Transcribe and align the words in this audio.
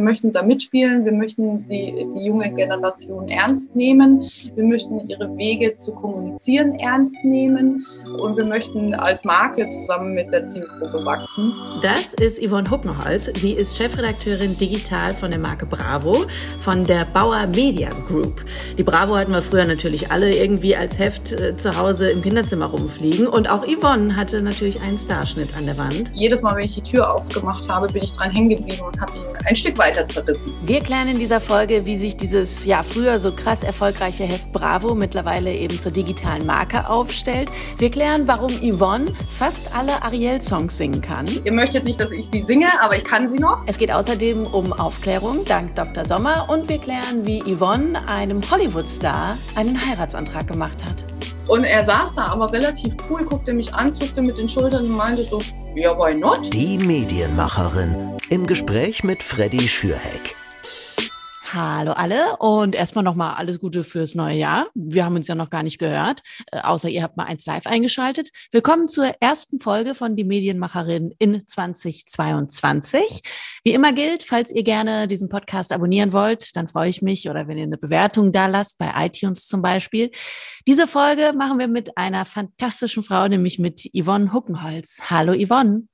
wir 0.00 0.04
möchten 0.04 0.32
da 0.32 0.42
mitspielen, 0.42 1.04
wir 1.04 1.12
möchten 1.12 1.68
die, 1.68 2.08
die 2.14 2.24
junge 2.24 2.50
Generation 2.50 3.28
ernst 3.28 3.76
nehmen, 3.76 4.24
wir 4.54 4.64
möchten 4.64 5.06
ihre 5.08 5.36
Wege 5.36 5.76
zu 5.76 5.92
kommunizieren 5.92 6.74
ernst 6.76 7.14
nehmen 7.22 7.86
und 8.18 8.36
wir 8.36 8.46
möchten 8.46 8.94
als 8.94 9.24
Marke 9.24 9.68
zusammen 9.68 10.14
mit 10.14 10.32
der 10.32 10.46
Zielgruppe 10.46 11.04
wachsen. 11.04 11.52
Das 11.82 12.14
ist 12.14 12.42
Yvonne 12.42 12.70
Huckenholz. 12.70 13.30
Sie 13.34 13.52
ist 13.52 13.76
Chefredakteurin 13.76 14.56
digital 14.56 15.12
von 15.12 15.30
der 15.30 15.40
Marke 15.40 15.66
Bravo 15.66 16.24
von 16.60 16.86
der 16.86 17.04
Bauer 17.04 17.46
Media 17.48 17.90
Group. 18.08 18.42
Die 18.78 18.82
Bravo 18.82 19.16
hatten 19.16 19.32
wir 19.32 19.42
früher 19.42 19.66
natürlich 19.66 20.10
alle 20.10 20.34
irgendwie 20.34 20.74
als 20.74 20.98
Heft 20.98 21.32
äh, 21.32 21.58
zu 21.58 21.76
Hause 21.76 22.10
im 22.10 22.22
Kinderzimmer 22.22 22.66
rumfliegen 22.66 23.26
und 23.26 23.50
auch 23.50 23.66
Yvonne 23.66 24.16
hatte 24.16 24.40
natürlich 24.40 24.80
einen 24.80 24.96
Starschnitt 24.96 25.54
an 25.58 25.66
der 25.66 25.76
Wand. 25.76 26.10
Jedes 26.14 26.40
Mal, 26.40 26.56
wenn 26.56 26.64
ich 26.64 26.74
die 26.74 26.82
Tür 26.82 27.12
aufgemacht 27.14 27.68
habe, 27.68 27.86
bin 27.88 28.02
ich 28.02 28.12
dran 28.12 28.30
hängen 28.30 28.48
geblieben 28.48 28.82
und 28.86 28.98
habe 28.98 29.18
ihn 29.18 29.24
ein 29.46 29.56
Stück 29.56 29.78
weiter 29.90 30.06
zerrissen. 30.06 30.52
Wir 30.62 30.80
klären 30.80 31.08
in 31.08 31.18
dieser 31.18 31.40
Folge, 31.40 31.86
wie 31.86 31.96
sich 31.96 32.16
dieses 32.16 32.64
ja 32.64 32.82
früher 32.82 33.18
so 33.18 33.32
krass 33.32 33.62
erfolgreiche 33.62 34.24
Heft 34.24 34.52
Bravo 34.52 34.94
mittlerweile 34.94 35.52
eben 35.52 35.78
zur 35.78 35.92
digitalen 35.92 36.46
Marke 36.46 36.88
aufstellt. 36.88 37.50
Wir 37.78 37.90
klären, 37.90 38.26
warum 38.26 38.52
Yvonne 38.62 39.12
fast 39.38 39.74
alle 39.74 40.02
Ariel-Songs 40.02 40.76
singen 40.76 41.00
kann. 41.00 41.26
Ihr 41.44 41.52
möchtet 41.52 41.84
nicht, 41.84 42.00
dass 42.00 42.12
ich 42.12 42.28
sie 42.28 42.42
singe, 42.42 42.68
aber 42.82 42.96
ich 42.96 43.04
kann 43.04 43.28
sie 43.28 43.38
noch. 43.38 43.62
Es 43.66 43.78
geht 43.78 43.90
außerdem 43.90 44.46
um 44.46 44.72
Aufklärung 44.72 45.44
dank 45.44 45.74
Dr. 45.74 46.04
Sommer 46.04 46.48
und 46.48 46.68
wir 46.68 46.78
klären, 46.78 47.26
wie 47.26 47.40
Yvonne 47.40 48.00
einem 48.08 48.40
Hollywood-Star 48.50 49.36
einen 49.56 49.80
Heiratsantrag 49.86 50.46
gemacht 50.46 50.84
hat. 50.84 51.04
Und 51.46 51.64
er 51.64 51.84
saß 51.84 52.14
da 52.14 52.26
aber 52.26 52.52
relativ 52.52 52.94
cool, 53.08 53.24
guckte 53.24 53.52
mich 53.52 53.74
an, 53.74 53.92
zuckte 53.94 54.22
mit 54.22 54.38
den 54.38 54.48
Schultern 54.48 54.84
und 54.84 54.96
meinte 54.96 55.24
so, 55.24 55.42
ja, 55.74 55.96
why 55.96 56.14
not? 56.14 56.52
Die 56.52 56.78
Medienmacherin 56.78 58.16
im 58.28 58.46
Gespräch 58.46 59.04
mit 59.04 59.22
Freddy 59.22 59.68
Schürheck. 59.68 60.39
Hallo 61.52 61.92
alle 61.92 62.36
und 62.36 62.76
erstmal 62.76 63.02
nochmal 63.02 63.34
alles 63.34 63.58
Gute 63.58 63.82
fürs 63.82 64.14
neue 64.14 64.36
Jahr. 64.36 64.68
Wir 64.74 65.04
haben 65.04 65.16
uns 65.16 65.26
ja 65.26 65.34
noch 65.34 65.50
gar 65.50 65.64
nicht 65.64 65.78
gehört, 65.78 66.22
äh, 66.52 66.60
außer 66.60 66.88
ihr 66.88 67.02
habt 67.02 67.16
mal 67.16 67.24
eins 67.24 67.44
live 67.44 67.66
eingeschaltet. 67.66 68.28
Willkommen 68.52 68.86
zur 68.86 69.06
ersten 69.18 69.58
Folge 69.58 69.96
von 69.96 70.14
Die 70.14 70.22
Medienmacherin 70.22 71.12
in 71.18 71.44
2022. 71.44 73.22
Wie 73.64 73.72
immer 73.72 73.92
gilt, 73.92 74.22
falls 74.22 74.52
ihr 74.52 74.62
gerne 74.62 75.08
diesen 75.08 75.28
Podcast 75.28 75.72
abonnieren 75.72 76.12
wollt, 76.12 76.54
dann 76.54 76.68
freue 76.68 76.88
ich 76.88 77.02
mich 77.02 77.28
oder 77.28 77.48
wenn 77.48 77.58
ihr 77.58 77.64
eine 77.64 77.78
Bewertung 77.78 78.30
da 78.30 78.46
lasst, 78.46 78.78
bei 78.78 78.92
iTunes 79.04 79.48
zum 79.48 79.60
Beispiel. 79.60 80.12
Diese 80.68 80.86
Folge 80.86 81.32
machen 81.36 81.58
wir 81.58 81.66
mit 81.66 81.98
einer 81.98 82.26
fantastischen 82.26 83.02
Frau, 83.02 83.26
nämlich 83.26 83.58
mit 83.58 83.90
Yvonne 83.92 84.32
Huckenholz. 84.32 85.00
Hallo 85.10 85.32
Yvonne. 85.34 85.88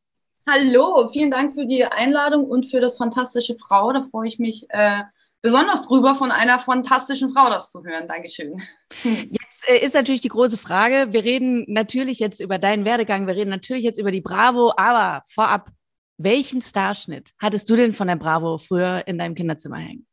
Hallo, 0.47 1.09
vielen 1.13 1.31
Dank 1.31 1.55
für 1.55 1.67
die 1.67 1.85
Einladung 1.85 2.45
und 2.45 2.67
für 2.67 2.81
das 2.81 2.99
fantastische 2.99 3.57
Frau. 3.57 3.93
Da 3.93 4.03
freue 4.03 4.29
ich 4.29 4.39
mich 4.39 4.67
äh, 4.69 5.03
besonders 5.47 5.87
drüber, 5.87 6.17
von 6.17 6.33
einer 6.33 6.59
fantastischen 6.59 7.31
Frau 7.31 7.49
das 7.49 7.71
zu 7.71 7.85
hören. 7.85 8.09
Dankeschön. 8.09 8.61
Jetzt 9.05 9.69
äh, 9.69 9.79
ist 9.79 9.95
natürlich 9.95 10.21
die 10.21 10.29
große 10.29 10.59
Frage, 10.59 11.13
wir 11.13 11.23
reden 11.23 11.65
natürlich 11.69 12.19
jetzt 12.19 12.41
über 12.41 12.59
deinen 12.59 12.85
Werdegang, 12.85 13.29
wir 13.29 13.37
reden 13.37 13.51
natürlich 13.51 13.85
jetzt 13.85 13.99
über 13.99 14.11
die 14.11 14.21
Bravo, 14.21 14.73
aber 14.77 15.23
vorab, 15.33 15.71
welchen 16.19 16.63
Starschnitt 16.63 17.31
hattest 17.39 17.71
du 17.71 17.77
denn 17.77 17.93
von 17.93 18.09
der 18.09 18.17
Bravo 18.17 18.59
früher 18.59 19.07
in 19.07 19.19
deinem 19.19 19.37
Kinderzimmer 19.37 19.77
hängen? 19.77 20.09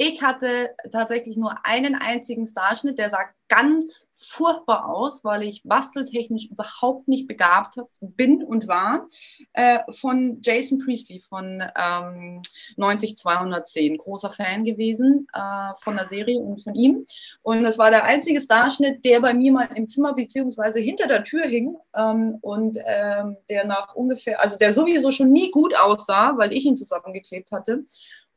Ich 0.00 0.22
hatte 0.22 0.76
tatsächlich 0.92 1.36
nur 1.36 1.66
einen 1.66 1.96
einzigen 1.96 2.46
Starschnitt, 2.46 3.00
der 3.00 3.10
sah 3.10 3.18
ganz 3.48 4.08
furchtbar 4.12 4.88
aus, 4.88 5.24
weil 5.24 5.42
ich 5.42 5.62
basteltechnisch 5.64 6.46
überhaupt 6.52 7.08
nicht 7.08 7.26
begabt 7.26 7.80
bin 8.00 8.44
und 8.44 8.68
war, 8.68 9.08
äh, 9.54 9.80
von 9.90 10.38
Jason 10.40 10.78
Priestley 10.78 11.18
von 11.18 11.64
ähm, 11.76 12.42
90210. 12.76 13.96
Großer 13.96 14.30
Fan 14.30 14.62
gewesen 14.62 15.26
äh, 15.32 15.72
von 15.80 15.96
der 15.96 16.06
Serie 16.06 16.38
und 16.38 16.62
von 16.62 16.76
ihm. 16.76 17.04
Und 17.42 17.64
das 17.64 17.76
war 17.76 17.90
der 17.90 18.04
einzige 18.04 18.40
Starschnitt, 18.40 19.04
der 19.04 19.18
bei 19.18 19.34
mir 19.34 19.50
mal 19.50 19.68
im 19.74 19.88
Zimmer 19.88 20.14
beziehungsweise 20.14 20.78
hinter 20.78 21.08
der 21.08 21.24
Tür 21.24 21.44
hing 21.44 21.76
ähm, 21.96 22.38
und 22.40 22.78
ähm, 22.84 23.36
der 23.48 23.64
nach 23.66 23.96
ungefähr, 23.96 24.40
also 24.40 24.56
der 24.58 24.74
sowieso 24.74 25.10
schon 25.10 25.32
nie 25.32 25.50
gut 25.50 25.76
aussah, 25.76 26.36
weil 26.36 26.52
ich 26.52 26.64
ihn 26.66 26.76
zusammengeklebt 26.76 27.50
hatte 27.50 27.84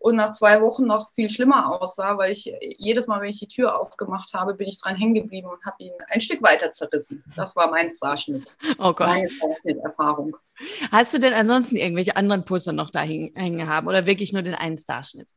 und 0.01 0.16
nach 0.16 0.34
zwei 0.34 0.62
Wochen 0.62 0.88
noch 0.88 1.12
viel 1.12 1.29
schlimmer 1.29 1.79
aussah, 1.79 2.17
weil 2.17 2.31
ich 2.31 2.51
jedes 2.78 3.07
Mal, 3.07 3.22
wenn 3.22 3.29
ich 3.29 3.39
die 3.39 3.47
Tür 3.47 3.79
aufgemacht 3.79 4.34
habe, 4.34 4.56
bin 4.56 4.67
ich 4.67 4.81
dran 4.81 4.95
hängen 4.95 5.13
geblieben 5.13 5.47
und 5.47 5.63
habe 5.63 5.75
ihn 5.79 5.94
ein 6.09 6.22
Stück 6.22 6.41
weiter 6.41 6.72
zerrissen. 6.72 7.23
Das 7.35 7.56
war 7.56 7.69
mein 7.69 7.91
Starschnitt. 7.91 8.56
Oh 8.79 8.94
Gott. 8.94 9.07
Meine 9.07 9.29
Starschnitt-Erfahrung. 9.29 10.35
Hast 10.91 11.13
du 11.13 11.19
denn 11.19 11.34
ansonsten 11.34 11.75
irgendwelche 11.75 12.16
anderen 12.16 12.45
Poster 12.45 12.73
noch 12.73 12.89
da 12.89 13.01
hängen 13.01 13.67
haben 13.67 13.88
oder 13.88 14.06
wirklich 14.07 14.34
nur 14.34 14.41
den 14.41 14.56
einen 14.56 14.78
Starschnitt? 14.78 15.28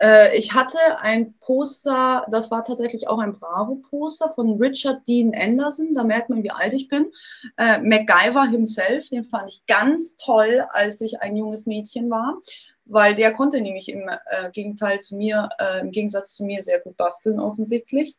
Äh, 0.00 0.36
ich 0.36 0.54
hatte 0.54 0.78
ein 1.00 1.34
Poster, 1.40 2.26
das 2.30 2.50
war 2.50 2.64
tatsächlich 2.64 3.08
auch 3.08 3.18
ein 3.18 3.34
Bravo-Poster 3.34 4.30
von 4.30 4.56
Richard 4.58 5.06
Dean 5.06 5.34
Anderson. 5.34 5.94
Da 5.94 6.04
merkt 6.04 6.30
man, 6.30 6.42
wie 6.42 6.50
alt 6.50 6.72
ich 6.72 6.88
bin. 6.88 7.12
Äh, 7.58 7.80
MacGyver 7.80 8.46
himself, 8.46 9.10
den 9.10 9.24
fand 9.24 9.50
ich 9.50 9.66
ganz 9.66 10.16
toll, 10.16 10.66
als 10.70 11.02
ich 11.02 11.20
ein 11.20 11.36
junges 11.36 11.66
Mädchen 11.66 12.08
war 12.10 12.38
weil 12.86 13.14
der 13.14 13.32
konnte 13.32 13.60
nämlich 13.60 13.88
im 13.88 14.08
äh, 14.08 14.50
Gegenteil 14.52 15.00
zu 15.00 15.16
mir, 15.16 15.48
äh, 15.58 15.80
im 15.80 15.90
Gegensatz 15.90 16.34
zu 16.34 16.44
mir 16.44 16.62
sehr 16.62 16.80
gut 16.80 16.96
basteln 16.96 17.40
offensichtlich. 17.40 18.16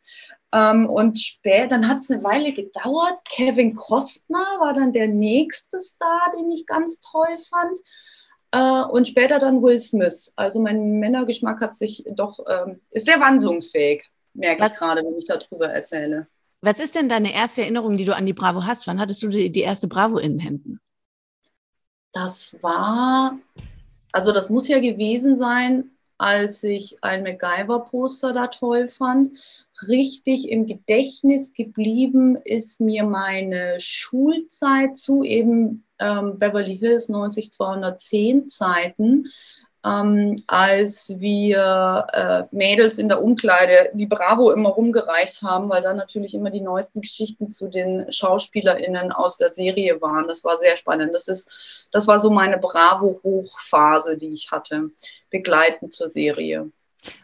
Ähm, 0.53 0.87
und 0.87 1.19
später, 1.19 1.67
dann 1.67 1.87
hat 1.87 1.99
es 1.99 2.11
eine 2.11 2.23
Weile 2.23 2.51
gedauert. 2.51 3.19
Kevin 3.25 3.73
Costner 3.73 4.45
war 4.59 4.73
dann 4.73 4.91
der 4.91 5.07
nächste 5.07 5.79
Star, 5.79 6.31
den 6.37 6.51
ich 6.51 6.65
ganz 6.65 7.01
toll 7.01 7.37
fand. 7.49 7.79
Äh, 8.51 8.89
und 8.91 9.07
später 9.07 9.39
dann 9.39 9.61
Will 9.61 9.79
Smith. 9.79 10.31
Also 10.35 10.59
mein 10.59 10.99
Männergeschmack 10.99 11.61
hat 11.61 11.75
sich 11.75 12.03
doch, 12.11 12.39
ähm, 12.49 12.81
ist 12.91 13.05
sehr 13.05 13.19
wandlungsfähig, 13.19 14.03
merke 14.33 14.63
Was? 14.63 14.73
ich 14.73 14.77
gerade, 14.77 15.01
wenn 15.03 15.17
ich 15.17 15.27
darüber 15.27 15.69
erzähle. 15.69 16.27
Was 16.61 16.79
ist 16.79 16.95
denn 16.95 17.07
deine 17.07 17.33
erste 17.33 17.61
Erinnerung, 17.61 17.97
die 17.97 18.05
du 18.05 18.15
an 18.15 18.25
die 18.25 18.33
Bravo 18.33 18.65
hast? 18.65 18.87
Wann 18.87 18.99
hattest 18.99 19.23
du 19.23 19.29
die, 19.29 19.51
die 19.51 19.61
erste 19.61 19.87
Bravo 19.87 20.17
in 20.17 20.33
den 20.33 20.39
Händen? 20.39 20.79
Das 22.11 22.55
war 22.61 23.37
also 24.11 24.31
das 24.31 24.49
muss 24.49 24.67
ja 24.67 24.79
gewesen 24.79 25.35
sein, 25.35 25.91
als 26.17 26.63
ich 26.63 26.97
ein 27.01 27.23
MacGyver-Poster 27.23 28.33
da 28.33 28.47
toll 28.47 28.87
fand. 28.87 29.37
Richtig 29.87 30.49
im 30.49 30.65
Gedächtnis 30.65 31.53
geblieben 31.53 32.35
ist 32.43 32.81
mir 32.81 33.03
meine 33.03 33.79
Schulzeit 33.79 34.97
zu 34.97 35.23
eben 35.23 35.85
ähm, 35.99 36.39
Beverly 36.39 36.77
Hills 36.77 37.09
90210 37.09 38.49
Zeiten, 38.49 39.27
ähm, 39.87 40.43
als 40.47 41.13
wir 41.19 42.07
äh, 42.11 42.43
Mädels 42.55 42.97
in 42.97 43.07
der 43.07 43.23
Umkleide 43.23 43.89
die 43.93 44.05
Bravo 44.05 44.51
immer 44.51 44.69
rumgereicht 44.69 45.41
haben, 45.41 45.69
weil 45.69 45.81
da 45.81 45.93
natürlich 45.93 46.33
immer 46.33 46.49
die 46.49 46.61
neuesten 46.61 47.01
Geschichten 47.01 47.51
zu 47.51 47.67
den 47.67 48.11
SchauspielerInnen 48.11 49.11
aus 49.11 49.37
der 49.37 49.49
Serie 49.49 50.01
waren. 50.01 50.27
Das 50.27 50.43
war 50.43 50.57
sehr 50.57 50.75
spannend. 50.77 51.13
Das 51.13 51.27
ist, 51.27 51.87
das 51.91 52.07
war 52.07 52.19
so 52.19 52.29
meine 52.29 52.57
Bravo-Hochphase, 52.57 54.17
die 54.17 54.33
ich 54.33 54.51
hatte, 54.51 54.89
begleitend 55.29 55.93
zur 55.93 56.09
Serie. 56.09 56.69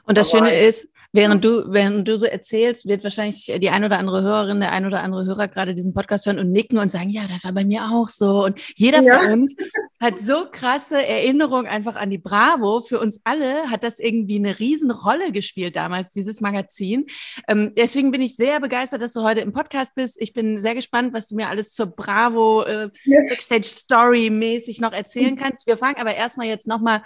Und 0.06 0.18
das 0.18 0.34
Aber 0.34 0.46
Schöne 0.46 0.60
ist, 0.60 0.88
Während 1.16 1.46
du, 1.46 1.72
während 1.72 2.08
du 2.08 2.18
so 2.18 2.26
erzählst, 2.26 2.88
wird 2.88 3.04
wahrscheinlich 3.04 3.46
die 3.46 3.70
ein 3.70 3.84
oder 3.84 4.00
andere 4.00 4.24
Hörerin, 4.24 4.60
der 4.60 4.72
ein 4.72 4.88
oder 4.88 5.04
andere 5.04 5.26
Hörer 5.26 5.48
gerade 5.48 5.76
diesen 5.76 5.94
Podcast 5.94 6.26
hören 6.26 6.40
und 6.40 6.50
nicken 6.50 6.80
und 6.80 6.92
sagen, 6.92 7.12
ja, 7.12 7.28
das 7.28 7.44
war 7.44 7.52
bei 7.52 7.64
mir 7.64 7.84
auch 7.84 8.08
so. 8.08 8.46
Und 8.46 8.60
jeder 8.76 9.04
ja. 9.04 9.20
von 9.20 9.32
uns 9.32 9.56
hat 10.02 10.20
so 10.20 10.48
krasse 10.52 11.06
Erinnerungen 11.06 11.68
einfach 11.68 11.98
an 11.98 12.10
die 12.10 12.18
Bravo. 12.18 12.80
Für 12.80 13.00
uns 13.00 13.22
alle 13.26 13.70
hat 13.70 13.84
das 13.84 14.00
irgendwie 14.00 14.38
eine 14.38 14.58
Riesenrolle 14.58 15.32
gespielt 15.32 15.76
damals, 15.76 16.10
dieses 16.10 16.42
Magazin. 16.42 17.06
Ähm, 17.48 17.74
deswegen 17.78 18.10
bin 18.10 18.24
ich 18.24 18.36
sehr 18.36 18.60
begeistert, 18.60 19.04
dass 19.04 19.14
du 19.14 19.22
heute 19.22 19.42
im 19.42 19.54
Podcast 19.54 19.94
bist. 19.94 20.20
Ich 20.20 20.34
bin 20.34 20.58
sehr 20.58 20.74
gespannt, 20.74 21.14
was 21.14 21.28
du 21.28 21.36
mir 21.36 21.48
alles 21.48 21.74
zur 21.74 21.86
Bravo 21.86 22.64
äh, 22.64 22.90
Backstage 23.06 23.66
Story 23.68 24.32
mäßig 24.32 24.82
noch 24.82 24.94
erzählen 24.94 25.36
kannst. 25.36 25.68
Wir 25.68 25.78
fangen 25.78 25.98
aber 25.98 26.16
erstmal 26.16 26.48
jetzt 26.48 26.66
nochmal 26.66 27.04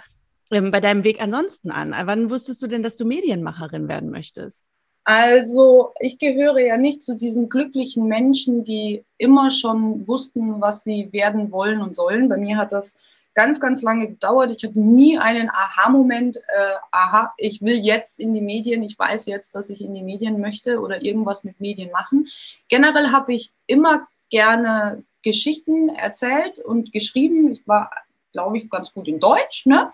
ähm, 0.50 0.70
bei 0.70 0.80
deinem 0.80 1.04
Weg 1.04 1.20
ansonsten 1.20 1.70
an? 1.70 1.94
Wann 2.04 2.30
wusstest 2.30 2.62
du 2.62 2.66
denn, 2.66 2.82
dass 2.82 2.96
du 2.96 3.04
Medienmacherin 3.04 3.88
werden 3.88 4.10
möchtest? 4.10 4.68
Also 5.04 5.94
ich 6.00 6.18
gehöre 6.18 6.58
ja 6.58 6.76
nicht 6.76 7.00
zu 7.00 7.16
diesen 7.16 7.48
glücklichen 7.48 8.08
Menschen, 8.08 8.62
die 8.62 9.04
immer 9.16 9.50
schon 9.50 10.06
wussten, 10.06 10.60
was 10.60 10.84
sie 10.84 11.10
werden 11.12 11.50
wollen 11.50 11.80
und 11.80 11.96
sollen. 11.96 12.28
Bei 12.28 12.36
mir 12.36 12.58
hat 12.58 12.72
das 12.72 12.94
ganz, 13.32 13.60
ganz 13.60 13.82
lange 13.82 14.08
gedauert. 14.08 14.50
Ich 14.50 14.68
hatte 14.68 14.80
nie 14.80 15.16
einen 15.16 15.48
Aha-Moment, 15.48 16.36
äh, 16.36 16.74
aha, 16.90 17.32
ich 17.38 17.62
will 17.62 17.76
jetzt 17.76 18.18
in 18.18 18.34
die 18.34 18.40
Medien, 18.40 18.82
ich 18.82 18.98
weiß 18.98 19.26
jetzt, 19.26 19.54
dass 19.54 19.70
ich 19.70 19.80
in 19.80 19.94
die 19.94 20.02
Medien 20.02 20.40
möchte 20.40 20.80
oder 20.80 21.02
irgendwas 21.02 21.44
mit 21.44 21.60
Medien 21.60 21.90
machen. 21.90 22.26
Generell 22.68 23.12
habe 23.12 23.32
ich 23.32 23.52
immer 23.66 24.08
gerne 24.28 25.04
Geschichten 25.22 25.88
erzählt 25.88 26.58
und 26.58 26.92
geschrieben. 26.92 27.50
Ich 27.50 27.66
war 27.66 27.90
glaube 28.38 28.56
ich, 28.56 28.70
ganz 28.70 28.92
gut 28.92 29.08
in 29.08 29.18
Deutsch 29.18 29.66
ne? 29.66 29.90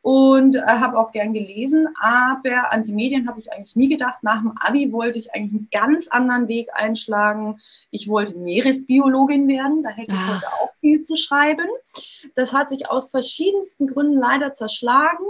und 0.00 0.56
äh, 0.56 0.60
habe 0.62 0.98
auch 0.98 1.12
gern 1.12 1.34
gelesen. 1.34 1.88
Aber 2.00 2.72
an 2.72 2.84
die 2.84 2.92
Medien 2.92 3.28
habe 3.28 3.38
ich 3.38 3.52
eigentlich 3.52 3.76
nie 3.76 3.88
gedacht. 3.88 4.22
Nach 4.22 4.40
dem 4.40 4.54
Abi 4.58 4.90
wollte 4.92 5.18
ich 5.18 5.34
eigentlich 5.34 5.52
einen 5.52 5.68
ganz 5.70 6.08
anderen 6.08 6.48
Weg 6.48 6.70
einschlagen. 6.72 7.60
Ich 7.90 8.08
wollte 8.08 8.38
Meeresbiologin 8.38 9.46
werden. 9.46 9.82
Da 9.82 9.90
hätte 9.90 10.12
ich 10.12 10.18
Ach. 10.18 10.36
heute 10.36 10.46
auch 10.46 10.74
viel 10.76 11.02
zu 11.02 11.16
schreiben. 11.16 11.66
Das 12.34 12.54
hat 12.54 12.70
sich 12.70 12.90
aus 12.90 13.10
verschiedensten 13.10 13.88
Gründen 13.88 14.18
leider 14.18 14.54
zerschlagen. 14.54 15.26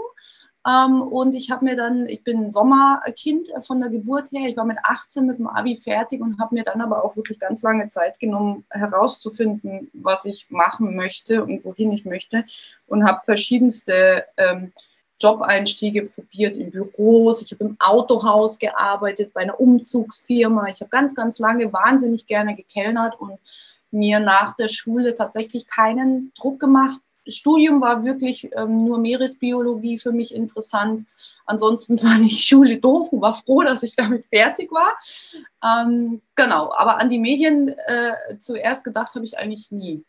Ähm, 0.66 1.02
und 1.02 1.34
ich 1.34 1.50
habe 1.50 1.64
mir 1.64 1.74
dann, 1.74 2.06
ich 2.06 2.22
bin 2.22 2.50
Sommerkind 2.50 3.48
von 3.66 3.80
der 3.80 3.90
Geburt 3.90 4.30
her. 4.30 4.48
Ich 4.48 4.56
war 4.56 4.64
mit 4.64 4.78
18 4.82 5.26
mit 5.26 5.38
dem 5.38 5.48
Abi 5.48 5.76
fertig 5.76 6.20
und 6.20 6.38
habe 6.38 6.54
mir 6.54 6.62
dann 6.62 6.80
aber 6.80 7.04
auch 7.04 7.16
wirklich 7.16 7.40
ganz 7.40 7.62
lange 7.62 7.88
Zeit 7.88 8.20
genommen, 8.20 8.64
herauszufinden, 8.70 9.90
was 9.92 10.24
ich 10.24 10.46
machen 10.50 10.94
möchte 10.94 11.42
und 11.42 11.64
wohin 11.64 11.90
ich 11.90 12.04
möchte. 12.04 12.44
Und 12.86 13.04
habe 13.04 13.22
verschiedenste 13.24 14.24
ähm, 14.36 14.72
Job-Einstiege 15.20 16.06
probiert 16.06 16.56
in 16.56 16.70
Büros. 16.70 17.42
Ich 17.42 17.52
habe 17.52 17.64
im 17.64 17.76
Autohaus 17.80 18.58
gearbeitet, 18.58 19.32
bei 19.32 19.42
einer 19.42 19.58
Umzugsfirma. 19.58 20.68
Ich 20.68 20.80
habe 20.80 20.90
ganz, 20.90 21.14
ganz 21.14 21.38
lange 21.38 21.72
wahnsinnig 21.72 22.26
gerne 22.26 22.54
gekellnert 22.54 23.20
und 23.20 23.38
mir 23.90 24.20
nach 24.20 24.54
der 24.54 24.68
Schule 24.68 25.14
tatsächlich 25.14 25.66
keinen 25.66 26.32
Druck 26.34 26.58
gemacht, 26.58 27.00
Studium 27.26 27.80
war 27.80 28.04
wirklich 28.04 28.50
ähm, 28.56 28.84
nur 28.84 28.98
Meeresbiologie 28.98 29.98
für 29.98 30.12
mich 30.12 30.34
interessant. 30.34 31.06
Ansonsten 31.46 31.98
fand 31.98 32.26
ich 32.26 32.44
Schule 32.44 32.78
doof 32.78 33.12
und 33.12 33.20
war 33.20 33.34
froh, 33.34 33.62
dass 33.62 33.82
ich 33.82 33.96
damit 33.96 34.26
fertig 34.26 34.70
war. 34.72 34.92
Ähm, 35.64 36.22
genau, 36.34 36.72
aber 36.76 36.98
an 36.98 37.08
die 37.08 37.18
Medien 37.18 37.68
äh, 37.86 38.38
zuerst 38.38 38.84
gedacht 38.84 39.14
habe 39.14 39.24
ich 39.24 39.38
eigentlich 39.38 39.70
nie. 39.70 40.04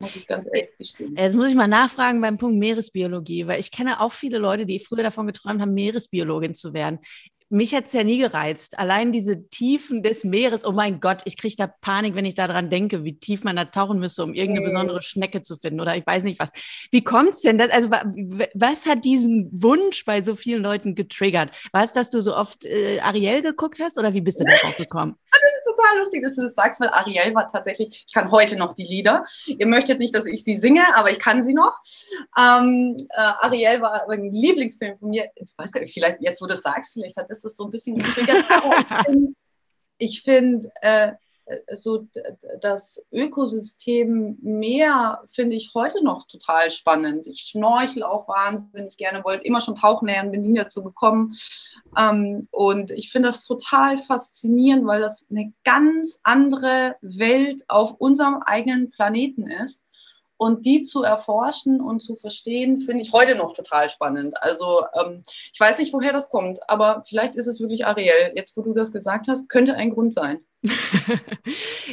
Muss 0.00 0.16
ich 0.16 0.26
ganz 0.26 0.46
ehrlich 0.46 0.76
gestehen. 0.78 1.14
Jetzt 1.14 1.36
muss 1.36 1.48
ich 1.48 1.54
mal 1.54 1.68
nachfragen 1.68 2.22
beim 2.22 2.38
Punkt 2.38 2.58
Meeresbiologie, 2.58 3.46
weil 3.46 3.60
ich 3.60 3.70
kenne 3.70 4.00
auch 4.00 4.12
viele 4.12 4.38
Leute, 4.38 4.64
die 4.64 4.80
früher 4.80 5.02
davon 5.02 5.26
geträumt 5.26 5.60
haben, 5.60 5.74
Meeresbiologin 5.74 6.54
zu 6.54 6.72
werden 6.72 7.00
mich 7.50 7.72
hätte 7.72 7.86
es 7.86 7.92
ja 7.92 8.04
nie 8.04 8.18
gereizt. 8.18 8.78
Allein 8.78 9.10
diese 9.10 9.48
Tiefen 9.48 10.02
des 10.02 10.22
Meeres, 10.22 10.64
oh 10.64 10.70
mein 10.70 11.00
Gott, 11.00 11.22
ich 11.24 11.36
kriege 11.36 11.56
da 11.58 11.66
Panik, 11.66 12.14
wenn 12.14 12.24
ich 12.24 12.36
daran 12.36 12.70
denke, 12.70 13.02
wie 13.04 13.18
tief 13.18 13.42
man 13.42 13.56
da 13.56 13.64
tauchen 13.64 13.98
müsste, 13.98 14.22
um 14.22 14.34
irgendeine 14.34 14.66
besondere 14.66 15.02
Schnecke 15.02 15.42
zu 15.42 15.56
finden 15.56 15.80
oder 15.80 15.96
ich 15.96 16.06
weiß 16.06 16.22
nicht 16.22 16.38
was. 16.38 16.52
Wie 16.92 17.02
kommt 17.02 17.30
es 17.30 17.42
denn? 17.42 17.58
Das, 17.58 17.70
also 17.70 17.90
was 17.90 18.86
hat 18.86 19.04
diesen 19.04 19.50
Wunsch 19.52 20.04
bei 20.04 20.22
so 20.22 20.36
vielen 20.36 20.62
Leuten 20.62 20.94
getriggert? 20.94 21.50
War 21.72 21.84
es, 21.84 21.92
dass 21.92 22.10
du 22.10 22.20
so 22.20 22.36
oft 22.36 22.64
äh, 22.64 23.00
Ariel 23.00 23.42
geguckt 23.42 23.80
hast 23.80 23.98
oder 23.98 24.14
wie 24.14 24.20
bist 24.20 24.38
du 24.38 24.44
darauf 24.44 24.76
gekommen? 24.76 25.16
total 25.64 25.98
lustig, 25.98 26.22
dass 26.22 26.36
du 26.36 26.42
das 26.42 26.54
sagst, 26.54 26.80
weil 26.80 26.88
Ariel 26.88 27.34
war 27.34 27.48
tatsächlich, 27.48 28.04
ich 28.06 28.12
kann 28.12 28.30
heute 28.30 28.56
noch 28.56 28.74
die 28.74 28.84
Lieder. 28.84 29.24
Ihr 29.46 29.66
möchtet 29.66 29.98
nicht, 29.98 30.14
dass 30.14 30.26
ich 30.26 30.44
sie 30.44 30.56
singe, 30.56 30.82
aber 30.96 31.10
ich 31.10 31.18
kann 31.18 31.42
sie 31.42 31.54
noch. 31.54 31.78
Ähm, 32.38 32.96
äh, 33.10 33.20
Ariel 33.20 33.80
war 33.80 34.08
ein 34.08 34.32
Lieblingsfilm 34.32 34.98
von 34.98 35.10
mir. 35.10 35.30
Ich 35.36 35.52
weiß 35.56 35.72
gar 35.72 35.80
nicht, 35.80 35.94
vielleicht 35.94 36.20
jetzt, 36.20 36.40
wo 36.40 36.46
du 36.46 36.52
das 36.52 36.62
sagst, 36.62 36.94
vielleicht 36.94 37.16
hat 37.16 37.30
das 37.30 37.42
so 37.42 37.64
ein 37.64 37.70
bisschen 37.70 37.98
getriggert. 37.98 38.44
ich 39.98 40.22
finde, 40.22 40.62
find, 40.62 40.72
äh, 40.82 41.12
so 41.74 42.06
das 42.60 43.04
Ökosystem 43.12 44.38
Meer 44.42 45.22
finde 45.26 45.56
ich 45.56 45.72
heute 45.74 46.02
noch 46.04 46.26
total 46.26 46.70
spannend. 46.70 47.26
Ich 47.26 47.42
schnorchel 47.42 48.02
auch 48.02 48.28
wahnsinnig 48.28 48.96
gerne, 48.96 49.24
wollte 49.24 49.44
immer 49.44 49.60
schon 49.60 49.76
tauchen 49.76 50.06
lernen, 50.06 50.32
bin 50.32 50.42
nie 50.42 50.54
dazu 50.54 50.82
gekommen. 50.82 51.34
Ähm, 51.96 52.48
und 52.50 52.90
ich 52.90 53.10
finde 53.10 53.28
das 53.30 53.46
total 53.46 53.96
faszinierend, 53.96 54.86
weil 54.86 55.00
das 55.00 55.26
eine 55.30 55.52
ganz 55.64 56.20
andere 56.22 56.96
Welt 57.00 57.62
auf 57.68 57.94
unserem 57.98 58.42
eigenen 58.44 58.90
Planeten 58.90 59.46
ist. 59.46 59.84
Und 60.36 60.64
die 60.64 60.80
zu 60.80 61.02
erforschen 61.02 61.82
und 61.82 62.00
zu 62.00 62.16
verstehen, 62.16 62.78
finde 62.78 63.02
ich 63.02 63.12
heute 63.12 63.34
noch 63.34 63.52
total 63.52 63.90
spannend. 63.90 64.42
Also 64.42 64.84
ähm, 64.98 65.22
ich 65.52 65.60
weiß 65.60 65.78
nicht, 65.78 65.92
woher 65.92 66.14
das 66.14 66.30
kommt, 66.30 66.58
aber 66.70 67.02
vielleicht 67.06 67.34
ist 67.34 67.46
es 67.46 67.60
wirklich 67.60 67.84
Ariel. 67.84 68.32
Jetzt, 68.34 68.56
wo 68.56 68.62
du 68.62 68.72
das 68.72 68.90
gesagt 68.90 69.28
hast, 69.28 69.50
könnte 69.50 69.74
ein 69.74 69.90
Grund 69.90 70.14
sein. 70.14 70.42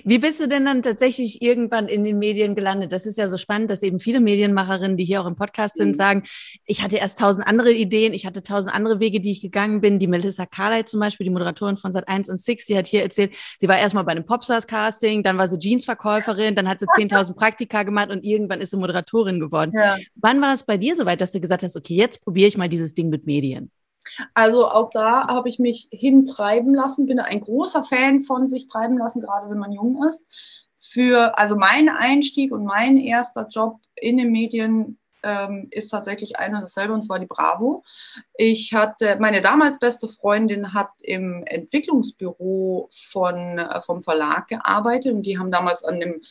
Wie 0.03 0.17
bist 0.17 0.41
du 0.41 0.47
denn 0.47 0.65
dann 0.65 0.81
tatsächlich 0.81 1.41
irgendwann 1.41 1.87
in 1.87 2.03
den 2.03 2.19
Medien 2.19 2.53
gelandet? 2.53 2.91
Das 2.91 3.05
ist 3.05 3.17
ja 3.17 3.29
so 3.29 3.37
spannend, 3.37 3.71
dass 3.71 3.81
eben 3.81 3.97
viele 3.97 4.19
Medienmacherinnen, 4.19 4.97
die 4.97 5.05
hier 5.05 5.21
auch 5.21 5.25
im 5.25 5.35
Podcast 5.35 5.75
sind, 5.77 5.89
mhm. 5.89 5.95
sagen, 5.95 6.23
ich 6.65 6.81
hatte 6.81 6.97
erst 6.97 7.19
tausend 7.19 7.47
andere 7.47 7.71
Ideen, 7.71 8.13
ich 8.13 8.25
hatte 8.25 8.43
tausend 8.43 8.75
andere 8.75 8.99
Wege, 8.99 9.21
die 9.21 9.31
ich 9.31 9.41
gegangen 9.41 9.79
bin. 9.79 9.99
Die 9.99 10.07
Melissa 10.07 10.45
Carley 10.45 10.83
zum 10.83 10.99
Beispiel, 10.99 11.23
die 11.23 11.29
Moderatorin 11.29 11.77
von 11.77 11.91
Sat1 11.91 12.29
und 12.29 12.37
Six, 12.37 12.65
die 12.65 12.77
hat 12.77 12.87
hier 12.87 13.03
erzählt, 13.03 13.35
sie 13.57 13.69
war 13.69 13.77
erstmal 13.77 14.03
bei 14.03 14.11
einem 14.11 14.25
Popstars-Casting, 14.25 15.23
dann 15.23 15.37
war 15.37 15.47
sie 15.47 15.57
Jeansverkäuferin, 15.57 16.55
dann 16.55 16.67
hat 16.67 16.79
sie 16.79 16.87
10.000 16.87 17.33
Praktika 17.37 17.83
gemacht 17.83 18.09
und 18.09 18.25
irgendwann 18.25 18.59
ist 18.59 18.71
sie 18.71 18.77
Moderatorin 18.77 19.39
geworden. 19.39 19.71
Ja. 19.73 19.95
Wann 20.15 20.41
war 20.41 20.53
es 20.53 20.63
bei 20.63 20.77
dir 20.77 20.95
soweit, 20.95 21.21
dass 21.21 21.31
du 21.31 21.39
gesagt 21.39 21.63
hast, 21.63 21.77
okay, 21.77 21.95
jetzt 21.95 22.21
probiere 22.21 22.49
ich 22.49 22.57
mal 22.57 22.67
dieses 22.67 22.93
Ding 22.93 23.07
mit 23.07 23.25
Medien? 23.25 23.71
Also 24.33 24.67
auch 24.67 24.89
da 24.89 25.27
habe 25.27 25.49
ich 25.49 25.59
mich 25.59 25.89
hintreiben 25.91 26.73
lassen, 26.73 27.05
bin 27.05 27.19
ein 27.19 27.41
großer 27.41 27.83
Fan 27.83 28.21
von 28.21 28.47
sich 28.47 28.67
treiben 28.67 28.97
lassen, 28.97 29.21
gerade 29.21 29.49
wenn 29.49 29.57
man 29.57 29.71
jung 29.71 30.03
ist. 30.07 30.25
Für, 30.77 31.37
also 31.37 31.55
mein 31.55 31.89
Einstieg 31.89 32.51
und 32.51 32.63
mein 32.63 32.97
erster 32.97 33.47
Job 33.49 33.79
in 33.95 34.17
den 34.17 34.31
Medien 34.31 34.97
ähm, 35.23 35.67
ist 35.71 35.89
tatsächlich 35.89 36.37
einer 36.37 36.61
dasselbe 36.61 36.93
und 36.93 37.01
zwar 37.01 37.19
die 37.19 37.25
Bravo. 37.25 37.83
Ich 38.37 38.73
hatte, 38.73 39.17
meine 39.19 39.41
damals 39.41 39.79
beste 39.79 40.07
Freundin 40.07 40.73
hat 40.73 40.89
im 40.99 41.43
Entwicklungsbüro 41.45 42.89
von, 42.91 43.57
äh, 43.57 43.81
vom 43.81 44.03
Verlag 44.03 44.47
gearbeitet 44.47 45.13
und 45.13 45.23
die 45.23 45.37
haben 45.37 45.51
damals 45.51 45.83
an 45.83 45.99
dem 45.99 46.21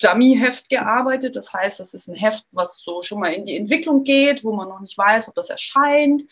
Dummy-Heft 0.00 0.68
gearbeitet. 0.68 1.36
Das 1.36 1.52
heißt, 1.52 1.80
das 1.80 1.94
ist 1.94 2.08
ein 2.08 2.14
Heft, 2.14 2.46
was 2.52 2.78
so 2.78 3.02
schon 3.02 3.20
mal 3.20 3.32
in 3.32 3.44
die 3.44 3.56
Entwicklung 3.56 4.04
geht, 4.04 4.44
wo 4.44 4.52
man 4.52 4.68
noch 4.68 4.80
nicht 4.80 4.96
weiß, 4.96 5.28
ob 5.28 5.34
das 5.34 5.50
erscheint. 5.50 6.22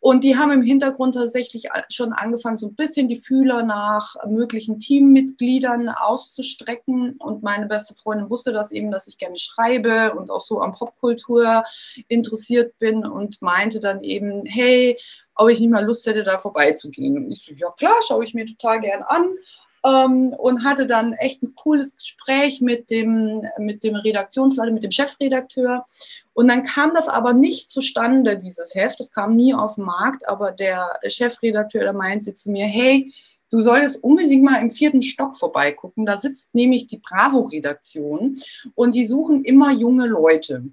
Und 0.00 0.22
die 0.22 0.36
haben 0.36 0.52
im 0.52 0.62
Hintergrund 0.62 1.14
tatsächlich 1.16 1.68
schon 1.90 2.12
angefangen, 2.12 2.56
so 2.56 2.68
ein 2.68 2.74
bisschen 2.74 3.08
die 3.08 3.18
Fühler 3.18 3.64
nach 3.64 4.14
möglichen 4.26 4.78
Teammitgliedern 4.78 5.88
auszustrecken. 5.88 7.16
Und 7.18 7.42
meine 7.42 7.66
beste 7.66 7.94
Freundin 7.94 8.30
wusste 8.30 8.52
das 8.52 8.70
eben, 8.70 8.90
dass 8.92 9.08
ich 9.08 9.18
gerne 9.18 9.38
schreibe 9.38 10.14
und 10.14 10.30
auch 10.30 10.40
so 10.40 10.60
an 10.60 10.72
Popkultur 10.72 11.64
interessiert 12.06 12.78
bin 12.78 13.04
und 13.06 13.42
meinte 13.42 13.80
dann 13.80 14.04
eben, 14.04 14.46
hey, 14.46 14.98
ob 15.34 15.50
ich 15.50 15.60
nicht 15.60 15.70
mal 15.70 15.84
Lust 15.84 16.06
hätte, 16.06 16.22
da 16.22 16.38
vorbeizugehen. 16.38 17.16
Und 17.16 17.32
ich 17.32 17.44
so, 17.44 17.52
ja 17.52 17.70
klar, 17.72 17.94
schaue 18.06 18.24
ich 18.24 18.34
mir 18.34 18.46
total 18.46 18.80
gern 18.80 19.02
an 19.02 19.34
ähm, 19.84 20.34
und 20.36 20.64
hatte 20.64 20.86
dann 20.86 21.12
echt 21.14 21.42
ein 21.42 21.54
cooles 21.54 21.94
Gespräch 21.96 22.60
mit 22.60 22.90
dem, 22.90 23.42
mit 23.58 23.84
dem 23.84 23.94
Redaktionsleiter, 23.94 24.72
mit 24.72 24.82
dem 24.82 24.90
Chefredakteur. 24.90 25.84
Und 26.34 26.48
dann 26.48 26.62
kam 26.62 26.94
das 26.94 27.08
aber 27.08 27.32
nicht 27.32 27.70
zustande, 27.70 28.38
dieses 28.38 28.74
Heft. 28.74 29.00
Das 29.00 29.12
kam 29.12 29.36
nie 29.36 29.54
auf 29.54 29.76
den 29.76 29.84
Markt, 29.84 30.28
aber 30.28 30.52
der 30.52 30.88
Chefredakteur, 31.06 31.82
der 31.82 31.92
meinte 31.92 32.34
zu 32.34 32.50
mir, 32.50 32.66
hey, 32.66 33.12
du 33.50 33.60
solltest 33.60 34.02
unbedingt 34.02 34.44
mal 34.44 34.60
im 34.60 34.70
vierten 34.70 35.02
Stock 35.02 35.36
vorbeigucken. 35.36 36.06
Da 36.06 36.16
sitzt 36.16 36.54
nämlich 36.54 36.86
die 36.86 36.98
Bravo-Redaktion 36.98 38.36
und 38.74 38.94
die 38.94 39.06
suchen 39.06 39.44
immer 39.44 39.72
junge 39.72 40.06
Leute. 40.06 40.64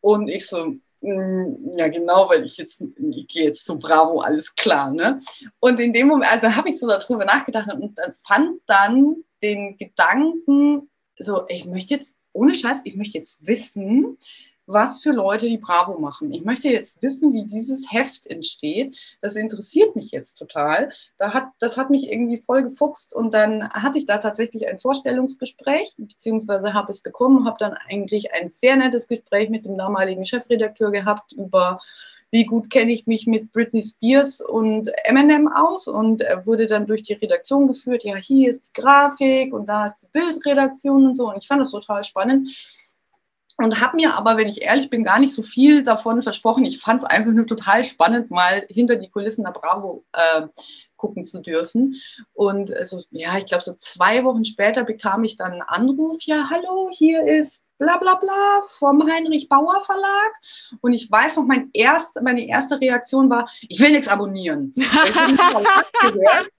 Und 0.00 0.28
ich 0.28 0.46
so, 0.46 0.74
ja, 1.04 1.88
genau, 1.88 2.30
weil 2.30 2.46
ich 2.46 2.56
jetzt, 2.56 2.80
ich 2.80 3.26
gehe 3.28 3.44
jetzt 3.44 3.64
zu 3.64 3.78
Bravo, 3.78 4.20
alles 4.20 4.54
klar, 4.54 4.90
ne? 4.92 5.18
Und 5.60 5.78
in 5.78 5.92
dem 5.92 6.08
Moment, 6.08 6.32
also 6.32 6.56
habe 6.56 6.70
ich 6.70 6.78
so 6.78 6.86
darüber 6.86 7.26
nachgedacht 7.26 7.70
und 7.74 7.98
fand 8.26 8.62
dann 8.66 9.16
den 9.42 9.76
Gedanken, 9.76 10.88
so, 11.18 11.44
ich 11.48 11.66
möchte 11.66 11.94
jetzt, 11.94 12.14
ohne 12.32 12.54
Scheiß, 12.54 12.78
ich 12.84 12.96
möchte 12.96 13.18
jetzt 13.18 13.46
wissen, 13.46 14.16
was 14.66 15.02
für 15.02 15.12
Leute 15.12 15.46
die 15.46 15.58
Bravo 15.58 15.98
machen. 15.98 16.32
Ich 16.32 16.44
möchte 16.44 16.68
jetzt 16.68 17.02
wissen, 17.02 17.32
wie 17.32 17.44
dieses 17.44 17.92
Heft 17.92 18.26
entsteht. 18.26 18.96
Das 19.20 19.36
interessiert 19.36 19.94
mich 19.94 20.10
jetzt 20.10 20.34
total. 20.34 20.90
Da 21.18 21.34
hat, 21.34 21.48
das 21.58 21.76
hat 21.76 21.90
mich 21.90 22.10
irgendwie 22.10 22.38
voll 22.38 22.62
gefuchst 22.62 23.14
und 23.14 23.34
dann 23.34 23.68
hatte 23.70 23.98
ich 23.98 24.06
da 24.06 24.18
tatsächlich 24.18 24.66
ein 24.68 24.78
Vorstellungsgespräch, 24.78 25.94
beziehungsweise 25.98 26.72
habe 26.72 26.90
es 26.90 27.00
bekommen, 27.00 27.46
habe 27.46 27.56
dann 27.58 27.74
eigentlich 27.88 28.32
ein 28.32 28.50
sehr 28.50 28.76
nettes 28.76 29.08
Gespräch 29.08 29.50
mit 29.50 29.66
dem 29.66 29.76
damaligen 29.76 30.24
Chefredakteur 30.24 30.90
gehabt 30.90 31.32
über 31.32 31.80
wie 32.30 32.46
gut 32.46 32.68
kenne 32.68 32.92
ich 32.92 33.06
mich 33.06 33.28
mit 33.28 33.52
Britney 33.52 33.80
Spears 33.80 34.40
und 34.40 34.90
Eminem 35.04 35.46
aus 35.46 35.86
und 35.86 36.24
wurde 36.42 36.66
dann 36.66 36.84
durch 36.84 37.04
die 37.04 37.12
Redaktion 37.12 37.68
geführt. 37.68 38.02
Ja, 38.02 38.16
hier 38.16 38.50
ist 38.50 38.66
die 38.66 38.80
Grafik 38.80 39.54
und 39.54 39.68
da 39.68 39.86
ist 39.86 40.00
die 40.00 40.08
Bildredaktion 40.08 41.06
und 41.06 41.14
so. 41.14 41.28
Und 41.28 41.38
ich 41.38 41.46
fand 41.46 41.60
das 41.60 41.70
total 41.70 42.02
spannend 42.02 42.48
und 43.56 43.80
habe 43.80 43.96
mir 43.96 44.14
aber, 44.14 44.36
wenn 44.36 44.48
ich 44.48 44.62
ehrlich 44.62 44.90
bin, 44.90 45.04
gar 45.04 45.18
nicht 45.18 45.34
so 45.34 45.42
viel 45.42 45.82
davon 45.82 46.22
versprochen. 46.22 46.64
Ich 46.64 46.80
fand 46.80 47.02
es 47.02 47.06
einfach 47.06 47.32
nur 47.32 47.46
total 47.46 47.84
spannend, 47.84 48.30
mal 48.30 48.66
hinter 48.68 48.96
die 48.96 49.10
Kulissen 49.10 49.44
der 49.44 49.52
Bravo 49.52 50.04
äh, 50.12 50.46
gucken 50.96 51.24
zu 51.24 51.40
dürfen. 51.40 51.94
Und 52.32 52.70
äh, 52.70 52.84
so, 52.84 53.02
ja, 53.10 53.36
ich 53.38 53.46
glaube, 53.46 53.62
so 53.62 53.74
zwei 53.74 54.24
Wochen 54.24 54.44
später 54.44 54.84
bekam 54.84 55.24
ich 55.24 55.36
dann 55.36 55.52
einen 55.52 55.62
Anruf, 55.62 56.22
ja, 56.22 56.48
hallo, 56.50 56.90
hier 56.92 57.26
ist 57.26 57.60
bla 57.78 57.98
bla 57.98 58.14
bla 58.14 58.62
vom 58.78 59.08
Heinrich 59.08 59.48
Bauer 59.48 59.80
Verlag. 59.84 60.32
Und 60.80 60.92
ich 60.92 61.10
weiß 61.10 61.36
noch, 61.36 61.44
mein 61.44 61.70
erst, 61.72 62.20
meine 62.22 62.46
erste 62.46 62.80
Reaktion 62.80 63.30
war, 63.30 63.48
ich 63.68 63.80
will 63.80 63.92
nichts 63.92 64.08
abonnieren. 64.08 64.72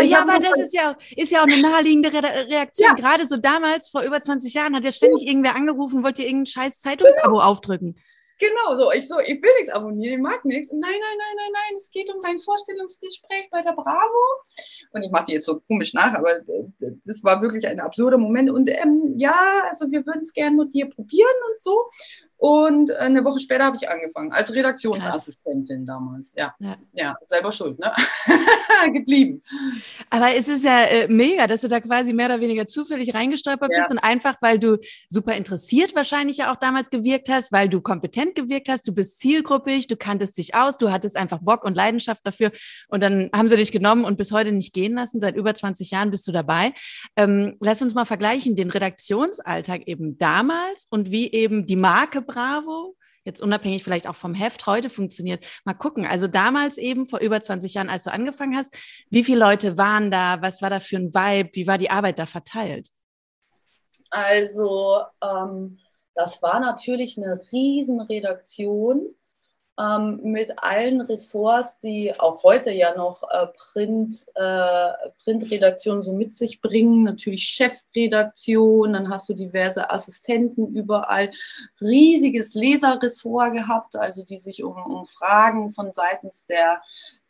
ja, 0.00 0.22
aber 0.22 0.38
das 0.38 0.58
ist 0.58 0.74
ja, 0.74 0.96
ist 1.16 1.32
ja 1.32 1.40
auch 1.40 1.46
eine 1.46 1.60
naheliegende 1.60 2.12
Re 2.12 2.48
Reaktion. 2.48 2.88
Ja. 2.88 2.94
Gerade 2.94 3.26
so 3.26 3.36
damals, 3.36 3.88
vor 3.88 4.02
über 4.02 4.20
20 4.20 4.54
Jahren, 4.54 4.76
hat 4.76 4.84
ja 4.84 4.92
ständig 4.92 5.26
irgendwer 5.26 5.54
angerufen, 5.56 6.02
wollte 6.02 6.22
irgendein 6.22 6.46
scheiß 6.46 6.80
Zeitungsabo 6.80 7.34
genau. 7.34 7.40
aufdrücken. 7.40 7.96
Genau, 8.42 8.76
so. 8.76 8.90
Ich 8.92 9.06
so, 9.06 9.20
ich 9.20 9.40
will 9.40 9.52
nichts 9.58 9.68
abonnieren, 9.68 10.16
ich 10.16 10.20
mag 10.20 10.44
nichts. 10.44 10.72
Nein, 10.72 10.80
nein, 10.82 11.18
nein, 11.18 11.36
nein, 11.36 11.52
nein, 11.52 11.76
es 11.76 11.92
geht 11.92 12.12
um 12.12 12.20
dein 12.22 12.40
Vorstellungsgespräch 12.40 13.48
bei 13.52 13.62
der 13.62 13.72
Bravo. 13.72 14.42
Und 14.92 15.04
ich 15.04 15.12
mache 15.12 15.26
die 15.26 15.32
jetzt 15.34 15.46
so 15.46 15.60
komisch 15.60 15.94
nach, 15.94 16.12
aber 16.14 16.40
das 17.04 17.22
war 17.22 17.40
wirklich 17.40 17.68
ein 17.68 17.78
absurder 17.78 18.18
Moment. 18.18 18.50
Und 18.50 18.68
ähm, 18.68 19.14
ja, 19.16 19.62
also 19.68 19.88
wir 19.92 20.04
würden 20.06 20.22
es 20.22 20.32
gerne 20.32 20.56
mit 20.56 20.74
dir 20.74 20.88
probieren 20.90 21.36
und 21.52 21.60
so. 21.60 21.88
Und 22.42 22.90
äh, 22.90 22.94
eine 22.94 23.24
Woche 23.24 23.38
später 23.38 23.66
habe 23.66 23.76
ich 23.76 23.88
angefangen, 23.88 24.32
als 24.32 24.52
Redaktionsassistentin 24.52 25.86
Krass. 25.86 25.86
damals. 25.86 26.32
Ja. 26.36 26.52
ja. 26.58 26.76
ja, 26.92 27.14
selber 27.22 27.52
schuld, 27.52 27.78
ne? 27.78 27.92
Geblieben. 28.92 29.44
Aber 30.10 30.34
es 30.34 30.48
ist 30.48 30.64
ja 30.64 30.82
äh, 30.82 31.06
mega, 31.06 31.46
dass 31.46 31.60
du 31.60 31.68
da 31.68 31.78
quasi 31.78 32.12
mehr 32.12 32.26
oder 32.26 32.40
weniger 32.40 32.66
zufällig 32.66 33.14
reingestolpert 33.14 33.70
ja. 33.70 33.78
bist 33.78 33.92
und 33.92 33.98
einfach, 34.00 34.38
weil 34.40 34.58
du 34.58 34.78
super 35.06 35.36
interessiert 35.36 35.94
wahrscheinlich 35.94 36.38
ja 36.38 36.52
auch 36.52 36.56
damals 36.56 36.90
gewirkt 36.90 37.28
hast, 37.28 37.52
weil 37.52 37.68
du 37.68 37.80
kompetent 37.80 38.34
gewirkt 38.34 38.68
hast, 38.68 38.88
du 38.88 38.92
bist 38.92 39.20
zielgruppig, 39.20 39.86
du 39.86 39.96
kanntest 39.96 40.36
dich 40.36 40.56
aus, 40.56 40.78
du 40.78 40.90
hattest 40.90 41.16
einfach 41.16 41.38
Bock 41.42 41.62
und 41.62 41.76
Leidenschaft 41.76 42.26
dafür 42.26 42.50
und 42.88 43.04
dann 43.04 43.30
haben 43.32 43.48
sie 43.48 43.56
dich 43.56 43.70
genommen 43.70 44.04
und 44.04 44.16
bis 44.16 44.32
heute 44.32 44.50
nicht 44.50 44.72
gehen 44.72 44.94
lassen. 44.94 45.20
Seit 45.20 45.36
über 45.36 45.54
20 45.54 45.92
Jahren 45.92 46.10
bist 46.10 46.26
du 46.26 46.32
dabei. 46.32 46.74
Ähm, 47.14 47.54
lass 47.60 47.82
uns 47.82 47.94
mal 47.94 48.04
vergleichen, 48.04 48.56
den 48.56 48.70
Redaktionsalltag 48.70 49.82
eben 49.86 50.18
damals 50.18 50.88
und 50.90 51.12
wie 51.12 51.30
eben 51.30 51.66
die 51.66 51.76
Marke 51.76 52.20
Bravo 52.32 52.96
jetzt 53.24 53.40
unabhängig 53.40 53.84
vielleicht 53.84 54.08
auch 54.08 54.14
vom 54.14 54.34
Heft 54.34 54.66
heute 54.66 54.90
funktioniert. 54.90 55.44
Mal 55.64 55.74
gucken. 55.74 56.06
Also 56.06 56.26
damals 56.26 56.78
eben 56.78 57.06
vor 57.06 57.20
über 57.20 57.40
20 57.40 57.74
Jahren, 57.74 57.88
als 57.88 58.04
du 58.04 58.12
angefangen 58.12 58.56
hast, 58.56 58.76
wie 59.10 59.24
viele 59.24 59.38
Leute 59.38 59.78
waren 59.78 60.10
da? 60.10 60.42
Was 60.42 60.62
war 60.62 60.70
da 60.70 60.80
für 60.80 60.96
ein 60.96 61.14
Vibe? 61.14 61.50
Wie 61.52 61.66
war 61.66 61.78
die 61.78 61.90
Arbeit 61.90 62.18
da 62.18 62.26
verteilt? 62.26 62.88
Also 64.10 65.02
ähm, 65.22 65.78
das 66.14 66.42
war 66.42 66.60
natürlich 66.60 67.16
eine 67.16 67.40
Riesenredaktion 67.52 69.14
ähm, 69.82 70.20
mit 70.22 70.62
allen 70.62 71.00
Ressorts, 71.00 71.78
die 71.80 72.18
auch 72.18 72.42
heute 72.42 72.70
ja 72.70 72.94
noch 72.96 73.22
äh, 73.30 73.46
Print, 73.56 74.26
äh, 74.34 74.90
Printredaktion 75.24 76.02
so 76.02 76.14
mit 76.14 76.36
sich 76.36 76.60
bringen. 76.60 77.04
Natürlich 77.04 77.42
Chefredaktion, 77.42 78.92
dann 78.92 79.10
hast 79.10 79.28
du 79.28 79.34
diverse 79.34 79.90
Assistenten 79.90 80.74
überall. 80.74 81.30
Riesiges 81.80 82.54
Leserressort 82.54 83.54
gehabt, 83.54 83.96
also 83.96 84.24
die 84.24 84.38
sich 84.38 84.62
um, 84.62 84.76
um 84.76 85.06
Fragen 85.06 85.72
von 85.72 85.92
seitens 85.92 86.46
der, 86.46 86.82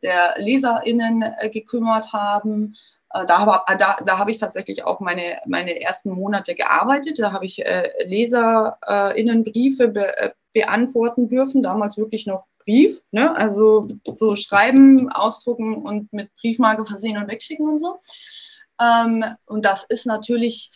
der 0.02 0.35
LeserInnen 0.37 1.23
äh, 1.23 1.49
gekümmert 1.50 2.12
haben. 2.12 2.75
Äh, 3.14 3.25
da, 3.26 3.64
da, 3.78 3.97
da 4.04 4.18
habe 4.18 4.30
ich 4.30 4.38
tatsächlich 4.38 4.85
auch 4.85 5.00
meine, 5.00 5.38
meine 5.47 5.80
ersten 5.80 6.11
Monate 6.11 6.54
gearbeitet. 6.54 7.18
Da 7.18 7.32
habe 7.32 7.47
ich 7.47 7.64
äh, 7.64 7.90
LeserInnenbriefe 8.04 9.88
be, 9.88 10.18
äh, 10.18 10.30
beantworten 10.52 11.28
dürfen, 11.28 11.62
damals 11.62 11.97
wirklich 11.97 12.26
noch 12.26 12.47
Brief, 12.59 13.02
ne? 13.11 13.35
also 13.37 13.85
so 14.04 14.37
schreiben, 14.37 15.11
ausdrucken 15.11 15.75
und 15.75 16.12
mit 16.12 16.30
Briefmarke 16.37 16.87
versehen 16.87 17.16
und 17.16 17.28
wegschicken 17.28 17.68
und 17.68 17.80
so. 17.80 17.99
Ähm, 18.80 19.25
und 19.47 19.64
das 19.64 19.85
ist 19.85 20.06
natürlich, 20.06 20.71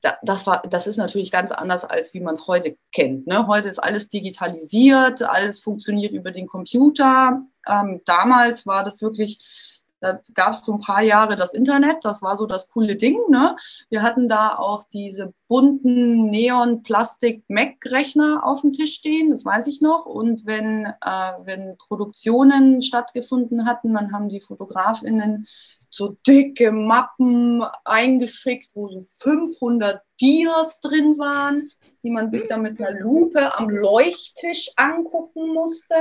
das, 0.00 0.46
war, 0.46 0.62
das 0.62 0.86
ist 0.86 0.96
natürlich 0.96 1.30
ganz 1.30 1.50
anders, 1.50 1.84
als 1.84 2.14
wie 2.14 2.20
man 2.20 2.34
es 2.34 2.46
heute 2.46 2.76
kennt. 2.92 3.26
Ne? 3.26 3.46
Heute 3.46 3.68
ist 3.68 3.78
alles 3.78 4.08
digitalisiert, 4.08 5.22
alles 5.22 5.60
funktioniert 5.60 6.12
über 6.12 6.30
den 6.30 6.46
Computer. 6.46 7.42
Ähm, 7.66 8.00
damals 8.06 8.66
war 8.66 8.84
das 8.84 9.02
wirklich 9.02 9.77
da 10.00 10.20
gab 10.34 10.52
es 10.52 10.64
so 10.64 10.74
ein 10.74 10.80
paar 10.80 11.02
Jahre 11.02 11.34
das 11.36 11.54
Internet, 11.54 12.04
das 12.04 12.22
war 12.22 12.36
so 12.36 12.46
das 12.46 12.70
coole 12.70 12.94
Ding. 12.96 13.18
Ne? 13.28 13.56
Wir 13.90 14.02
hatten 14.02 14.28
da 14.28 14.56
auch 14.56 14.84
diese 14.92 15.34
bunten 15.48 16.30
Neon-Plastik-Mac-Rechner 16.30 18.44
auf 18.44 18.60
dem 18.62 18.72
Tisch 18.72 18.94
stehen, 18.94 19.30
das 19.30 19.44
weiß 19.44 19.66
ich 19.66 19.80
noch. 19.80 20.06
Und 20.06 20.46
wenn, 20.46 20.86
äh, 20.86 21.32
wenn 21.44 21.76
Produktionen 21.78 22.82
stattgefunden 22.82 23.66
hatten, 23.66 23.94
dann 23.94 24.12
haben 24.12 24.28
die 24.28 24.40
Fotografinnen 24.40 25.46
so 25.90 26.16
dicke 26.26 26.72
Mappen 26.72 27.62
eingeschickt, 27.84 28.70
wo 28.74 28.88
so 28.88 29.00
500 29.00 30.02
Dias 30.20 30.80
drin 30.80 31.18
waren, 31.18 31.70
die 32.02 32.10
man 32.10 32.30
sich 32.30 32.46
dann 32.46 32.62
mit 32.62 32.80
einer 32.80 32.98
Lupe 32.98 33.56
am 33.56 33.70
Leuchttisch 33.70 34.70
angucken 34.76 35.54
musste. 35.54 35.94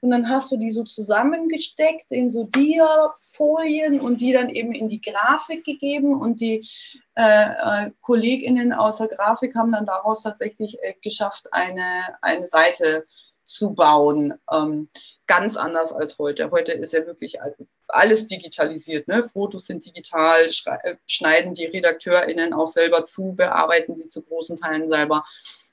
Und 0.00 0.10
dann 0.10 0.28
hast 0.28 0.50
du 0.52 0.56
die 0.56 0.70
so 0.70 0.84
zusammengesteckt 0.84 2.10
in 2.10 2.30
so 2.30 2.44
Dia-Folien 2.44 4.00
und 4.00 4.20
die 4.20 4.32
dann 4.32 4.48
eben 4.48 4.72
in 4.72 4.88
die 4.88 5.00
Grafik 5.00 5.64
gegeben. 5.64 6.18
Und 6.18 6.40
die 6.40 6.68
äh, 7.14 7.86
äh, 7.86 7.90
KollegInnen 8.00 8.72
aus 8.72 8.98
der 8.98 9.08
Grafik 9.08 9.54
haben 9.54 9.72
dann 9.72 9.86
daraus 9.86 10.22
tatsächlich 10.22 10.78
äh, 10.82 10.94
geschafft, 11.02 11.48
eine, 11.52 11.82
eine 12.22 12.46
Seite 12.46 13.06
zu 13.42 13.74
bauen. 13.74 14.34
Ähm, 14.52 14.88
ganz 15.26 15.56
anders 15.56 15.92
als 15.92 16.18
heute. 16.18 16.50
Heute 16.50 16.72
ist 16.72 16.92
ja 16.92 17.06
wirklich 17.06 17.40
alles 17.88 18.26
digitalisiert. 18.26 19.08
Ne? 19.08 19.28
Fotos 19.28 19.66
sind 19.66 19.84
digital, 19.84 20.46
äh, 20.46 20.96
schneiden 21.06 21.54
die 21.54 21.66
RedakteurInnen 21.66 22.52
auch 22.52 22.68
selber 22.68 23.04
zu, 23.04 23.32
bearbeiten 23.34 23.96
sie 23.96 24.08
zu 24.08 24.22
großen 24.22 24.56
Teilen 24.56 24.88
selber. 24.88 25.24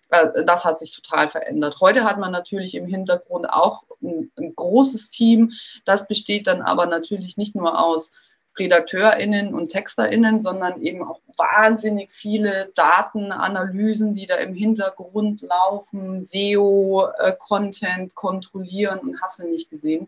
Äh, 0.10 0.46
das 0.46 0.66
hat 0.66 0.80
sich 0.80 0.94
total 0.94 1.28
verändert. 1.28 1.78
Heute 1.82 2.04
hat 2.04 2.18
man 2.18 2.32
natürlich 2.32 2.76
im 2.76 2.88
Hintergrund 2.88 3.50
auch 3.50 3.84
ein, 4.02 4.32
ein 4.38 4.56
großes 4.56 5.10
Team. 5.10 5.52
Das 5.84 6.08
besteht 6.08 6.48
dann 6.48 6.62
aber 6.62 6.86
natürlich 6.86 7.38
nicht 7.38 7.56
nur 7.56 7.84
aus 7.84 8.12
RedakteurInnen 8.58 9.54
und 9.54 9.70
TexterInnen, 9.70 10.40
sondern 10.40 10.82
eben 10.82 11.04
auch 11.04 11.20
wahnsinnig 11.38 12.12
viele 12.12 12.72
Datenanalysen, 12.76 14.14
die 14.14 14.26
da 14.26 14.36
im 14.36 14.54
Hintergrund 14.54 15.42
laufen, 15.42 16.24
SEO-Content 16.24 18.12
äh, 18.12 18.16
kontrollieren 18.16 19.00
und 19.00 19.22
hast 19.22 19.40
du 19.40 19.48
nicht 19.48 19.70
gesehen. 19.70 20.08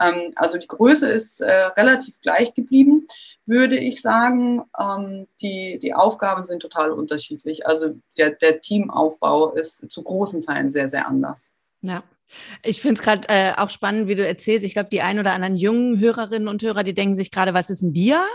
Ähm, 0.00 0.32
also 0.36 0.58
die 0.58 0.66
Größe 0.66 1.10
ist 1.10 1.40
äh, 1.40 1.52
relativ 1.52 2.20
gleich 2.20 2.54
geblieben, 2.54 3.06
würde 3.46 3.76
ich 3.76 4.00
sagen. 4.00 4.64
Ähm, 4.78 5.26
die, 5.42 5.78
die 5.78 5.94
Aufgaben 5.94 6.44
sind 6.44 6.60
total 6.60 6.92
unterschiedlich. 6.92 7.66
Also 7.66 7.94
der, 8.16 8.30
der 8.30 8.60
Teamaufbau 8.60 9.52
ist 9.52 9.90
zu 9.90 10.02
großen 10.02 10.42
Teilen 10.42 10.70
sehr, 10.70 10.88
sehr 10.88 11.06
anders. 11.06 11.52
Ja. 11.82 12.02
Ich 12.62 12.80
finde 12.80 12.94
es 12.94 13.02
gerade 13.02 13.28
äh, 13.28 13.52
auch 13.56 13.70
spannend, 13.70 14.08
wie 14.08 14.14
du 14.14 14.26
erzählst. 14.26 14.64
Ich 14.64 14.72
glaube, 14.72 14.88
die 14.90 15.02
ein 15.02 15.18
oder 15.18 15.32
anderen 15.32 15.56
jungen 15.56 15.98
Hörerinnen 16.00 16.48
und 16.48 16.62
Hörer, 16.62 16.82
die 16.82 16.94
denken 16.94 17.14
sich 17.14 17.30
gerade, 17.30 17.54
was 17.54 17.70
ist 17.70 17.82
ein 17.82 17.92
Dia? 17.92 18.26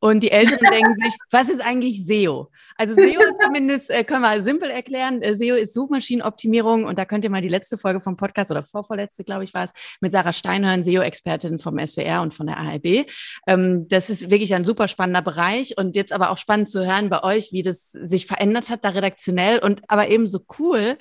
Und 0.00 0.22
die 0.22 0.30
Älteren 0.30 0.66
denken 0.70 0.94
sich, 0.94 1.14
was 1.30 1.48
ist 1.48 1.64
eigentlich 1.64 2.04
SEO? 2.06 2.50
Also 2.76 2.94
SEO 2.94 3.20
zumindest 3.44 3.90
äh, 3.90 4.04
können 4.04 4.22
wir 4.22 4.40
simpel 4.40 4.70
erklären. 4.70 5.22
Äh, 5.22 5.34
SEO 5.34 5.54
ist 5.54 5.74
Suchmaschinenoptimierung 5.74 6.84
und 6.84 6.98
da 6.98 7.04
könnt 7.04 7.24
ihr 7.24 7.30
mal 7.30 7.40
die 7.40 7.48
letzte 7.48 7.76
Folge 7.76 8.00
vom 8.00 8.16
Podcast 8.16 8.50
oder 8.50 8.62
vorvorletzte, 8.62 9.24
glaube 9.24 9.44
ich, 9.44 9.54
war 9.54 9.64
es, 9.64 9.72
mit 10.00 10.12
Sarah 10.12 10.32
Steinhörn, 10.32 10.82
SEO-Expertin 10.82 11.58
vom 11.58 11.78
SWR 11.84 12.22
und 12.22 12.34
von 12.34 12.46
der 12.46 12.58
ARD. 12.58 13.06
Ähm, 13.46 13.88
das 13.88 14.10
ist 14.10 14.30
wirklich 14.30 14.54
ein 14.54 14.64
super 14.64 14.88
spannender 14.88 15.22
Bereich 15.22 15.76
und 15.76 15.96
jetzt 15.96 16.12
aber 16.12 16.30
auch 16.30 16.38
spannend 16.38 16.68
zu 16.68 16.86
hören 16.86 17.08
bei 17.08 17.22
euch, 17.22 17.52
wie 17.52 17.62
das 17.62 17.92
sich 17.92 18.26
verändert 18.26 18.70
hat, 18.70 18.84
da 18.84 18.90
redaktionell 18.90 19.58
und 19.58 19.82
aber 19.88 20.08
eben 20.08 20.26
so 20.26 20.40
cool, 20.58 20.96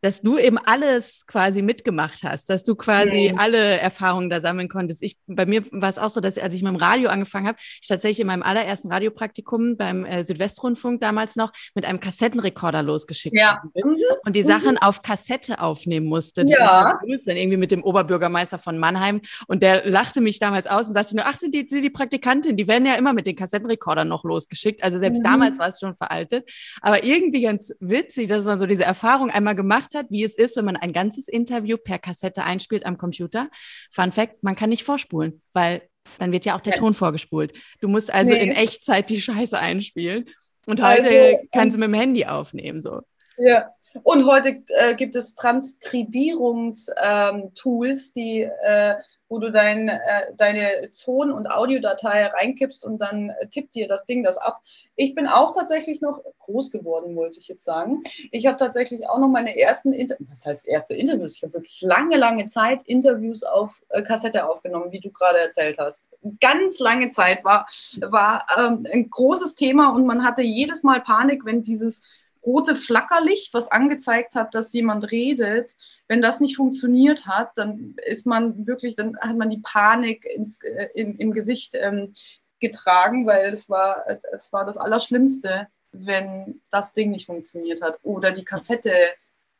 dass 0.00 0.22
du 0.22 0.38
eben 0.38 0.58
alles 0.58 1.24
quasi 1.26 1.62
mitgemacht 1.62 2.22
hast, 2.22 2.50
dass 2.50 2.62
du 2.64 2.74
quasi 2.74 3.30
mhm. 3.32 3.38
alle 3.38 3.78
Erfahrungen 3.78 4.30
da 4.30 4.40
sammeln 4.40 4.68
konntest. 4.68 5.02
Ich, 5.02 5.16
bei 5.26 5.46
mir 5.46 5.62
war 5.72 5.88
es 5.88 5.98
auch 5.98 6.10
so, 6.10 6.20
dass 6.20 6.38
als 6.38 6.54
ich 6.54 6.62
mit 6.62 6.72
dem 6.72 6.76
Radio 6.76 7.10
angefangen 7.10 7.46
habe, 7.46 7.58
ich 7.80 7.88
tatsächlich 7.88 8.20
in 8.20 8.26
meinem 8.26 8.42
allerersten 8.42 8.92
Radiopraktikum 8.92 9.76
beim 9.76 10.04
äh, 10.04 10.22
Südwestrundfunk 10.22 11.00
damals 11.00 11.36
noch 11.36 11.52
mit 11.74 11.84
einem 11.84 12.00
Kassettenrekorder 12.00 12.82
losgeschickt 12.82 13.36
ja. 13.36 13.62
bin 13.74 13.96
und 14.24 14.36
die 14.36 14.42
Sachen 14.42 14.72
mhm. 14.72 14.78
auf 14.78 15.02
Kassette 15.02 15.60
aufnehmen 15.60 16.06
musste. 16.06 16.44
Ja. 16.46 16.98
Dann 17.26 17.36
irgendwie 17.36 17.56
mit 17.56 17.70
dem 17.70 17.82
Oberbürgermeister 17.82 18.58
von 18.58 18.78
Mannheim 18.78 19.20
und 19.46 19.62
der 19.62 19.88
lachte 19.88 20.20
mich 20.20 20.38
damals 20.38 20.66
aus 20.66 20.86
und 20.88 20.94
sagte 20.94 21.16
nur, 21.16 21.26
ach, 21.26 21.36
sind 21.36 21.54
die, 21.54 21.66
sind 21.68 21.82
die 21.82 21.90
Praktikantin, 21.90 22.56
die 22.56 22.68
werden 22.68 22.86
ja 22.86 22.94
immer 22.94 23.12
mit 23.12 23.26
den 23.26 23.36
Kassettenrekordern 23.36 24.06
noch 24.06 24.24
losgeschickt. 24.24 24.82
Also 24.82 24.98
selbst 24.98 25.20
mhm. 25.20 25.24
damals 25.24 25.58
war 25.58 25.68
es 25.68 25.80
schon 25.80 25.96
veraltet. 25.96 26.50
Aber 26.80 27.04
irgendwie 27.04 27.42
ganz 27.42 27.72
witzig, 27.80 28.28
dass 28.28 28.44
man 28.44 28.58
so 28.58 28.66
diese 28.66 28.84
Erfahrung 28.84 29.30
einmal 29.30 29.54
gemacht 29.54 29.87
gemacht 29.88 29.94
hat, 29.94 30.10
wie 30.10 30.24
es 30.24 30.36
ist, 30.36 30.56
wenn 30.56 30.64
man 30.64 30.76
ein 30.76 30.92
ganzes 30.92 31.28
Interview 31.28 31.76
per 31.76 31.98
Kassette 31.98 32.44
einspielt 32.44 32.86
am 32.86 32.98
Computer. 32.98 33.48
Fun 33.90 34.12
Fact, 34.12 34.42
man 34.42 34.56
kann 34.56 34.70
nicht 34.70 34.84
vorspulen, 34.84 35.42
weil 35.52 35.82
dann 36.18 36.32
wird 36.32 36.44
ja 36.46 36.56
auch 36.56 36.60
der. 36.60 36.74
Ton 36.74 36.94
vorgespult. 36.94 37.52
Du 37.80 37.88
musst 37.88 38.12
also 38.12 38.32
nee. 38.32 38.42
in 38.42 38.52
Echtzeit 38.52 39.10
die 39.10 39.20
Scheiße 39.20 39.58
einspielen. 39.58 40.26
Und 40.66 40.82
heute 40.82 41.02
also, 41.02 41.48
kannst 41.52 41.76
du 41.76 41.80
mit 41.80 41.88
dem 41.88 41.94
Handy 41.94 42.24
aufnehmen, 42.24 42.80
so. 42.80 43.00
Ja. 43.38 43.70
Und 44.02 44.26
heute 44.26 44.62
äh, 44.68 44.94
gibt 44.94 45.16
es 45.16 45.34
Transkribierungstools, 45.34 48.12
die 48.12 48.42
äh, 48.42 48.96
wo 49.28 49.38
du 49.38 49.50
dein, 49.50 49.88
äh, 49.88 50.34
deine 50.36 50.90
Ton- 50.92 51.30
und 51.30 51.50
Audiodatei 51.50 52.26
reinkippst 52.26 52.84
und 52.84 52.98
dann 52.98 53.30
äh, 53.30 53.48
tippt 53.48 53.74
dir 53.74 53.88
das 53.88 54.06
Ding 54.06 54.22
das 54.22 54.38
ab. 54.38 54.60
Ich 54.96 55.14
bin 55.14 55.26
auch 55.26 55.54
tatsächlich 55.54 56.00
noch 56.00 56.22
groß 56.38 56.70
geworden, 56.70 57.14
wollte 57.14 57.38
ich 57.38 57.48
jetzt 57.48 57.64
sagen. 57.64 58.00
Ich 58.30 58.46
habe 58.46 58.56
tatsächlich 58.56 59.08
auch 59.08 59.18
noch 59.18 59.28
meine 59.28 59.58
ersten, 59.58 59.92
Inter 59.92 60.16
was 60.20 60.44
heißt 60.44 60.66
erste 60.66 60.94
Interviews? 60.94 61.36
Ich 61.36 61.42
habe 61.42 61.54
wirklich 61.54 61.80
lange, 61.82 62.16
lange 62.16 62.46
Zeit 62.46 62.82
Interviews 62.84 63.42
auf 63.42 63.82
äh, 63.90 64.02
Kassette 64.02 64.48
aufgenommen, 64.48 64.92
wie 64.92 65.00
du 65.00 65.10
gerade 65.10 65.38
erzählt 65.38 65.78
hast. 65.78 66.06
Ganz 66.40 66.78
lange 66.78 67.10
Zeit 67.10 67.44
war, 67.44 67.66
war 68.00 68.46
ähm, 68.58 68.86
ein 68.90 69.10
großes 69.10 69.54
Thema 69.54 69.94
und 69.94 70.06
man 70.06 70.24
hatte 70.24 70.42
jedes 70.42 70.82
Mal 70.82 71.00
Panik, 71.00 71.44
wenn 71.44 71.62
dieses 71.62 72.02
rote 72.44 72.76
Flackerlicht, 72.76 73.54
was 73.54 73.70
angezeigt 73.70 74.34
hat, 74.34 74.54
dass 74.54 74.72
jemand 74.72 75.10
redet, 75.10 75.76
wenn 76.08 76.22
das 76.22 76.40
nicht 76.40 76.56
funktioniert 76.56 77.26
hat, 77.26 77.56
dann 77.56 77.94
ist 78.06 78.26
man 78.26 78.66
wirklich, 78.66 78.96
dann 78.96 79.18
hat 79.20 79.36
man 79.36 79.50
die 79.50 79.60
Panik 79.62 80.24
ins, 80.24 80.62
äh, 80.62 80.88
in, 80.94 81.16
im 81.18 81.32
Gesicht 81.32 81.74
ähm, 81.74 82.12
getragen, 82.60 83.26
weil 83.26 83.52
es 83.52 83.68
war, 83.68 84.04
es 84.32 84.52
war 84.52 84.64
das 84.64 84.76
Allerschlimmste, 84.76 85.68
wenn 85.92 86.60
das 86.70 86.92
Ding 86.92 87.10
nicht 87.10 87.26
funktioniert 87.26 87.82
hat 87.82 87.98
oder 88.02 88.32
die 88.32 88.44
Kassette 88.44 88.92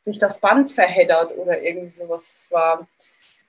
sich 0.01 0.19
das 0.19 0.39
Band 0.39 0.71
verheddert 0.71 1.37
oder 1.37 1.61
irgendwie 1.61 1.89
sowas. 1.89 2.45
Es 2.45 2.51
war 2.51 2.87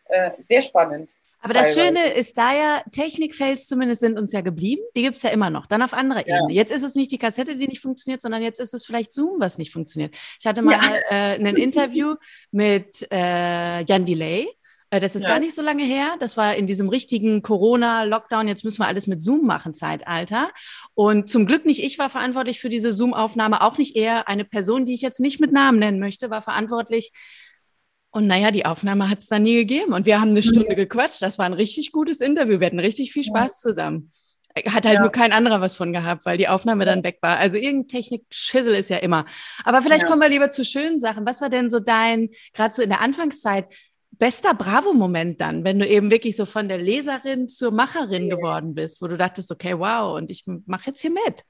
äh, 0.07 0.33
sehr 0.39 0.63
spannend. 0.63 1.15
Aber 1.41 1.55
das 1.55 1.75
Schöne 1.75 2.13
ist 2.13 2.37
da 2.37 2.55
ja, 2.55 2.83
Technikfails 2.91 3.67
zumindest 3.67 4.01
sind 4.01 4.19
uns 4.19 4.33
ja 4.33 4.43
geblieben. 4.43 4.83
Die 4.95 5.03
gibt 5.03 5.17
es 5.17 5.23
ja 5.23 5.31
immer 5.31 5.51
noch, 5.51 5.67
dann 5.67 5.83
auf 5.83 5.95
anderer 5.95 6.27
ja. 6.27 6.39
Ebene. 6.39 6.53
Jetzt 6.53 6.71
ist 6.71 6.83
es 6.83 6.95
nicht 6.95 7.11
die 7.13 7.19
Kassette, 7.19 7.57
die 7.57 7.67
nicht 7.67 7.81
funktioniert, 7.81 8.23
sondern 8.23 8.43
jetzt 8.43 8.61
ist 8.61 8.75
es 8.75 8.85
vielleicht 8.85 9.13
Zoom, 9.13 9.41
was 9.41 9.59
nicht 9.59 9.73
funktioniert. 9.73 10.15
Ich 10.39 10.47
hatte 10.47 10.63
mal 10.63 10.73
ja. 10.73 10.95
äh, 11.11 11.39
ein 11.39 11.57
Interview 11.57 12.17
mit 12.51 13.11
äh, 13.11 13.83
Jan 13.85 14.05
Delay. 14.05 14.49
Äh, 14.91 15.01
das 15.01 15.17
ist 15.17 15.23
ja. 15.23 15.31
gar 15.31 15.39
nicht 15.39 15.55
so 15.55 15.63
lange 15.63 15.85
her. 15.85 16.17
Das 16.19 16.37
war 16.37 16.55
in 16.57 16.67
diesem 16.67 16.89
richtigen 16.89 17.43
Corona-Lockdown. 17.43 18.49
Jetzt 18.49 18.65
müssen 18.65 18.81
wir 18.81 18.87
alles 18.87 19.07
mit 19.07 19.23
Zoom 19.23 19.47
machen, 19.47 19.73
Zeitalter. 19.73 20.51
Und 20.95 21.29
zum 21.29 21.47
Glück 21.47 21.65
nicht 21.65 21.83
ich 21.83 21.99
war 21.99 22.11
verantwortlich 22.11 22.61
für 22.61 22.69
diese 22.69 22.93
Zoom-Aufnahme, 22.93 23.63
auch 23.63 23.79
nicht 23.79 23.97
er. 23.97 24.29
Eine 24.29 24.45
Person, 24.45 24.85
die 24.85 24.95
ich 24.95 25.01
jetzt 25.01 25.21
nicht 25.21 25.41
mit 25.41 25.53
Namen 25.53 25.79
nennen 25.79 26.01
möchte, 26.01 26.29
war 26.29 26.43
verantwortlich 26.43 27.13
und 28.13 28.27
naja, 28.27 28.51
die 28.51 28.67
Aufnahme 28.67 29.09
hat 29.09 29.21
es 29.21 29.29
dann 29.29 29.45
nie 29.45 29.55
gegeben. 29.55 29.93
Und 29.93 30.05
wir 30.05 30.21
haben 30.21 30.31
eine 30.31 30.43
Stunde 30.43 30.75
gequatscht. 30.75 31.23
Das 31.23 31.39
war 31.39 31.47
ein 31.47 31.53
richtig 31.53 31.93
gutes 31.93 32.21
Interview. 32.21 32.59
Wir 32.59 32.67
hatten 32.67 32.81
richtig 32.81 33.13
viel 33.13 33.23
Spaß 33.23 33.61
zusammen. 33.61 34.11
Hat 34.67 34.85
halt 34.85 34.97
ja. 34.97 35.01
nur 35.01 35.11
kein 35.11 35.33
anderer 35.33 35.61
was 35.61 35.77
von 35.77 35.93
gehabt, 35.93 36.27
weil 36.27 36.37
die 36.37 36.49
Aufnahme 36.49 36.85
dann 36.85 37.05
weg 37.05 37.19
war. 37.23 37.39
Also 37.39 37.57
irgendein 37.57 37.87
Technik-Schissel 37.87 38.75
ist 38.75 38.91
ja 38.91 38.97
immer. 38.97 39.27
Aber 39.65 39.81
vielleicht 39.81 40.03
ja. 40.03 40.09
kommen 40.09 40.21
wir 40.21 40.29
lieber 40.29 40.51
zu 40.51 40.65
schönen 40.65 40.99
Sachen. 40.99 41.25
Was 41.25 41.41
war 41.41 41.51
denn 41.51 41.71
so 41.71 41.79
dein, 41.79 42.31
gerade 42.53 42.75
so 42.75 42.83
in 42.83 42.89
der 42.89 43.01
Anfangszeit, 43.01 43.67
bester 44.11 44.55
Bravo-Moment 44.55 45.41
dann, 45.41 45.63
wenn 45.63 45.79
du 45.79 45.87
eben 45.87 46.11
wirklich 46.11 46.35
so 46.35 46.47
von 46.47 46.69
der 46.69 46.79
Leserin 46.79 47.49
zur 47.49 47.71
Macherin 47.71 48.29
geworden 48.29 48.75
bist, 48.75 49.01
wo 49.01 49.07
du 49.07 49.17
dachtest, 49.17 49.53
okay, 49.53 49.79
wow, 49.79 50.17
und 50.17 50.33
ich 50.33 50.45
mache 50.47 50.89
jetzt 50.89 51.01
hier 51.01 51.13
mit? 51.13 51.45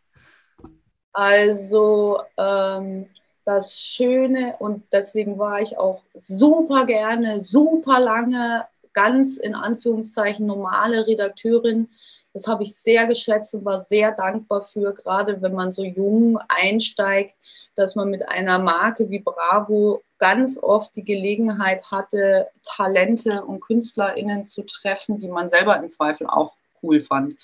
Also, 1.12 2.20
ähm, 2.36 3.08
das 3.50 3.80
Schöne 3.80 4.54
und 4.60 4.84
deswegen 4.92 5.36
war 5.38 5.60
ich 5.60 5.76
auch 5.76 6.02
super 6.16 6.86
gerne, 6.86 7.40
super 7.40 7.98
lange 7.98 8.64
ganz 8.92 9.38
in 9.38 9.56
Anführungszeichen 9.56 10.46
normale 10.46 11.06
Redakteurin. 11.06 11.88
Das 12.32 12.46
habe 12.46 12.62
ich 12.62 12.76
sehr 12.76 13.08
geschätzt 13.08 13.52
und 13.54 13.64
war 13.64 13.80
sehr 13.80 14.12
dankbar 14.12 14.62
für, 14.62 14.94
gerade 14.94 15.42
wenn 15.42 15.52
man 15.52 15.72
so 15.72 15.82
jung 15.82 16.38
einsteigt, 16.46 17.34
dass 17.74 17.96
man 17.96 18.08
mit 18.08 18.28
einer 18.28 18.60
Marke 18.60 19.10
wie 19.10 19.18
Bravo 19.18 20.02
ganz 20.18 20.56
oft 20.56 20.94
die 20.94 21.04
Gelegenheit 21.04 21.90
hatte, 21.90 22.46
Talente 22.62 23.42
und 23.44 23.60
KünstlerInnen 23.60 24.46
zu 24.46 24.62
treffen, 24.62 25.18
die 25.18 25.28
man 25.28 25.48
selber 25.48 25.76
im 25.76 25.90
Zweifel 25.90 26.28
auch 26.28 26.52
cool 26.84 27.00
fand 27.00 27.34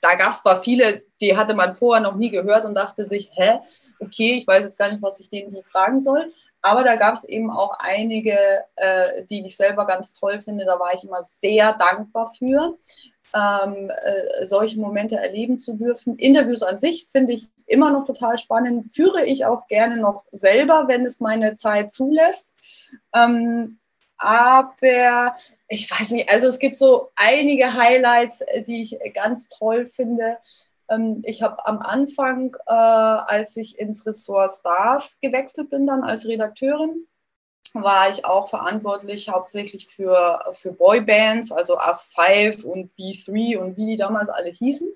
da 0.00 0.14
gab 0.14 0.30
es 0.30 0.42
zwar 0.42 0.62
viele, 0.62 1.02
die 1.20 1.36
hatte 1.36 1.54
man 1.54 1.74
vorher 1.74 2.02
noch 2.02 2.16
nie 2.16 2.30
gehört 2.30 2.64
und 2.64 2.74
dachte 2.74 3.06
sich, 3.06 3.30
hä, 3.34 3.58
okay, 4.00 4.36
ich 4.36 4.46
weiß 4.46 4.62
jetzt 4.62 4.78
gar 4.78 4.90
nicht, 4.90 5.02
was 5.02 5.20
ich 5.20 5.30
denen 5.30 5.50
hier 5.50 5.62
fragen 5.62 6.00
soll. 6.00 6.32
Aber 6.62 6.84
da 6.84 6.96
gab 6.96 7.14
es 7.14 7.24
eben 7.24 7.50
auch 7.50 7.78
einige, 7.78 8.36
äh, 8.76 9.24
die 9.30 9.46
ich 9.46 9.56
selber 9.56 9.86
ganz 9.86 10.12
toll 10.12 10.40
finde. 10.40 10.64
Da 10.64 10.78
war 10.78 10.94
ich 10.94 11.04
immer 11.04 11.22
sehr 11.22 11.74
dankbar 11.74 12.32
für, 12.36 12.76
ähm, 13.34 13.90
äh, 13.90 14.46
solche 14.46 14.78
Momente 14.78 15.16
erleben 15.16 15.58
zu 15.58 15.74
dürfen. 15.74 16.16
Interviews 16.16 16.62
an 16.62 16.78
sich 16.78 17.08
finde 17.10 17.34
ich 17.34 17.48
immer 17.66 17.90
noch 17.90 18.06
total 18.06 18.38
spannend. 18.38 18.90
Führe 18.90 19.24
ich 19.24 19.44
auch 19.44 19.66
gerne 19.68 19.98
noch 19.98 20.24
selber, 20.32 20.84
wenn 20.88 21.04
es 21.04 21.20
meine 21.20 21.56
Zeit 21.56 21.92
zulässt. 21.92 22.52
Ähm, 23.14 23.78
aber 24.18 25.34
ich 25.68 25.90
weiß 25.90 26.10
nicht, 26.10 26.30
also 26.30 26.48
es 26.48 26.58
gibt 26.58 26.76
so 26.76 27.10
einige 27.14 27.74
Highlights, 27.74 28.40
äh, 28.42 28.62
die 28.62 28.82
ich 28.82 28.98
ganz 29.14 29.48
toll 29.48 29.86
finde. 29.86 30.38
Ähm, 30.88 31.22
ich 31.24 31.42
habe 31.42 31.64
am 31.66 31.78
Anfang, 31.78 32.56
äh, 32.66 32.72
als 32.72 33.56
ich 33.56 33.78
ins 33.78 34.06
Ressort 34.06 34.50
Stars 34.50 35.18
gewechselt 35.20 35.70
bin, 35.70 35.86
dann 35.86 36.02
als 36.02 36.26
Redakteurin, 36.26 37.06
war 37.74 38.10
ich 38.10 38.24
auch 38.24 38.48
verantwortlich 38.48 39.28
hauptsächlich 39.28 39.86
für, 39.88 40.40
für 40.52 40.72
Boybands, 40.72 41.52
also 41.52 41.76
Us 41.76 42.10
5 42.14 42.64
und 42.64 42.90
B3 42.98 43.58
und 43.58 43.76
wie 43.76 43.86
die 43.86 43.96
damals 43.96 44.28
alle 44.28 44.50
hießen. 44.50 44.88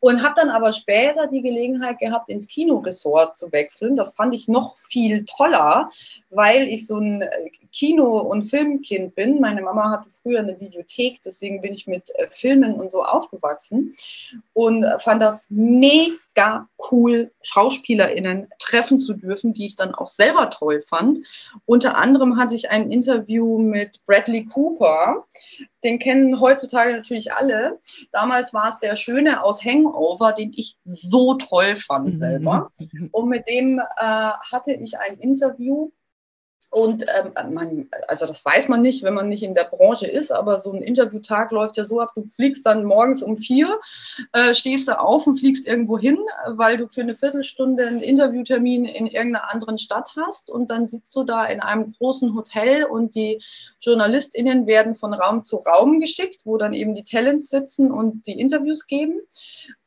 Und 0.00 0.22
habe 0.22 0.34
dann 0.36 0.50
aber 0.50 0.72
später 0.72 1.26
die 1.26 1.42
Gelegenheit 1.42 1.98
gehabt, 1.98 2.28
ins 2.28 2.48
Kinoresort 2.48 3.36
zu 3.36 3.52
wechseln. 3.52 3.96
Das 3.96 4.14
fand 4.14 4.34
ich 4.34 4.48
noch 4.48 4.76
viel 4.76 5.24
toller, 5.24 5.88
weil 6.30 6.68
ich 6.68 6.86
so 6.86 6.98
ein 6.98 7.24
Kino- 7.72 8.20
und 8.20 8.44
Filmkind 8.44 9.14
bin. 9.14 9.40
Meine 9.40 9.62
Mama 9.62 9.90
hatte 9.90 10.08
früher 10.22 10.40
eine 10.40 10.58
Videothek, 10.60 11.20
deswegen 11.24 11.60
bin 11.60 11.74
ich 11.74 11.86
mit 11.86 12.10
äh, 12.16 12.26
Filmen 12.26 12.74
und 12.74 12.90
so 12.90 13.02
aufgewachsen 13.02 13.92
und 14.52 14.84
fand 15.00 15.22
das 15.22 15.46
mega 15.50 16.16
mega 16.36 16.68
cool, 16.90 17.32
SchauspielerInnen 17.42 18.48
treffen 18.58 18.98
zu 18.98 19.14
dürfen, 19.14 19.52
die 19.52 19.66
ich 19.66 19.76
dann 19.76 19.94
auch 19.94 20.08
selber 20.08 20.50
toll 20.50 20.82
fand. 20.82 21.20
Unter 21.64 21.96
anderem 21.96 22.36
hatte 22.36 22.54
ich 22.54 22.70
ein 22.70 22.90
Interview 22.90 23.58
mit 23.58 24.04
Bradley 24.06 24.46
Cooper. 24.46 25.24
Den 25.82 25.98
kennen 25.98 26.40
heutzutage 26.40 26.92
natürlich 26.92 27.32
alle. 27.32 27.80
Damals 28.12 28.52
war 28.52 28.68
es 28.68 28.80
der 28.80 28.96
Schöne 28.96 29.42
aus 29.42 29.64
Hangover, 29.64 30.32
den 30.32 30.52
ich 30.54 30.76
so 30.84 31.34
toll 31.34 31.76
fand 31.76 32.08
mhm. 32.08 32.16
selber. 32.16 32.72
Und 33.12 33.28
mit 33.28 33.48
dem 33.48 33.78
äh, 33.78 33.82
hatte 34.02 34.74
ich 34.74 34.98
ein 34.98 35.18
Interview 35.18 35.90
und 36.70 37.04
ähm, 37.04 37.54
man, 37.54 37.88
also 38.08 38.26
das 38.26 38.44
weiß 38.44 38.68
man 38.68 38.80
nicht, 38.80 39.02
wenn 39.02 39.14
man 39.14 39.28
nicht 39.28 39.42
in 39.42 39.54
der 39.54 39.64
Branche 39.64 40.06
ist, 40.06 40.32
aber 40.32 40.60
so 40.60 40.72
ein 40.72 40.82
Interviewtag 40.82 41.50
läuft 41.50 41.76
ja 41.76 41.84
so 41.84 42.00
ab, 42.00 42.12
du 42.14 42.24
fliegst 42.24 42.66
dann 42.66 42.84
morgens 42.84 43.22
um 43.22 43.36
vier, 43.36 43.78
äh, 44.32 44.54
stehst 44.54 44.88
du 44.88 44.98
auf 44.98 45.26
und 45.26 45.38
fliegst 45.38 45.66
irgendwo 45.66 45.98
hin, 45.98 46.18
weil 46.48 46.76
du 46.76 46.88
für 46.88 47.02
eine 47.02 47.14
Viertelstunde 47.14 47.86
einen 47.86 48.00
Interviewtermin 48.00 48.84
in 48.84 49.06
irgendeiner 49.06 49.52
anderen 49.52 49.78
Stadt 49.78 50.10
hast 50.16 50.50
und 50.50 50.70
dann 50.70 50.86
sitzt 50.86 51.14
du 51.16 51.24
da 51.24 51.44
in 51.44 51.60
einem 51.60 51.92
großen 51.92 52.34
Hotel 52.34 52.84
und 52.84 53.14
die 53.14 53.42
JournalistInnen 53.80 54.66
werden 54.66 54.94
von 54.94 55.14
Raum 55.14 55.44
zu 55.44 55.56
Raum 55.56 56.00
geschickt, 56.00 56.42
wo 56.44 56.56
dann 56.56 56.72
eben 56.72 56.94
die 56.94 57.04
Talents 57.04 57.50
sitzen 57.50 57.90
und 57.90 58.26
die 58.26 58.38
Interviews 58.38 58.86
geben, 58.86 59.20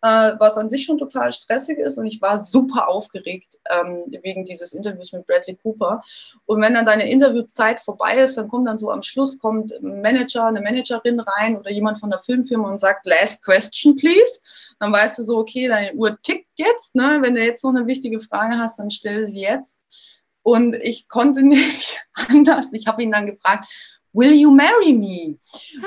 äh, 0.02 0.32
was 0.40 0.58
an 0.58 0.70
sich 0.70 0.86
schon 0.86 0.98
total 0.98 1.32
stressig 1.32 1.78
ist 1.78 1.98
und 1.98 2.06
ich 2.06 2.22
war 2.22 2.44
super 2.44 2.88
aufgeregt 2.88 3.60
ähm, 3.70 4.06
wegen 4.22 4.46
dieses 4.46 4.74
Interviews 4.74 5.12
mit 5.12 5.28
Bradley 5.28 5.58
Cooper 5.62 6.02
und 6.46 6.62
wenn 6.62 6.74
dann 6.74 6.86
deine 6.86 7.10
Interviewzeit 7.10 7.80
vorbei 7.80 8.18
ist, 8.18 8.38
dann 8.38 8.48
kommt 8.48 8.68
dann 8.68 8.78
so 8.78 8.92
am 8.92 9.02
Schluss 9.02 9.40
kommt 9.40 9.72
ein 9.72 10.02
Manager, 10.02 10.46
eine 10.46 10.62
Managerin 10.62 11.20
rein 11.20 11.58
oder 11.58 11.72
jemand 11.72 12.00
von 12.00 12.10
der 12.10 12.20
Filmfirma 12.20 12.70
und 12.70 12.78
sagt, 12.78 13.06
last 13.06 13.44
question, 13.44 13.96
please. 13.96 14.40
Dann 14.80 14.92
weißt 14.92 15.20
du 15.20 15.24
so, 15.24 15.38
okay, 15.38 15.68
deine 15.68 15.94
Uhr 15.94 16.20
tickt 16.22 16.48
jetzt. 16.58 16.96
Ne? 16.96 17.20
Wenn 17.22 17.36
du 17.36 17.44
jetzt 17.44 17.64
noch 17.64 17.72
eine 17.72 17.88
wichtige 17.88 18.20
Frage 18.20 18.58
hast, 18.58 18.80
dann 18.80 18.92
stell 18.92 19.28
sie 19.28 19.42
jetzt. 19.42 19.80
Und 20.44 20.76
ich 20.76 21.08
konnte 21.08 21.44
nicht 21.46 22.04
anders. 22.14 22.68
Ich 22.72 22.88
habe 22.88 23.04
ihn 23.04 23.12
dann 23.12 23.26
gefragt, 23.28 23.68
Will 24.14 24.34
you 24.34 24.52
marry 24.52 24.94
me? 24.94 25.38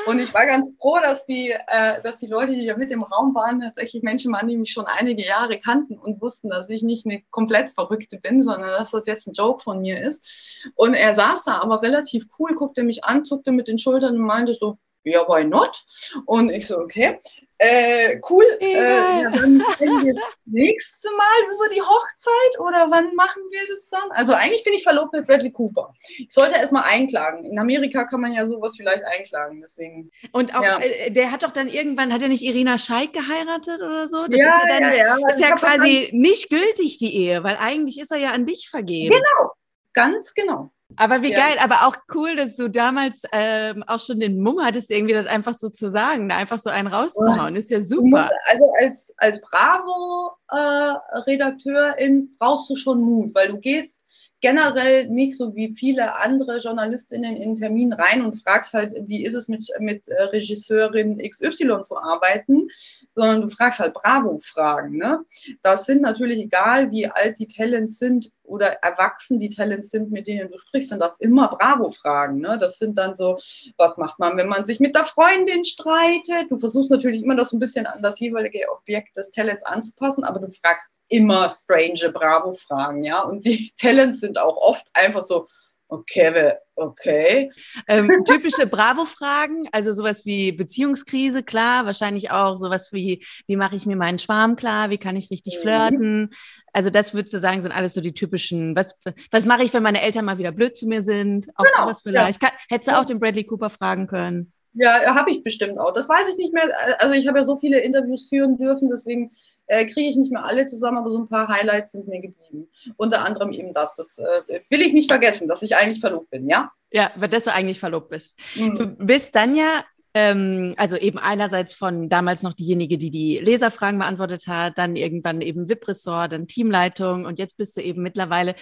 Und 0.07 0.21
ich 0.21 0.33
war 0.33 0.47
ganz 0.47 0.71
froh, 0.79 0.99
dass 1.03 1.27
die, 1.27 1.51
äh, 1.51 2.01
dass 2.03 2.19
die 2.19 2.29
Leute, 2.29 2.53
die 2.53 2.65
ja 2.65 2.77
mit 2.77 2.91
im 2.93 3.03
Raum 3.03 3.35
waren, 3.35 3.61
tatsächlich 3.61 4.03
Menschen 4.03 4.33
waren, 4.33 4.47
die 4.47 4.57
mich 4.57 4.71
schon 4.71 4.87
einige 4.87 5.27
Jahre 5.27 5.59
kannten 5.59 5.99
und 5.99 6.21
wussten, 6.21 6.49
dass 6.49 6.69
ich 6.69 6.83
nicht 6.83 7.05
eine 7.05 7.23
komplett 7.31 7.71
Verrückte 7.71 8.19
bin, 8.19 8.43
sondern 8.43 8.71
dass 8.71 8.93
das 8.93 9.07
jetzt 9.07 9.27
ein 9.27 9.33
Joke 9.33 9.63
von 9.63 9.81
mir 9.81 10.01
ist. 10.01 10.71
Und 10.77 10.95
er 10.95 11.15
saß 11.15 11.45
da 11.45 11.61
aber 11.61 11.83
relativ 11.83 12.27
cool, 12.39 12.55
guckte 12.55 12.85
mich 12.85 13.05
an, 13.05 13.25
zuckte 13.25 13.51
mit 13.51 13.67
den 13.67 13.79
Schultern 13.79 14.15
und 14.15 14.27
meinte 14.27 14.55
so, 14.55 14.79
ja, 15.05 15.27
why 15.29 15.45
not? 15.45 15.85
Und 16.27 16.51
ich 16.51 16.67
so, 16.67 16.79
okay. 16.79 17.19
Äh, 17.59 18.21
cool. 18.29 18.45
Äh, 18.59 19.23
ja, 19.23 19.31
dann 19.31 19.59
wir 19.61 20.15
das 20.15 20.25
nächste 20.47 21.09
Mal 21.13 21.55
über 21.55 21.69
die 21.69 21.81
Hochzeit 21.81 22.59
oder 22.59 22.91
wann 22.91 23.15
machen 23.15 23.41
wir 23.51 23.61
das 23.69 23.89
dann? 23.89 24.11
Also 24.11 24.33
eigentlich 24.33 24.65
bin 24.65 24.73
ich 24.73 24.83
verlobt 24.83 25.13
mit 25.13 25.29
Bradley 25.29 25.53
Cooper. 25.53 25.95
Ich 26.19 26.33
sollte 26.33 26.57
erstmal 26.57 26.83
einklagen. 26.85 27.45
In 27.45 27.61
Amerika 27.61 28.05
kann 28.05 28.21
man 28.21 28.33
ja 28.33 28.49
sowas 28.49 28.75
vielleicht 28.77 29.05
einklagen, 29.05 29.61
deswegen. 29.61 30.11
Und 30.33 30.57
auch, 30.57 30.63
ja. 30.65 30.81
äh, 30.81 31.13
der 31.13 31.31
hat 31.31 31.45
doch 31.45 31.53
dann 31.53 31.69
irgendwann, 31.69 32.13
hat 32.13 32.23
er 32.23 32.29
nicht 32.29 32.43
Irina 32.43 32.79
Scheik 32.79 33.13
geheiratet 33.13 33.81
oder 33.81 34.09
so? 34.09 34.27
Das 34.27 34.37
ja, 34.37 34.57
ist 34.57 34.63
ja, 34.69 34.81
dann, 34.81 34.83
ja, 34.83 35.19
ja. 35.19 35.29
ist 35.29 35.41
ja 35.41 35.55
quasi 35.55 36.11
nicht 36.13 36.51
gültig, 36.51 36.99
die 36.99 37.15
Ehe, 37.15 37.45
weil 37.45 37.57
eigentlich 37.59 38.01
ist 38.01 38.11
er 38.11 38.19
ja 38.19 38.33
an 38.33 38.45
dich 38.45 38.71
vergeben. 38.71 39.15
Genau, 39.15 39.53
ganz 39.93 40.35
genau. 40.35 40.73
Aber 40.97 41.23
wie 41.23 41.33
ja. 41.33 41.39
geil, 41.39 41.57
aber 41.61 41.87
auch 41.87 41.97
cool, 42.15 42.37
dass 42.37 42.57
du 42.57 42.69
damals 42.69 43.23
ähm, 43.33 43.83
auch 43.87 44.01
schon 44.01 44.21
den 44.21 44.43
Mumm 44.43 44.61
hattest, 44.63 44.91
irgendwie 44.91 45.15
das 45.15 45.27
einfach 45.27 45.55
so 45.55 45.69
zu 45.69 45.91
sagen, 45.91 46.29
da 46.29 46.37
einfach 46.37 46.59
so 46.59 46.69
einen 46.71 46.89
rauszuhauen. 46.89 47.57
Ist 47.57 47.71
ja 47.71 47.81
super. 47.81 48.05
Musst, 48.05 48.31
also 48.47 48.73
als, 48.81 49.15
als 49.19 49.41
Bravo-Redakteurin 49.41 52.23
äh, 52.23 52.29
brauchst 52.39 52.71
du 52.71 52.77
schon 52.77 53.01
Mut, 53.01 53.35
weil 53.35 53.49
du 53.49 53.59
gehst 53.59 53.99
generell 54.43 55.09
nicht 55.09 55.37
so 55.37 55.55
wie 55.55 55.73
viele 55.73 56.17
andere 56.17 56.59
Journalistinnen 56.59 57.37
in 57.37 57.55
Termin 57.55 57.93
rein 57.93 58.23
und 58.23 58.43
fragst 58.43 58.75
halt, 58.75 58.93
wie 59.07 59.25
ist 59.25 59.35
es 59.35 59.47
mit, 59.49 59.65
mit 59.79 60.09
äh, 60.09 60.23
Regisseurin 60.25 61.19
XY 61.19 61.81
zu 61.83 61.97
arbeiten, 61.97 62.69
sondern 63.15 63.43
du 63.43 63.49
fragst 63.49 63.79
halt 63.79 63.95
Bravo-Fragen. 63.95 64.99
Ne? 64.99 65.25
Das 65.63 65.87
sind 65.87 66.03
natürlich, 66.03 66.41
egal 66.41 66.91
wie 66.91 67.07
alt 67.07 67.39
die 67.39 67.47
Talents 67.47 67.99
sind 67.99 68.33
oder 68.43 68.73
erwachsen 68.83 69.39
die 69.39 69.49
Talents 69.49 69.91
sind, 69.91 70.11
mit 70.11 70.27
denen 70.27 70.51
du 70.51 70.59
sprichst, 70.59 70.89
sind 70.89 71.01
das 71.01 71.17
immer 71.21 71.49
Bravo-Fragen. 71.49 72.41
Ne? 72.41 72.59
Das 72.59 72.79
sind 72.79 72.99
dann 72.99 73.15
so, 73.15 73.39
was 73.77 73.97
macht 73.97 74.19
man, 74.19 74.37
wenn 74.37 74.49
man 74.49 74.65
sich 74.65 74.81
mit 74.81 74.97
der 74.97 75.05
Freundin 75.05 75.65
streitet? 75.65 76.51
Du 76.51 76.59
versuchst 76.59 76.91
natürlich 76.91 77.23
immer 77.23 77.37
das 77.37 77.53
ein 77.53 77.61
bisschen 77.61 77.87
an 77.87 78.03
das 78.03 78.19
jeweilige 78.19 78.67
Objekt 78.73 79.17
des 79.17 79.31
Talents 79.31 79.63
anzupassen, 79.63 80.25
aber 80.25 80.41
du 80.41 80.51
fragst 80.51 80.89
immer 81.13 81.49
strange 81.49 82.11
Bravo-Fragen, 82.13 83.05
ja. 83.05 83.21
Und 83.21 83.45
die 83.45 83.73
Talents 83.81 84.21
sind 84.21 84.39
auch 84.39 84.57
oft 84.57 84.89
einfach 84.95 85.23
so, 85.23 85.47
okay, 85.89 86.55
okay. 86.75 87.53
Ähm, 87.87 88.25
typische 88.27 88.67
Bravo-Fragen, 88.67 89.69
also 89.73 89.93
sowas 89.93 90.25
wie 90.25 90.53
Beziehungskrise, 90.53 91.43
klar, 91.43 91.85
wahrscheinlich 91.85 92.31
auch 92.31 92.57
sowas 92.57 92.93
wie, 92.93 93.25
wie 93.47 93.57
mache 93.57 93.77
ich 93.77 93.85
mir 93.85 93.97
meinen 93.97 94.19
Schwarm 94.19 94.57
klar, 94.57 94.89
wie 94.89 94.99
kann 94.99 95.17
ich 95.17 95.31
richtig 95.31 95.57
mhm. 95.57 95.61
flirten. 95.61 96.31
Also 96.73 96.89
das 96.89 97.13
würdest 97.13 97.35
du 97.35 97.41
sagen, 97.41 97.61
sind 97.61 97.73
alles 97.73 97.93
so 97.93 98.01
die 98.01 98.15
typischen, 98.15 98.75
was, 98.75 98.97
was 99.31 99.45
mache 99.45 99.65
ich, 99.65 99.75
wenn 99.75 99.83
meine 99.83 100.01
Eltern 100.01 100.25
mal 100.25 100.39
wieder 100.39 100.53
blöd 100.53 100.75
zu 100.75 100.87
mir 100.87 101.03
sind? 101.03 101.49
Auch 101.57 101.65
genau, 101.65 101.85
sowas 101.85 102.01
vielleicht. 102.03 102.43
Ja. 102.43 102.49
Kann, 102.49 102.59
hättest 102.71 102.91
du 102.91 102.99
auch 102.99 103.05
den 103.05 103.21
Bradley 103.21 103.45
Cooper 103.45 103.69
fragen 103.69 104.07
können? 104.07 104.53
Ja, 104.75 105.15
habe 105.15 105.31
ich 105.31 105.43
bestimmt 105.43 105.79
auch. 105.79 105.93
Das 105.93 106.09
weiß 106.09 106.29
ich 106.31 106.37
nicht 106.37 106.55
mehr. 106.55 106.71
Also 106.99 107.15
ich 107.15 107.29
habe 107.29 107.39
ja 107.39 107.45
so 107.45 107.57
viele 107.57 107.81
Interviews 107.81 108.29
führen 108.29 108.57
dürfen, 108.57 108.89
deswegen 108.91 109.31
äh, 109.67 109.85
kriege 109.85 110.09
ich 110.09 110.17
nicht 110.17 110.33
mehr 110.33 110.45
alle 110.45 110.65
zusammen, 110.65 110.99
aber 110.99 111.11
so 111.11 111.19
ein 111.19 111.29
paar 111.29 111.49
Highlights 111.49 111.93
sind 111.93 112.09
mir 112.09 112.21
geblieben. 112.21 112.69
Unter 112.97 113.25
anderem 113.25 113.53
eben 113.53 113.75
das. 113.75 113.97
Das 113.97 114.19
äh, 114.19 114.61
will 114.71 114.81
ich 114.81 114.95
nicht 114.95 115.11
vergessen, 115.11 115.47
dass 115.47 115.63
ich 115.63 115.77
eigentlich 115.77 116.01
verlobt 116.01 116.31
bin, 116.31 116.49
ja? 116.49 116.71
Ja, 116.91 117.11
dass 117.31 117.45
du 117.45 117.53
eigentlich 117.53 117.81
verlobt 117.81 118.11
bist. 118.11 118.39
Mhm. 118.55 118.79
Du 118.79 118.87
bist 119.07 119.35
dann 119.35 119.57
ja 119.57 119.85
ähm, 120.15 120.75
also 120.77 120.97
eben 120.97 121.19
einerseits 121.19 121.73
von 121.73 122.09
damals 122.09 122.43
noch 122.43 122.53
diejenige, 122.53 122.99
die 122.99 123.11
die 123.11 123.39
Leserfragen 123.39 123.99
beantwortet 123.99 124.47
hat, 124.47 124.77
dann 124.77 124.97
irgendwann 124.97 125.41
eben 125.41 125.69
VIP-Ressort, 125.69 126.33
dann 126.33 126.47
Teamleitung 126.47 127.25
und 127.25 127.39
jetzt 127.39 127.57
bist 127.57 127.77
du 127.77 127.81
eben 127.81 128.03
mittlerweile 128.03 128.55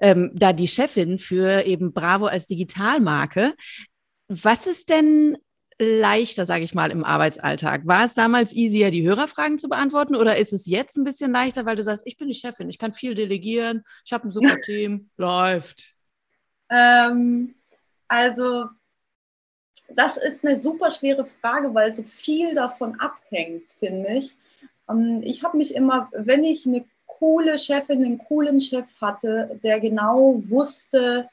ähm, 0.00 0.32
da 0.34 0.52
die 0.52 0.68
Chefin 0.68 1.18
für 1.18 1.64
eben 1.64 1.92
Bravo 1.92 2.26
als 2.26 2.46
Digitalmarke. 2.46 3.54
Was 4.28 4.66
ist 4.66 4.88
denn 4.88 5.38
leichter, 5.78 6.46
sage 6.46 6.64
ich 6.64 6.74
mal, 6.74 6.90
im 6.90 7.04
Arbeitsalltag? 7.04 7.86
War 7.86 8.04
es 8.04 8.14
damals 8.14 8.54
easier, 8.54 8.90
die 8.90 9.06
Hörerfragen 9.06 9.58
zu 9.58 9.68
beantworten 9.68 10.16
oder 10.16 10.36
ist 10.36 10.52
es 10.52 10.66
jetzt 10.66 10.96
ein 10.96 11.04
bisschen 11.04 11.32
leichter, 11.32 11.66
weil 11.66 11.76
du 11.76 11.82
sagst, 11.82 12.06
ich 12.06 12.16
bin 12.16 12.28
die 12.28 12.34
Chefin, 12.34 12.68
ich 12.68 12.78
kann 12.78 12.92
viel 12.92 13.14
delegieren, 13.14 13.84
ich 14.04 14.12
habe 14.12 14.28
ein 14.28 14.30
super 14.30 14.56
Team, 14.64 15.10
läuft? 15.16 15.94
Ähm, 16.70 17.54
also 18.08 18.66
das 19.88 20.16
ist 20.16 20.44
eine 20.44 20.58
super 20.58 20.90
schwere 20.90 21.26
Frage, 21.26 21.74
weil 21.74 21.92
so 21.92 22.02
viel 22.02 22.54
davon 22.54 22.98
abhängt, 22.98 23.72
finde 23.72 24.14
ich. 24.14 24.36
Ähm, 24.88 25.20
ich 25.22 25.44
habe 25.44 25.56
mich 25.56 25.74
immer, 25.74 26.08
wenn 26.12 26.44
ich 26.44 26.66
eine 26.66 26.84
coole 27.06 27.56
Chefin, 27.58 28.04
einen 28.04 28.18
coolen 28.18 28.60
Chef 28.60 29.00
hatte, 29.00 29.58
der 29.62 29.80
genau 29.80 30.40
wusste, 30.44 31.28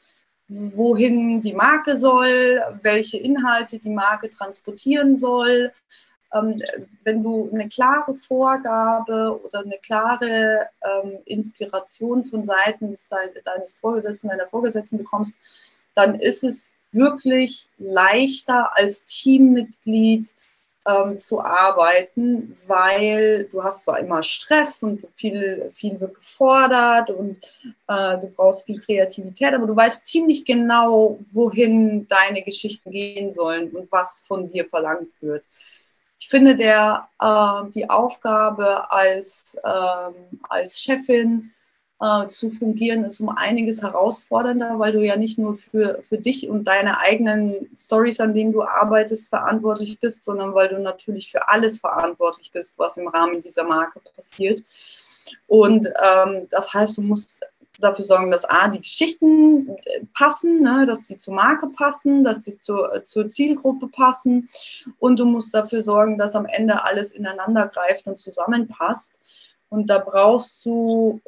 wohin 0.75 1.41
die 1.41 1.53
Marke 1.53 1.97
soll, 1.97 2.61
welche 2.81 3.17
Inhalte 3.17 3.79
die 3.79 3.89
Marke 3.89 4.29
transportieren 4.29 5.17
soll. 5.17 5.71
Ähm, 6.33 6.61
wenn 7.03 7.23
du 7.23 7.49
eine 7.51 7.67
klare 7.67 8.15
Vorgabe 8.15 9.39
oder 9.43 9.59
eine 9.59 9.77
klare 9.77 10.67
ähm, 10.81 11.19
Inspiration 11.25 12.23
von 12.23 12.43
Seiten 12.43 12.95
deines 13.43 13.73
Vorgesetzten, 13.73 14.29
deiner 14.29 14.47
Vorgesetzten 14.47 14.97
bekommst, 14.97 15.35
dann 15.95 16.15
ist 16.15 16.43
es 16.43 16.73
wirklich 16.91 17.69
leichter 17.77 18.77
als 18.77 19.05
Teammitglied 19.05 20.33
ähm, 20.87 21.19
zu 21.19 21.41
arbeiten, 21.41 22.53
weil 22.67 23.45
du 23.51 23.63
hast 23.63 23.83
zwar 23.83 23.99
immer 23.99 24.21
Stress 24.23 24.83
und 24.83 25.05
viel, 25.15 25.69
viel 25.71 25.99
wird 25.99 26.15
gefordert 26.15 27.09
und 27.09 27.37
äh, 27.87 28.17
du 28.17 28.27
brauchst 28.35 28.65
viel 28.65 28.79
Kreativität, 28.79 29.53
aber 29.53 29.67
du 29.67 29.75
weißt 29.75 30.05
ziemlich 30.05 30.45
genau, 30.45 31.19
wohin 31.29 32.07
deine 32.07 32.41
Geschichten 32.41 32.91
gehen 32.91 33.31
sollen 33.31 33.71
und 33.71 33.91
was 33.91 34.19
von 34.27 34.47
dir 34.47 34.67
verlangt 34.67 35.13
wird. 35.21 35.45
Ich 36.19 36.29
finde, 36.29 36.55
der, 36.55 37.09
äh, 37.19 37.69
die 37.71 37.89
Aufgabe 37.89 38.91
als, 38.91 39.57
ähm, 39.63 40.39
als 40.47 40.79
Chefin 40.79 41.51
äh, 42.03 42.27
zu 42.27 42.49
fungieren, 42.49 43.05
ist 43.05 43.21
um 43.21 43.29
einiges 43.29 43.81
herausfordernder, 43.81 44.77
weil 44.77 44.91
du 44.91 45.01
ja 45.01 45.15
nicht 45.15 45.37
nur 45.37 45.55
für, 45.55 46.01
für 46.03 46.17
dich 46.17 46.49
und 46.49 46.65
deine 46.65 46.99
eigenen 46.99 47.69
Stories, 47.75 48.19
an 48.19 48.33
denen 48.33 48.51
du 48.51 48.61
arbeitest, 48.63 49.29
verantwortlich 49.29 49.99
bist, 49.99 50.25
sondern 50.25 50.53
weil 50.53 50.67
du 50.67 50.79
natürlich 50.79 51.31
für 51.31 51.47
alles 51.47 51.79
verantwortlich 51.79 52.51
bist, 52.51 52.77
was 52.77 52.97
im 52.97 53.07
Rahmen 53.07 53.41
dieser 53.41 53.63
Marke 53.63 54.01
passiert. 54.15 54.63
Und 55.47 55.87
ähm, 55.87 56.47
das 56.49 56.73
heißt, 56.73 56.97
du 56.97 57.01
musst 57.01 57.45
dafür 57.79 58.03
sorgen, 58.03 58.31
dass 58.31 58.43
A, 58.45 58.67
die 58.67 58.81
Geschichten 58.81 59.69
äh, 59.69 60.01
passen, 60.13 60.61
ne, 60.61 60.85
dass 60.85 61.07
sie 61.07 61.15
zur 61.15 61.35
Marke 61.35 61.67
passen, 61.67 62.23
dass 62.23 62.43
sie 62.43 62.57
zur, 62.57 62.93
äh, 62.93 63.03
zur 63.03 63.29
Zielgruppe 63.29 63.87
passen 63.87 64.49
und 64.99 65.19
du 65.19 65.25
musst 65.25 65.53
dafür 65.53 65.81
sorgen, 65.81 66.17
dass 66.17 66.35
am 66.35 66.45
Ende 66.45 66.83
alles 66.83 67.11
ineinander 67.11 67.67
greift 67.67 68.07
und 68.07 68.19
zusammenpasst. 68.19 69.13
Und 69.73 69.89
da 69.89 69.97
brauchst 69.97 70.63
du 70.65 71.19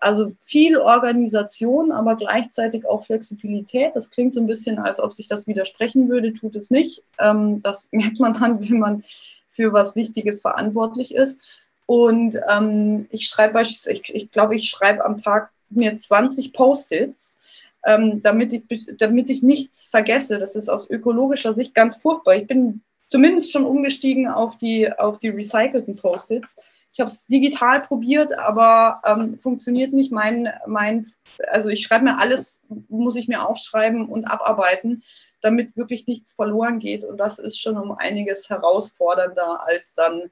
also 0.00 0.32
viel 0.40 0.78
Organisation, 0.78 1.92
aber 1.92 2.16
gleichzeitig 2.16 2.86
auch 2.86 3.04
Flexibilität. 3.04 3.94
Das 3.94 4.08
klingt 4.08 4.32
so 4.32 4.40
ein 4.40 4.46
bisschen, 4.46 4.78
als 4.78 4.98
ob 4.98 5.12
sich 5.12 5.28
das 5.28 5.46
widersprechen 5.46 6.08
würde, 6.08 6.32
tut 6.32 6.56
es 6.56 6.70
nicht. 6.70 7.02
Ähm, 7.18 7.60
das 7.60 7.88
merkt 7.92 8.18
man 8.18 8.32
dann, 8.32 8.66
wenn 8.66 8.78
man 8.78 9.02
für 9.48 9.74
was 9.74 9.96
Wichtiges 9.96 10.40
verantwortlich 10.40 11.14
ist. 11.14 11.60
Und 11.84 12.40
ähm, 12.50 13.06
ich 13.10 13.28
schreibe 13.28 13.52
beispielsweise, 13.52 14.00
ich, 14.14 14.30
glaube, 14.30 14.54
ich 14.54 14.70
schreibe 14.70 15.04
am 15.04 15.18
Tag 15.18 15.50
mir 15.68 15.98
20 15.98 16.54
Post-its, 16.54 17.36
ähm, 17.84 18.22
damit, 18.22 18.54
ich, 18.54 18.96
damit 18.96 19.28
ich 19.28 19.42
nichts 19.42 19.84
vergesse. 19.84 20.38
Das 20.38 20.56
ist 20.56 20.70
aus 20.70 20.88
ökologischer 20.88 21.52
Sicht 21.52 21.74
ganz 21.74 21.96
furchtbar. 21.96 22.36
Ich 22.36 22.46
bin 22.46 22.80
zumindest 23.10 23.52
schon 23.52 23.66
umgestiegen 23.66 24.28
auf 24.28 24.56
die, 24.56 24.90
auf 24.90 25.18
die 25.18 25.28
recycelten 25.28 25.96
Post-its 25.96 26.56
ich 26.92 26.98
habe 26.98 27.10
es 27.10 27.26
digital 27.26 27.82
probiert, 27.82 28.36
aber 28.36 29.00
ähm, 29.04 29.38
funktioniert 29.38 29.92
nicht. 29.92 30.10
Mein, 30.10 30.52
mein, 30.66 31.06
also 31.48 31.68
ich 31.68 31.82
schreibe 31.82 32.04
mir 32.04 32.18
alles, 32.18 32.60
muss 32.88 33.14
ich 33.14 33.28
mir 33.28 33.46
aufschreiben 33.48 34.06
und 34.06 34.24
abarbeiten, 34.24 35.04
damit 35.40 35.76
wirklich 35.76 36.08
nichts 36.08 36.32
verloren 36.32 36.80
geht. 36.80 37.04
Und 37.04 37.18
das 37.18 37.38
ist 37.38 37.60
schon 37.60 37.76
um 37.76 37.92
einiges 37.92 38.50
herausfordernder 38.50 39.64
als 39.64 39.94
dann 39.94 40.30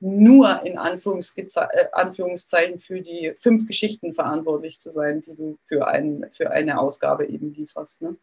nur 0.00 0.62
in 0.64 0.74
äh, 0.74 1.88
Anführungszeichen 1.92 2.80
für 2.80 3.00
die 3.00 3.32
fünf 3.36 3.66
Geschichten 3.66 4.12
verantwortlich 4.12 4.80
zu 4.80 4.90
sein, 4.90 5.20
die 5.20 5.34
du 5.34 5.58
für, 5.64 5.86
ein, 5.86 6.26
für 6.32 6.50
eine 6.50 6.80
Ausgabe 6.80 7.28
eben 7.28 7.54
lieferst. 7.54 8.02
Ne? 8.02 8.16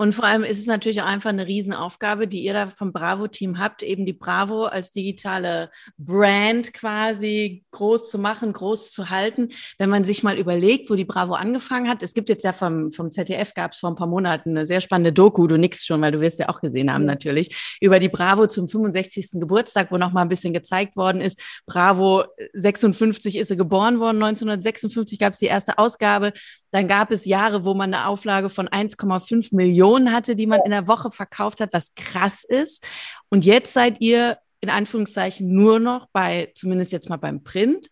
Und 0.00 0.14
vor 0.14 0.24
allem 0.24 0.44
ist 0.44 0.58
es 0.58 0.64
natürlich 0.64 1.02
auch 1.02 1.06
einfach 1.06 1.28
eine 1.28 1.46
Riesenaufgabe, 1.46 2.26
die 2.26 2.42
ihr 2.42 2.54
da 2.54 2.68
vom 2.68 2.90
Bravo-Team 2.90 3.58
habt, 3.58 3.82
eben 3.82 4.06
die 4.06 4.14
Bravo 4.14 4.64
als 4.64 4.92
digitale 4.92 5.70
Brand 5.98 6.72
quasi 6.72 7.64
groß 7.70 8.10
zu 8.10 8.18
machen, 8.18 8.54
groß 8.54 8.92
zu 8.92 9.10
halten. 9.10 9.50
Wenn 9.76 9.90
man 9.90 10.04
sich 10.04 10.22
mal 10.22 10.38
überlegt, 10.38 10.88
wo 10.88 10.94
die 10.94 11.04
Bravo 11.04 11.34
angefangen 11.34 11.86
hat, 11.86 12.02
es 12.02 12.14
gibt 12.14 12.30
jetzt 12.30 12.44
ja 12.44 12.54
vom, 12.54 12.90
vom 12.92 13.10
ZDF 13.10 13.52
gab 13.52 13.72
es 13.72 13.78
vor 13.80 13.90
ein 13.90 13.94
paar 13.94 14.06
Monaten 14.06 14.56
eine 14.56 14.64
sehr 14.64 14.80
spannende 14.80 15.12
Doku, 15.12 15.46
du 15.46 15.58
nix 15.58 15.84
schon, 15.84 16.00
weil 16.00 16.12
du 16.12 16.20
wirst 16.22 16.38
ja 16.38 16.48
auch 16.48 16.62
gesehen 16.62 16.90
haben 16.90 17.04
natürlich, 17.04 17.76
über 17.82 17.98
die 17.98 18.08
Bravo 18.08 18.46
zum 18.46 18.68
65. 18.68 19.32
Geburtstag, 19.32 19.92
wo 19.92 19.98
nochmal 19.98 20.24
ein 20.24 20.30
bisschen 20.30 20.54
gezeigt 20.54 20.96
worden 20.96 21.20
ist. 21.20 21.38
Bravo 21.66 22.24
56 22.54 23.36
ist 23.36 23.48
sie 23.48 23.56
geboren 23.58 24.00
worden, 24.00 24.22
1956 24.22 25.18
gab 25.18 25.34
es 25.34 25.40
die 25.40 25.44
erste 25.44 25.76
Ausgabe. 25.76 26.32
Dann 26.70 26.88
gab 26.88 27.10
es 27.10 27.24
Jahre, 27.24 27.64
wo 27.64 27.74
man 27.74 27.92
eine 27.92 28.06
Auflage 28.06 28.48
von 28.48 28.68
1,5 28.68 29.54
Millionen 29.54 30.12
hatte, 30.12 30.36
die 30.36 30.46
man 30.46 30.60
in 30.64 30.70
der 30.70 30.86
Woche 30.86 31.10
verkauft 31.10 31.60
hat, 31.60 31.72
was 31.72 31.94
krass 31.94 32.44
ist. 32.44 32.86
Und 33.28 33.44
jetzt 33.44 33.72
seid 33.72 34.00
ihr 34.00 34.38
in 34.60 34.70
Anführungszeichen 34.70 35.52
nur 35.52 35.80
noch 35.80 36.06
bei, 36.12 36.52
zumindest 36.54 36.92
jetzt 36.92 37.08
mal 37.08 37.16
beim 37.16 37.42
Print, 37.42 37.88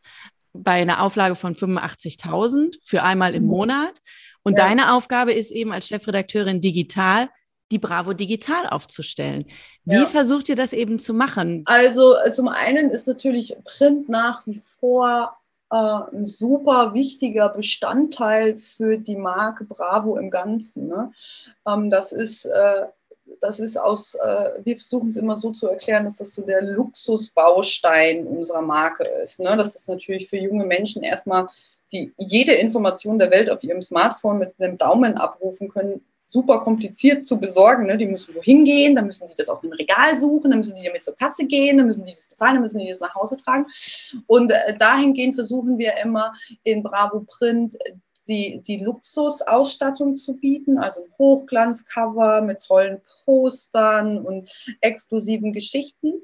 bei 0.53 0.83
einer 0.83 1.03
Auflage 1.03 1.35
von 1.35 1.55
85.000 1.55 2.77
für 2.85 3.03
einmal 3.03 3.35
im 3.35 3.45
mhm. 3.45 3.49
Monat. 3.49 3.99
Und 4.43 4.59
ja. 4.59 4.67
deine 4.67 4.93
Aufgabe 4.95 5.33
ist 5.33 5.51
eben 5.51 5.73
als 5.73 5.89
Chefredakteurin 5.89 6.61
digital, 6.61 7.29
die 7.71 7.79
Bravo 7.79 8.15
digital 8.15 8.67
aufzustellen. 8.67 9.45
Wie 9.85 9.97
ja. 9.97 10.07
versucht 10.07 10.49
ihr 10.49 10.57
das 10.57 10.73
eben 10.73 10.99
zu 10.99 11.13
machen? 11.13 11.65
Also 11.67 12.17
äh, 12.17 12.33
zum 12.33 12.49
einen 12.49 12.91
ist 12.91 13.07
natürlich 13.07 13.57
Print 13.65 14.09
nach 14.09 14.47
wie 14.47 14.61
vor 14.81 15.38
ein 15.77 16.25
super 16.25 16.95
wichtiger 16.95 17.49
Bestandteil 17.51 18.59
für 18.59 18.99
die 18.99 19.17
Marke 19.17 19.65
Bravo 19.65 20.17
im 20.17 20.31
Ganzen. 20.31 20.89
Ne? 20.89 21.13
Ähm, 21.67 21.91
das 21.91 22.13
ist 22.13 22.47
äh, 22.47 22.87
das 23.41 23.61
ist 23.61 23.77
aus, 23.77 24.15
äh, 24.15 24.51
wir 24.65 24.77
versuchen 24.77 25.09
es 25.09 25.17
immer 25.17 25.37
so 25.37 25.51
zu 25.51 25.69
erklären, 25.69 26.05
dass 26.05 26.17
das 26.17 26.35
so 26.35 26.43
der 26.43 26.63
Luxusbaustein 26.63 28.27
unserer 28.27 28.63
Marke 28.63 29.05
ist. 29.05 29.41
Ne? 29.41 29.57
Das 29.57 29.75
ist 29.75 29.89
natürlich 29.89 30.29
für 30.29 30.39
junge 30.39 30.67
Menschen 30.67 31.03
erstmal, 31.03 31.47
die 31.93 32.13
jede 32.17 32.53
Information 32.53 33.19
der 33.19 33.31
Welt 33.31 33.51
auf 33.51 33.63
ihrem 33.63 33.83
Smartphone 33.83 34.39
mit 34.39 34.55
einem 34.59 34.77
Daumen 34.77 35.17
abrufen 35.17 35.69
können, 35.69 36.05
super 36.31 36.61
kompliziert 36.61 37.27
zu 37.27 37.41
besorgen. 37.41 37.87
Ne? 37.87 37.97
Die 37.97 38.07
müssen 38.07 38.35
wohin 38.35 38.65
gehen, 38.65 38.95
dann 38.95 39.07
müssen 39.07 39.27
die 39.27 39.35
das 39.35 39.49
aus 39.49 39.63
dem 39.63 39.73
Regal 39.73 40.17
suchen, 40.17 40.51
dann 40.51 40.61
müssen 40.61 40.77
die 40.77 40.87
damit 40.87 41.03
zur 41.03 41.17
Kasse 41.17 41.47
gehen, 41.47 41.79
dann 41.79 41.87
müssen 41.87 42.05
die 42.05 42.15
das 42.15 42.29
bezahlen, 42.29 42.55
dann 42.55 42.63
müssen 42.63 42.79
die 42.79 42.89
das 42.89 43.01
nach 43.01 43.15
Hause 43.15 43.37
tragen. 43.37 43.67
Und 44.27 44.53
äh, 44.53 44.77
dahingehend 44.79 45.35
versuchen 45.35 45.79
wir 45.79 45.97
immer 45.97 46.35
in 46.63 46.83
Bravo 46.83 47.25
Print 47.27 47.77
die, 48.29 48.61
die 48.67 48.77
Luxusausstattung 48.79 50.17
zu 50.17 50.35
bieten, 50.35 50.79
also 50.79 51.07
Hochglanzcover 51.19 52.43
mit 52.43 52.63
tollen 52.63 53.01
Postern 53.25 54.25
und 54.25 54.51
exklusiven 54.81 55.53
Geschichten 55.53 56.23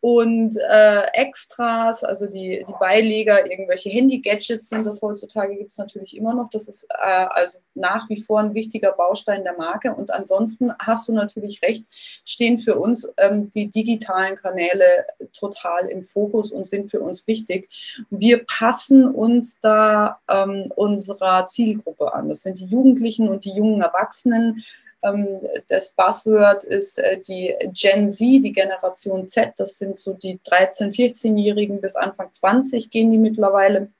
und 0.00 0.56
äh, 0.56 1.02
Extras, 1.12 2.04
also 2.04 2.26
die, 2.26 2.64
die 2.66 2.74
Beileger, 2.78 3.50
irgendwelche 3.50 3.90
Handy-Gadgets 3.90 4.68
sind 4.68 4.84
das 4.84 5.00
heutzutage, 5.00 5.56
gibt 5.56 5.72
es 5.72 5.78
natürlich 5.78 6.16
immer 6.16 6.34
noch. 6.34 6.50
Das 6.50 6.68
ist 6.68 6.84
äh, 6.90 7.26
also 7.30 7.58
nach 7.74 8.08
wie 8.08 8.20
vor 8.20 8.40
ein 8.40 8.54
wichtiger 8.54 8.92
Baustein 8.92 9.44
der 9.44 9.56
Marke. 9.56 9.94
Und 9.94 10.10
ansonsten 10.12 10.72
hast 10.78 11.08
du 11.08 11.12
natürlich 11.12 11.62
recht, 11.62 11.84
stehen 12.24 12.58
für 12.58 12.76
uns 12.76 13.08
ähm, 13.16 13.50
die 13.50 13.68
digitalen 13.68 14.36
Kanäle 14.36 15.06
total 15.32 15.86
im 15.86 16.02
Fokus 16.02 16.50
und 16.50 16.66
sind 16.66 16.90
für 16.90 17.00
uns 17.00 17.26
wichtig. 17.26 17.68
Wir 18.10 18.44
passen 18.44 19.08
uns 19.08 19.58
da 19.60 20.20
ähm, 20.28 20.70
unserer 20.74 21.43
Zielgruppe 21.46 22.12
an. 22.12 22.28
Das 22.28 22.42
sind 22.42 22.58
die 22.58 22.66
Jugendlichen 22.66 23.28
und 23.28 23.44
die 23.44 23.52
jungen 23.52 23.82
Erwachsenen. 23.82 24.64
Ähm, 25.02 25.40
das 25.68 25.92
Buzzword 25.92 26.64
ist 26.64 26.98
äh, 26.98 27.20
die 27.20 27.54
Gen 27.72 28.08
Z, 28.10 28.42
die 28.42 28.52
Generation 28.52 29.28
Z. 29.28 29.54
Das 29.58 29.78
sind 29.78 29.98
so 29.98 30.14
die 30.14 30.38
13-, 30.38 30.94
14-Jährigen 30.94 31.80
bis 31.80 31.96
Anfang 31.96 32.32
20 32.32 32.90
gehen 32.90 33.10
die 33.10 33.18
mittlerweile. 33.18 33.90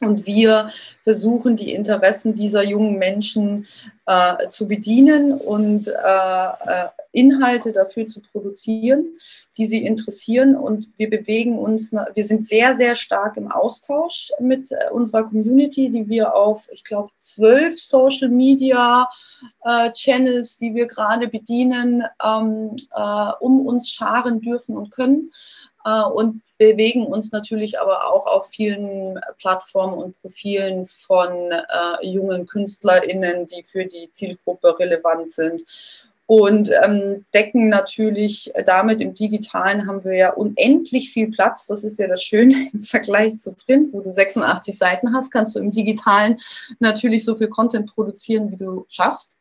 Und 0.00 0.26
wir 0.26 0.70
versuchen, 1.04 1.56
die 1.56 1.72
Interessen 1.72 2.34
dieser 2.34 2.64
jungen 2.64 2.98
Menschen 2.98 3.66
äh, 4.06 4.48
zu 4.48 4.66
bedienen 4.66 5.32
und 5.32 5.86
äh, 5.86 5.92
äh, 5.92 6.88
Inhalte 7.12 7.72
dafür 7.72 8.06
zu 8.06 8.20
produzieren, 8.20 9.16
die 9.56 9.66
sie 9.66 9.84
interessieren. 9.84 10.56
Und 10.56 10.88
wir 10.96 11.08
bewegen 11.08 11.58
uns, 11.58 11.92
wir 11.92 12.24
sind 12.24 12.44
sehr, 12.44 12.74
sehr 12.74 12.94
stark 12.96 13.36
im 13.36 13.52
Austausch 13.52 14.32
mit 14.40 14.72
äh, 14.72 14.90
unserer 14.90 15.24
Community, 15.24 15.90
die 15.90 16.08
wir 16.08 16.34
auf, 16.34 16.68
ich 16.72 16.82
glaube, 16.84 17.10
zwölf 17.18 17.80
Social 17.80 18.28
Media 18.28 19.08
äh, 19.64 19.92
Channels, 19.92 20.56
die 20.58 20.74
wir 20.74 20.86
gerade 20.86 21.28
bedienen, 21.28 22.02
ähm, 22.24 22.74
äh, 22.92 23.30
um 23.40 23.66
uns 23.66 23.88
scharen 23.90 24.40
dürfen 24.40 24.76
und 24.76 24.90
können. 24.90 25.30
und 26.14 26.42
bewegen 26.62 27.06
uns 27.06 27.32
natürlich 27.32 27.80
aber 27.80 28.06
auch 28.06 28.26
auf 28.26 28.46
vielen 28.46 29.18
Plattformen 29.38 29.98
und 29.98 30.20
Profilen 30.20 30.84
von 30.84 31.50
äh, 31.50 32.06
jungen 32.06 32.46
KünstlerInnen, 32.46 33.46
die 33.46 33.62
für 33.62 33.84
die 33.84 34.10
Zielgruppe 34.12 34.78
relevant 34.78 35.32
sind. 35.32 35.62
Und 36.26 36.70
ähm, 36.82 37.26
decken 37.34 37.68
natürlich 37.68 38.52
damit 38.64 39.00
im 39.00 39.12
Digitalen 39.12 39.86
haben 39.86 40.04
wir 40.04 40.14
ja 40.14 40.32
unendlich 40.32 41.10
viel 41.10 41.30
Platz. 41.30 41.66
Das 41.66 41.84
ist 41.84 41.98
ja 41.98 42.06
das 42.06 42.22
Schöne 42.22 42.70
im 42.72 42.82
Vergleich 42.82 43.38
zu 43.38 43.52
Print, 43.52 43.92
wo 43.92 44.00
du 44.00 44.12
86 44.12 44.78
Seiten 44.78 45.14
hast, 45.14 45.30
kannst 45.30 45.56
du 45.56 45.58
im 45.58 45.72
Digitalen 45.72 46.38
natürlich 46.78 47.24
so 47.24 47.34
viel 47.34 47.48
Content 47.48 47.92
produzieren, 47.92 48.50
wie 48.50 48.56
du 48.56 48.86
schaffst 48.88 49.36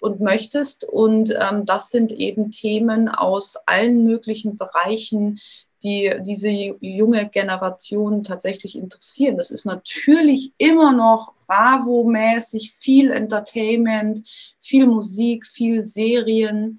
und 0.00 0.20
möchtest. 0.20 0.84
Und 0.84 1.34
ähm, 1.38 1.64
das 1.64 1.90
sind 1.90 2.12
eben 2.12 2.50
Themen 2.50 3.08
aus 3.08 3.56
allen 3.66 4.04
möglichen 4.04 4.56
Bereichen, 4.56 5.38
die 5.82 6.12
diese 6.20 6.50
junge 6.50 7.28
Generation 7.28 8.24
tatsächlich 8.24 8.76
interessieren. 8.76 9.36
Das 9.36 9.50
ist 9.50 9.64
natürlich 9.64 10.52
immer 10.58 10.92
noch 10.92 11.34
Bravo-mäßig, 11.46 12.76
viel 12.78 13.10
Entertainment, 13.10 14.28
viel 14.60 14.86
Musik, 14.86 15.46
viel 15.46 15.82
Serien. 15.82 16.78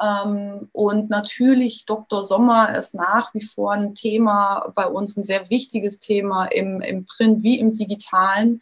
Ähm, 0.00 0.68
und 0.72 1.10
natürlich 1.10 1.84
Dr. 1.86 2.24
Sommer 2.24 2.76
ist 2.76 2.94
nach 2.94 3.32
wie 3.34 3.42
vor 3.42 3.72
ein 3.72 3.94
Thema 3.94 4.72
bei 4.74 4.86
uns, 4.86 5.16
ein 5.16 5.22
sehr 5.22 5.50
wichtiges 5.50 6.00
Thema 6.00 6.46
im, 6.46 6.80
im 6.80 7.06
Print 7.06 7.42
wie 7.42 7.58
im 7.58 7.72
Digitalen. 7.72 8.60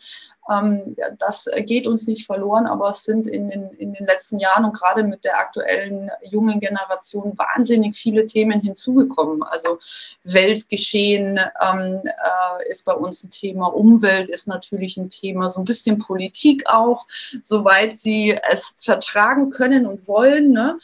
Ähm, 0.50 0.96
das 1.18 1.46
geht 1.66 1.86
uns 1.86 2.06
nicht 2.06 2.26
verloren, 2.26 2.66
aber 2.66 2.90
es 2.90 3.04
sind 3.04 3.26
in 3.26 3.48
den, 3.48 3.70
in 3.70 3.92
den 3.92 4.06
letzten 4.06 4.38
Jahren 4.38 4.64
und 4.64 4.74
gerade 4.74 5.04
mit 5.04 5.24
der 5.24 5.38
aktuellen 5.38 6.10
jungen 6.22 6.58
Generation 6.60 7.36
wahnsinnig 7.36 7.96
viele 7.96 8.26
Themen 8.26 8.60
hinzugekommen. 8.60 9.42
Also 9.42 9.78
Weltgeschehen 10.24 11.38
ähm, 11.60 12.00
äh, 12.04 12.70
ist 12.70 12.84
bei 12.84 12.94
uns 12.94 13.22
ein 13.22 13.30
Thema, 13.30 13.66
Umwelt 13.66 14.28
ist 14.28 14.48
natürlich 14.48 14.96
ein 14.96 15.10
Thema, 15.10 15.48
so 15.48 15.60
ein 15.60 15.64
bisschen 15.64 15.98
Politik 15.98 16.64
auch, 16.66 17.06
soweit 17.44 17.98
sie 17.98 18.36
es 18.50 18.74
vertragen 18.78 19.50
können 19.50 19.86
und 19.86 20.08
wollen. 20.08 20.50
Ne? 20.50 20.78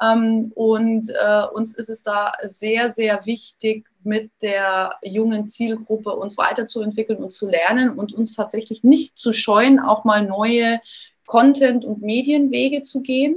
Ähm, 0.00 0.52
und 0.54 1.10
äh, 1.10 1.42
uns 1.52 1.74
ist 1.74 1.90
es 1.90 2.02
da 2.02 2.32
sehr, 2.42 2.90
sehr 2.90 3.26
wichtig, 3.26 3.86
mit 4.04 4.30
der 4.42 4.96
jungen 5.02 5.48
Zielgruppe 5.48 6.10
uns 6.10 6.38
weiterzuentwickeln 6.38 7.22
und 7.22 7.30
zu 7.30 7.48
lernen 7.48 7.90
und 7.90 8.12
uns 8.12 8.34
tatsächlich 8.34 8.84
nicht 8.84 9.16
zu 9.16 9.32
scheuen, 9.32 9.80
auch 9.80 10.04
mal 10.04 10.26
neue 10.26 10.80
Content- 11.26 11.84
und 11.84 12.02
Medienwege 12.02 12.82
zu 12.82 13.00
gehen. 13.00 13.36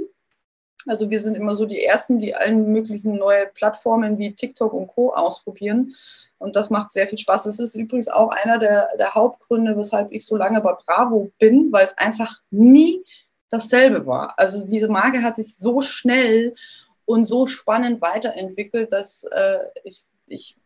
Also 0.86 1.10
wir 1.10 1.20
sind 1.20 1.34
immer 1.34 1.56
so 1.56 1.66
die 1.66 1.82
Ersten, 1.82 2.18
die 2.18 2.34
allen 2.34 2.70
möglichen 2.70 3.16
neue 3.16 3.46
Plattformen 3.46 4.18
wie 4.18 4.34
TikTok 4.34 4.72
und 4.72 4.86
Co 4.86 5.12
ausprobieren. 5.12 5.94
Und 6.38 6.54
das 6.54 6.70
macht 6.70 6.92
sehr 6.92 7.08
viel 7.08 7.18
Spaß. 7.18 7.44
Das 7.44 7.58
ist 7.58 7.74
übrigens 7.74 8.08
auch 8.08 8.28
einer 8.30 8.58
der, 8.58 8.90
der 8.98 9.14
Hauptgründe, 9.14 9.76
weshalb 9.76 10.12
ich 10.12 10.24
so 10.24 10.36
lange 10.36 10.60
bei 10.60 10.74
Bravo 10.86 11.32
bin, 11.38 11.72
weil 11.72 11.86
es 11.86 11.98
einfach 11.98 12.40
nie 12.50 13.04
dasselbe 13.50 14.06
war. 14.06 14.34
Also 14.36 14.66
diese 14.66 14.88
Marke 14.88 15.22
hat 15.22 15.36
sich 15.36 15.56
so 15.56 15.80
schnell 15.80 16.54
und 17.04 17.24
so 17.24 17.46
spannend 17.46 18.00
weiterentwickelt, 18.00 18.92
dass 18.92 19.24
äh, 19.24 19.58
ich 19.84 20.04
ich 20.26 20.56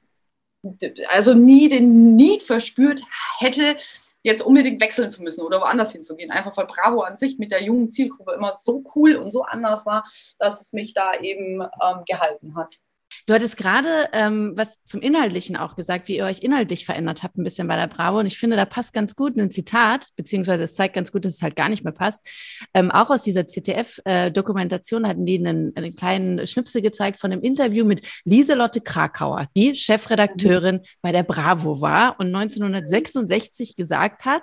also 1.12 1.34
nie 1.34 1.68
den 1.68 2.16
Need 2.16 2.42
verspürt 2.42 3.02
hätte, 3.38 3.76
jetzt 4.22 4.42
unbedingt 4.42 4.82
wechseln 4.82 5.10
zu 5.10 5.22
müssen 5.22 5.42
oder 5.42 5.60
woanders 5.60 5.92
hinzugehen. 5.92 6.30
Einfach 6.30 6.56
weil 6.56 6.66
Bravo 6.66 7.00
an 7.00 7.16
sich 7.16 7.38
mit 7.38 7.52
der 7.52 7.62
jungen 7.62 7.90
Zielgruppe 7.90 8.32
immer 8.32 8.52
so 8.54 8.84
cool 8.94 9.16
und 9.16 9.30
so 9.30 9.42
anders 9.42 9.86
war, 9.86 10.04
dass 10.38 10.60
es 10.60 10.72
mich 10.72 10.92
da 10.92 11.14
eben 11.20 11.62
ähm, 11.62 12.04
gehalten 12.06 12.54
hat. 12.56 12.78
Du 13.26 13.34
hattest 13.34 13.56
gerade 13.56 13.88
ähm, 14.12 14.52
was 14.56 14.82
zum 14.84 15.00
Inhaltlichen 15.00 15.56
auch 15.56 15.76
gesagt, 15.76 16.08
wie 16.08 16.16
ihr 16.16 16.24
euch 16.24 16.40
inhaltlich 16.40 16.84
verändert 16.84 17.22
habt, 17.22 17.36
ein 17.38 17.44
bisschen 17.44 17.68
bei 17.68 17.76
der 17.76 17.86
Bravo. 17.86 18.18
Und 18.18 18.26
ich 18.26 18.38
finde, 18.38 18.56
da 18.56 18.64
passt 18.64 18.92
ganz 18.92 19.14
gut 19.16 19.36
ein 19.36 19.50
Zitat, 19.50 20.08
beziehungsweise 20.16 20.64
es 20.64 20.74
zeigt 20.74 20.94
ganz 20.94 21.12
gut, 21.12 21.24
dass 21.24 21.34
es 21.34 21.42
halt 21.42 21.56
gar 21.56 21.68
nicht 21.68 21.84
mehr 21.84 21.92
passt. 21.92 22.26
Ähm, 22.74 22.90
auch 22.90 23.10
aus 23.10 23.22
dieser 23.22 23.46
CTF-Dokumentation 23.46 25.04
äh, 25.04 25.08
hatten 25.08 25.26
die 25.26 25.38
einen, 25.38 25.76
einen, 25.76 25.94
kleinen 25.94 26.46
Schnipsel 26.46 26.82
gezeigt 26.82 27.18
von 27.18 27.32
einem 27.32 27.42
Interview 27.42 27.84
mit 27.84 28.02
Lieselotte 28.24 28.80
Krakauer, 28.80 29.48
die 29.56 29.74
Chefredakteurin 29.74 30.76
mhm. 30.76 30.84
bei 31.02 31.12
der 31.12 31.22
Bravo 31.22 31.80
war 31.80 32.18
und 32.18 32.34
1966 32.34 33.76
gesagt 33.76 34.24
hat, 34.24 34.42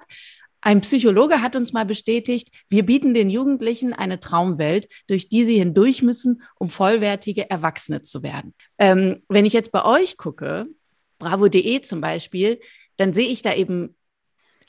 ein 0.61 0.81
Psychologe 0.81 1.41
hat 1.41 1.55
uns 1.55 1.73
mal 1.73 1.85
bestätigt, 1.85 2.49
wir 2.67 2.85
bieten 2.85 3.13
den 3.13 3.29
Jugendlichen 3.29 3.93
eine 3.93 4.19
Traumwelt, 4.19 4.87
durch 5.07 5.29
die 5.29 5.45
sie 5.45 5.57
hindurch 5.57 6.01
müssen, 6.01 6.41
um 6.57 6.69
vollwertige 6.69 7.49
Erwachsene 7.49 8.01
zu 8.01 8.23
werden. 8.23 8.53
Ähm, 8.77 9.19
wenn 9.29 9.45
ich 9.45 9.53
jetzt 9.53 9.71
bei 9.71 9.85
euch 9.85 10.17
gucke, 10.17 10.67
bravo.de 11.19 11.81
zum 11.81 12.01
Beispiel, 12.01 12.59
dann 12.97 13.13
sehe 13.13 13.29
ich 13.29 13.41
da 13.41 13.53
eben 13.53 13.95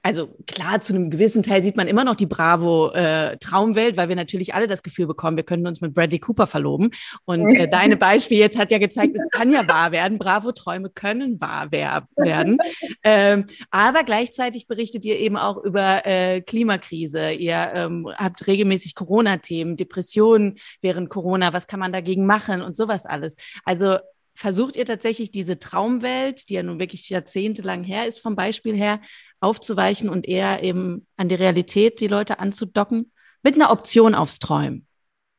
also 0.09 0.31
klar, 0.47 0.81
zu 0.81 0.95
einem 0.95 1.11
gewissen 1.11 1.43
Teil 1.43 1.63
sieht 1.63 1.77
man 1.77 1.87
immer 1.87 2.03
noch 2.03 2.15
die 2.15 2.25
Bravo-Traumwelt, 2.25 3.93
äh, 3.93 3.97
weil 3.99 4.09
wir 4.09 4.17
natürlich 4.17 4.55
alle 4.55 4.67
das 4.67 4.83
Gefühl 4.83 5.07
bekommen, 5.07 5.37
wir 5.37 5.45
könnten 5.45 5.67
uns 5.67 5.83
mit 5.83 5.93
Bradley 5.93 6.19
Cooper 6.19 6.47
verloben. 6.47 6.93
Und 7.27 7.55
äh, 7.55 7.69
deine 7.69 7.97
Beispiel 7.99 8.39
jetzt 8.39 8.59
hat 8.59 8.71
ja 8.71 8.79
gezeigt, 8.79 9.15
es 9.21 9.29
kann 9.29 9.51
ja 9.51 9.69
wahr 9.69 9.93
werden. 9.93 10.17
Bravo-Träume 10.17 10.89
können 10.89 11.43
wahr 11.43 11.71
werden. 11.71 12.57
Ähm, 13.05 13.45
aber 13.71 14.03
gleichzeitig 14.03 14.67
berichtet 14.67 15.05
ihr 15.05 15.19
eben 15.19 15.37
auch 15.37 15.63
über 15.63 16.07
äh, 16.07 16.41
Klimakrise. 16.41 17.33
Ihr 17.33 17.71
ähm, 17.75 18.09
habt 18.17 18.47
regelmäßig 18.47 18.95
Corona-Themen, 18.95 19.77
Depressionen 19.77 20.57
während 20.81 21.11
Corona. 21.11 21.53
Was 21.53 21.67
kann 21.67 21.81
man 21.81 21.93
dagegen 21.93 22.25
machen 22.25 22.63
und 22.63 22.79
sowas 22.79 23.05
alles? 23.05 23.37
Also 23.67 23.99
versucht 24.39 24.77
ihr 24.77 24.87
tatsächlich 24.87 25.33
diese 25.33 25.59
Traumwelt, 25.59 26.49
die 26.49 26.55
ja 26.55 26.63
nun 26.63 26.79
wirklich 26.79 27.11
jahrzehntelang 27.11 27.83
her 27.83 28.07
ist 28.07 28.21
vom 28.21 28.37
Beispiel 28.37 28.77
her, 28.77 29.01
aufzuweichen 29.41 30.09
und 30.09 30.29
eher 30.29 30.63
eben 30.63 31.09
an 31.17 31.29
die 31.29 31.35
Realität 31.35 31.99
die 31.99 32.07
Leute 32.07 32.39
anzudocken, 32.39 33.13
mit 33.43 33.57
einer 33.57 33.73
Option 33.73 34.15
aufs 34.15 34.39
Träumen? 34.39 34.88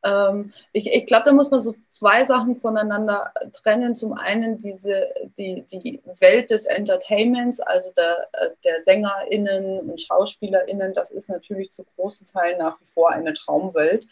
Ähm, 0.02 0.52
ich, 0.72 0.92
ich 0.92 1.06
glaube, 1.06 1.24
da 1.26 1.32
muss 1.32 1.50
man 1.50 1.60
so 1.60 1.74
zwei 1.90 2.24
Sachen 2.24 2.54
voneinander 2.54 3.32
trennen. 3.52 3.94
Zum 3.94 4.14
einen 4.14 4.56
diese, 4.56 5.08
die, 5.36 5.62
die 5.62 6.00
Welt 6.20 6.50
des 6.50 6.66
Entertainments, 6.66 7.60
also 7.60 7.90
der, 7.92 8.28
der 8.64 8.80
SängerInnen 8.80 9.90
und 9.90 10.00
SchauspielerInnen, 10.00 10.94
das 10.94 11.10
ist 11.10 11.28
natürlich 11.28 11.70
zu 11.70 11.84
großen 11.96 12.26
Teilen 12.26 12.58
nach 12.58 12.80
wie 12.80 12.86
vor 12.86 13.10
eine 13.10 13.34
Traumwelt. 13.34 14.06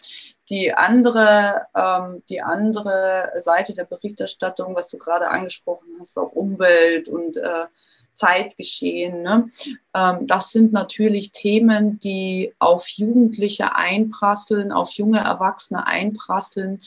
Die 0.50 0.72
andere, 0.72 1.66
ähm, 1.74 2.22
die 2.28 2.40
andere 2.40 3.32
Seite 3.38 3.74
der 3.74 3.84
Berichterstattung, 3.84 4.74
was 4.74 4.88
du 4.88 4.98
gerade 4.98 5.28
angesprochen 5.28 5.88
hast, 6.00 6.18
auch 6.18 6.32
Umwelt 6.32 7.08
und 7.08 7.36
äh, 7.36 7.66
Zeitgeschehen. 8.18 9.22
Ne? 9.22 9.48
Ähm, 9.94 10.26
das 10.26 10.50
sind 10.50 10.72
natürlich 10.72 11.32
Themen, 11.32 11.98
die 12.00 12.52
auf 12.58 12.88
Jugendliche 12.88 13.76
einprasseln, 13.76 14.72
auf 14.72 14.90
junge 14.90 15.20
Erwachsene 15.20 15.86
einprasseln, 15.86 16.80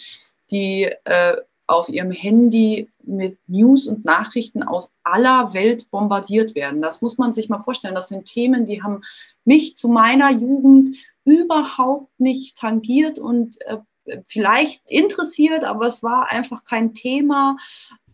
die 0.51 0.83
äh, 1.05 1.37
auf 1.67 1.87
ihrem 1.87 2.11
Handy 2.11 2.89
mit 3.03 3.37
News 3.47 3.87
und 3.87 4.03
Nachrichten 4.03 4.61
aus 4.61 4.91
aller 5.03 5.53
Welt 5.53 5.89
bombardiert 5.89 6.53
werden. 6.53 6.81
Das 6.81 7.01
muss 7.01 7.17
man 7.17 7.31
sich 7.31 7.47
mal 7.47 7.61
vorstellen. 7.61 7.95
Das 7.95 8.09
sind 8.09 8.25
Themen, 8.25 8.65
die 8.65 8.83
haben 8.83 9.03
mich 9.45 9.77
zu 9.77 9.87
meiner 9.87 10.31
Jugend 10.31 10.97
überhaupt 11.23 12.19
nicht 12.19 12.57
tangiert 12.57 13.19
und 13.19 13.61
äh, 13.61 13.77
vielleicht 14.25 14.81
interessiert, 14.87 15.63
aber 15.63 15.85
es 15.85 16.03
war 16.03 16.31
einfach 16.31 16.63
kein 16.63 16.93
Thema, 16.93 17.57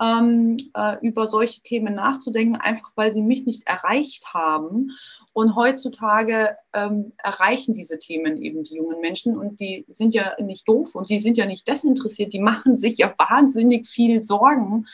ähm, 0.02 0.58
äh, 0.76 0.98
über 1.02 1.28
solche 1.28 1.62
Themen 1.62 1.96
nachzudenken, 1.96 2.56
einfach 2.56 2.92
weil 2.96 3.14
sie 3.14 3.22
mich 3.22 3.46
nicht 3.46 3.68
erreicht 3.68 4.34
haben. 4.34 4.92
Und 5.34 5.56
heutzutage 5.56 6.58
ähm, 6.74 7.14
erreichen 7.18 7.74
diese 7.74 7.98
Themen 8.00 8.42
eben 8.42 8.64
die 8.64 8.76
jungen 8.76 9.00
Menschen 9.02 9.38
und 9.38 9.60
die 9.60 9.86
sind 9.90 10.14
ja 10.14 10.36
nicht 10.40 10.68
doof 10.68 10.96
und 10.96 11.10
die 11.10 11.20
sind 11.20 11.38
ja 11.38 11.46
nicht 11.46 11.68
desinteressiert, 11.68 12.34
die 12.34 12.40
machen 12.40 12.78
sich 12.78 12.98
ja 12.98 13.14
wahnsinnig 13.18 13.88
viel 13.88 14.22
Sorgen 14.22 14.88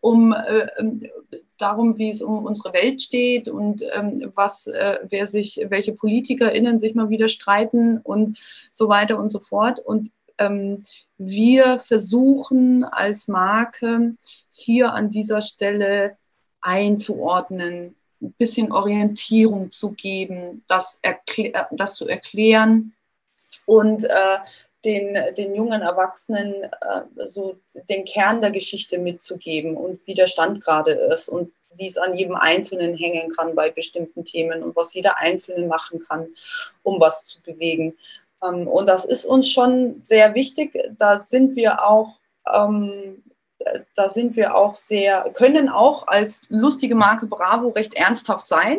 um 0.00 0.32
äh, 0.32 0.68
ähm, 0.78 1.02
darum, 1.58 1.96
wie 1.98 2.10
es 2.10 2.22
um 2.22 2.44
unsere 2.44 2.74
Welt 2.74 3.00
steht 3.00 3.48
und 3.48 3.82
ähm, 3.94 4.32
was, 4.34 4.66
äh, 4.66 4.98
wer 5.08 5.26
sich, 5.26 5.60
welche 5.68 5.92
PolitikerInnen 5.92 6.78
sich 6.78 6.94
mal 6.94 7.08
wieder 7.08 7.28
streiten 7.28 7.98
und 7.98 8.38
so 8.70 8.88
weiter 8.88 9.18
und 9.18 9.30
so 9.30 9.40
fort. 9.40 9.78
Und 9.78 10.10
ähm, 10.38 10.84
wir 11.18 11.78
versuchen 11.78 12.84
als 12.84 13.28
Marke 13.28 14.16
hier 14.50 14.92
an 14.92 15.10
dieser 15.10 15.40
Stelle 15.40 16.16
einzuordnen, 16.60 17.94
ein 18.20 18.32
bisschen 18.32 18.72
Orientierung 18.72 19.70
zu 19.70 19.92
geben, 19.92 20.64
das, 20.68 20.98
erklär, 21.02 21.68
das 21.70 21.94
zu 21.94 22.08
erklären 22.08 22.94
und 23.66 24.04
äh, 24.04 24.38
den, 24.84 25.16
den 25.34 25.54
jungen 25.54 25.82
Erwachsenen 25.82 26.54
äh, 26.62 27.26
so 27.26 27.56
den 27.88 28.04
Kern 28.04 28.40
der 28.40 28.52
Geschichte 28.52 28.98
mitzugeben 28.98 29.76
und 29.76 30.00
wie 30.06 30.14
der 30.14 30.28
Stand 30.28 30.62
gerade 30.62 30.92
ist 30.92 31.28
und 31.28 31.52
wie 31.76 31.86
es 31.86 31.98
an 31.98 32.16
jedem 32.16 32.36
Einzelnen 32.36 32.96
hängen 32.96 33.30
kann 33.32 33.54
bei 33.54 33.70
bestimmten 33.70 34.24
Themen 34.24 34.62
und 34.62 34.76
was 34.76 34.94
jeder 34.94 35.18
Einzelne 35.18 35.66
machen 35.66 35.98
kann, 36.00 36.28
um 36.82 37.00
was 37.00 37.24
zu 37.24 37.42
bewegen. 37.42 37.96
Ähm, 38.42 38.68
und 38.68 38.88
das 38.88 39.04
ist 39.04 39.24
uns 39.24 39.50
schon 39.50 40.00
sehr 40.02 40.34
wichtig. 40.34 40.78
Da 40.98 41.18
sind 41.18 41.56
wir 41.56 41.86
auch, 41.86 42.18
ähm, 42.52 43.22
da 43.94 44.10
sind 44.10 44.36
wir 44.36 44.54
auch 44.54 44.74
sehr, 44.74 45.30
können 45.34 45.68
auch 45.68 46.06
als 46.06 46.42
lustige 46.48 46.94
Marke 46.94 47.26
Bravo 47.26 47.68
recht 47.68 47.94
ernsthaft 47.94 48.46
sein 48.46 48.78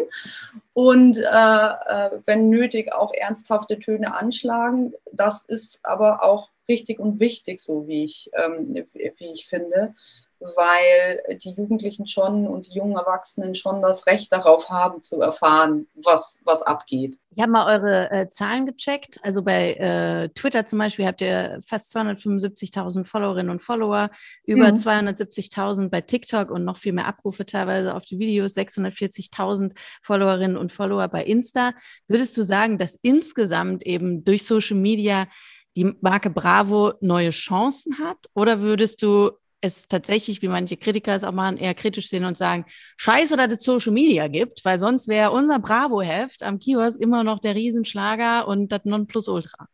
und 0.74 1.18
äh, 1.18 1.22
äh, 1.22 2.12
wenn 2.26 2.50
nötig 2.50 2.94
auch 2.94 3.12
ernsthafte 3.14 3.80
Töne 3.80 4.16
anschlagen. 4.16 4.94
Das 5.12 5.44
ist 5.44 5.80
aber 5.84 6.24
auch 6.24 6.50
richtig 6.70 7.00
und 7.00 7.20
wichtig, 7.20 7.60
so 7.60 7.88
wie 7.88 8.04
ich, 8.04 8.30
ähm, 8.34 8.86
wie 8.94 9.32
ich 9.32 9.48
finde 9.48 9.96
weil 10.40 11.38
die 11.40 11.52
Jugendlichen 11.52 12.08
schon 12.08 12.48
und 12.48 12.68
die 12.68 12.78
jungen 12.78 12.96
Erwachsenen 12.96 13.56
schon 13.56 13.82
das 13.82 14.06
Recht 14.06 14.32
darauf 14.32 14.70
haben, 14.70 15.02
zu 15.02 15.22
erfahren, 15.22 15.88
was, 15.96 16.42
was 16.46 16.62
abgeht. 16.62 17.18
Ich 17.36 17.42
habe 17.42 17.52
mal 17.52 17.68
eure 17.68 18.12
äh, 18.12 18.30
Zahlen 18.30 18.66
gecheckt. 18.66 19.20
Also 19.24 19.44
bei 19.44 19.74
äh, 19.74 20.30
Twitter 20.30 20.66
zum 20.66 20.80
Beispiel 20.80 21.06
habt 21.06 21.22
ihr 21.22 21.60
fast 21.62 21.96
275.000 21.96 23.06
Followerinnen 23.06 23.52
und 23.52 23.62
Follower, 23.62 24.10
über 24.44 24.72
mhm. 24.72 24.78
270.000 24.78 25.90
bei 25.90 26.02
TikTok 26.02 26.52
und 26.52 26.66
noch 26.66 26.78
viel 26.78 26.94
mehr 26.94 27.06
Abrufe 27.06 27.46
teilweise 27.46 27.94
auf 27.94 28.06
die 28.06 28.20
Videos, 28.20 28.56
640.000 28.56 29.74
Followerinnen 30.02 30.58
und 30.58 30.72
Follower 30.72 31.08
bei 31.08 31.24
Insta. 31.24 31.74
Würdest 32.08 32.38
du 32.38 32.44
sagen, 32.44 32.78
dass 32.78 32.98
insgesamt 33.02 33.86
eben 33.86 34.24
durch 34.24 34.46
Social 34.46 34.78
Media 34.78 35.28
die 35.76 35.96
Marke 36.02 36.30
Bravo 36.30 36.94
neue 37.02 37.30
Chancen 37.30 38.00
hat? 38.00 38.18
Oder 38.34 38.62
würdest 38.62 39.02
du 39.04 39.32
es 39.62 39.88
tatsächlich, 39.88 40.42
wie 40.42 40.48
manche 40.48 40.78
Kritiker 40.78 41.16
es 41.16 41.24
auch 41.24 41.32
machen, 41.32 41.58
eher 41.58 41.74
kritisch 41.74 42.10
sehen 42.10 42.26
und 42.26 42.38
sagen, 42.38 42.66
scheiße, 42.98 43.38
dass 43.38 43.54
es 43.54 43.64
Social 43.64 43.92
Media 43.92 44.28
gibt, 44.28 44.64
weil 44.66 44.80
sonst 44.80 45.08
wäre 45.08 45.32
unser 45.32 45.60
Bravo-Heft 45.60 46.44
am 46.44 46.60
Kiosk 46.60 47.00
immer 47.02 47.24
noch 47.24 47.40
der 47.40 47.56
Riesenschlager 47.56 48.48
und 48.48 48.72
das 48.72 48.86
Nonplusultra. 48.86 49.68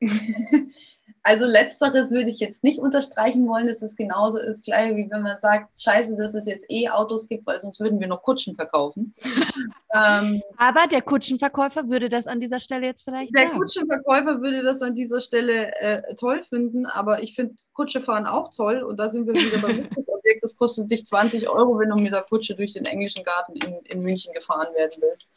Also 1.26 1.46
letzteres 1.46 2.10
würde 2.10 2.28
ich 2.28 2.38
jetzt 2.38 2.62
nicht 2.62 2.78
unterstreichen 2.78 3.48
wollen, 3.48 3.66
dass 3.66 3.80
es 3.80 3.96
genauso 3.96 4.36
ist, 4.36 4.66
gleich 4.66 4.94
wie 4.94 5.10
wenn 5.10 5.22
man 5.22 5.38
sagt, 5.38 5.80
scheiße, 5.80 6.18
dass 6.18 6.34
es 6.34 6.46
jetzt 6.46 6.66
E-Autos 6.68 7.28
gibt, 7.28 7.46
weil 7.46 7.58
sonst 7.62 7.80
würden 7.80 7.98
wir 7.98 8.08
noch 8.08 8.22
Kutschen 8.22 8.54
verkaufen. 8.54 9.14
ähm, 9.94 10.42
Aber 10.58 10.86
der 10.86 11.00
Kutschenverkäufer 11.00 11.88
würde 11.88 12.10
das 12.10 12.26
an 12.26 12.40
dieser 12.40 12.60
Stelle 12.60 12.84
jetzt 12.84 13.04
vielleicht 13.04 13.34
Der 13.34 13.46
sagen. 13.46 13.58
Kutschenverkäufer 13.58 14.42
würde 14.42 14.62
das 14.62 14.82
an 14.82 14.94
dieser 14.94 15.18
Stelle 15.18 15.74
äh, 15.80 16.14
toll 16.14 16.42
finden, 16.42 16.84
aber 16.84 17.22
ich 17.22 17.34
finde 17.34 17.54
Kutsche 17.72 18.02
fahren 18.02 18.26
auch 18.26 18.54
toll 18.54 18.82
und 18.82 18.98
da 18.98 19.08
sind 19.08 19.26
wir 19.26 19.34
wieder 19.34 19.58
beim 19.58 19.88
Objekt. 19.96 20.44
Das 20.44 20.56
kostet 20.56 20.90
dich 20.90 21.06
20 21.06 21.48
Euro, 21.48 21.78
wenn 21.78 21.88
du 21.88 21.96
mit 21.96 22.12
der 22.12 22.24
Kutsche 22.24 22.54
durch 22.54 22.74
den 22.74 22.84
englischen 22.84 23.24
Garten 23.24 23.54
in, 23.54 23.78
in 23.86 24.00
München 24.00 24.34
gefahren 24.34 24.74
werden 24.74 25.00
willst. 25.00 25.32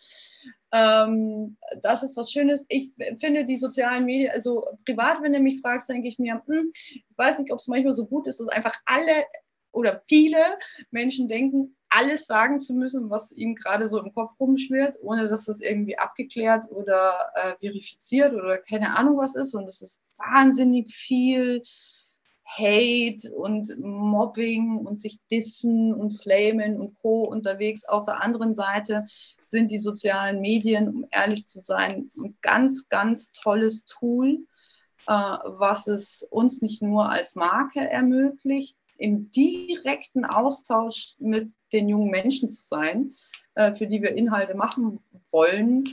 Ähm, 0.72 1.58
das 1.82 2.04
ist 2.04 2.18
was 2.18 2.32
Schönes. 2.32 2.66
Ich 2.68 2.92
finde 3.20 3.46
die 3.46 3.58
sozialen 3.58 4.06
Medien, 4.06 4.32
also 4.32 4.66
privat, 4.86 5.22
wenn 5.22 5.34
du 5.34 5.40
mich 5.40 5.62
fragst, 5.62 5.90
denke 5.90 6.08
ich 6.08 6.20
mir, 6.20 6.42
hm, 6.46 6.72
ich 6.74 7.06
weiß 7.16 7.40
nicht, 7.40 7.52
ob 7.52 7.60
es 7.60 7.68
manchmal 7.68 7.94
so 7.94 8.06
gut 8.06 8.28
ist, 8.28 8.40
dass 8.40 8.50
einfach 8.50 8.76
alle 8.86 9.26
oder 9.72 10.04
viele 10.08 10.40
Menschen 10.92 11.28
denken, 11.28 11.76
alles 11.90 12.26
sagen 12.26 12.60
zu 12.60 12.74
müssen, 12.74 13.10
was 13.10 13.32
ihnen 13.32 13.56
gerade 13.56 13.88
so 13.88 14.00
im 14.00 14.14
Kopf 14.14 14.32
rumschwirrt, 14.40 14.98
ohne 15.02 15.30
dass 15.30 15.46
das 15.46 15.62
irgendwie 15.62 15.98
abgeklärt 15.98 16.70
oder 16.70 17.14
äh, 17.36 17.54
verifiziert 17.60 18.34
oder 18.34 18.58
keine 18.58 18.98
Ahnung 18.98 19.18
was 19.18 19.36
ist. 19.36 19.54
Und 19.54 19.68
es 19.68 19.82
ist 19.82 20.02
wahnsinnig 20.18 20.94
viel 20.94 21.64
Hate 22.48 23.32
und 23.36 23.78
Mobbing 23.80 24.78
und 24.78 25.00
sich 25.00 25.20
dissen 25.30 25.94
und 25.94 26.22
flamen 26.22 26.80
und 26.80 26.98
Co. 27.00 27.24
unterwegs. 27.24 27.86
Auf 27.86 28.06
der 28.06 28.24
anderen 28.24 28.54
Seite 28.54 29.06
sind 29.42 29.70
die 29.70 29.78
sozialen 29.78 30.40
Medien, 30.40 30.88
um 30.88 31.06
ehrlich 31.12 31.48
zu 31.48 31.60
sein, 31.60 32.10
ein 32.18 32.38
ganz, 32.42 32.88
ganz 32.90 33.32
tolles 33.34 33.86
Tool, 33.86 34.46
äh, 35.08 35.12
was 35.12 35.88
es 35.88 36.24
uns 36.24 36.62
nicht 36.62 36.82
nur 36.82 37.10
als 37.10 37.36
Marke 37.36 37.82
ermöglicht, 37.82 38.78
im 38.98 39.30
direkten 39.32 40.26
Austausch 40.26 41.16
mit 41.20 41.52
den 41.74 41.90
jungen 41.90 42.10
Menschen 42.10 42.52
zu 42.52 42.64
sein, 42.66 43.14
äh, 43.56 43.74
für 43.74 43.88
die 43.88 44.02
wir 44.02 44.16
Inhalte 44.16 44.56
machen 44.56 45.00
wollen, 45.32 45.84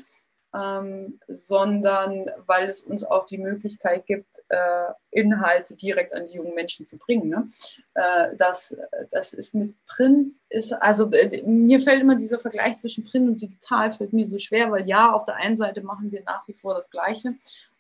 ähm, 0.55 1.19
sondern 1.27 2.27
weil 2.47 2.69
es 2.69 2.81
uns 2.81 3.05
auch 3.05 3.27
die 3.27 3.39
Möglichkeit 3.39 4.07
gibt, 4.07 4.43
äh, 4.49 4.93
Inhalte 5.15 5.75
direkt 5.75 6.13
an 6.13 6.27
die 6.29 6.35
jungen 6.35 6.55
Menschen 6.55 6.85
zu 6.87 6.99
bringen. 6.99 7.29
Ne? 7.29 7.47
Äh, 7.95 8.37
das, 8.37 8.77
das 9.11 9.33
ist 9.33 9.55
mit 9.55 9.75
Print, 9.87 10.35
ist, 10.49 10.73
also 10.73 11.11
äh, 11.13 11.43
mir 11.45 11.81
fällt 11.81 12.01
immer 12.01 12.17
dieser 12.17 12.41
Vergleich 12.41 12.79
zwischen 12.79 13.05
Print 13.05 13.29
und 13.29 13.41
digital, 13.41 13.93
fällt 13.93 14.13
mir 14.13 14.27
so 14.27 14.39
schwer, 14.39 14.71
weil 14.71 14.87
ja, 14.89 15.13
auf 15.13 15.25
der 15.25 15.37
einen 15.37 15.57
Seite 15.57 15.83
machen 15.83 16.11
wir 16.11 16.23
nach 16.25 16.47
wie 16.49 16.53
vor 16.53 16.75
das 16.75 16.91
Gleiche 16.91 17.35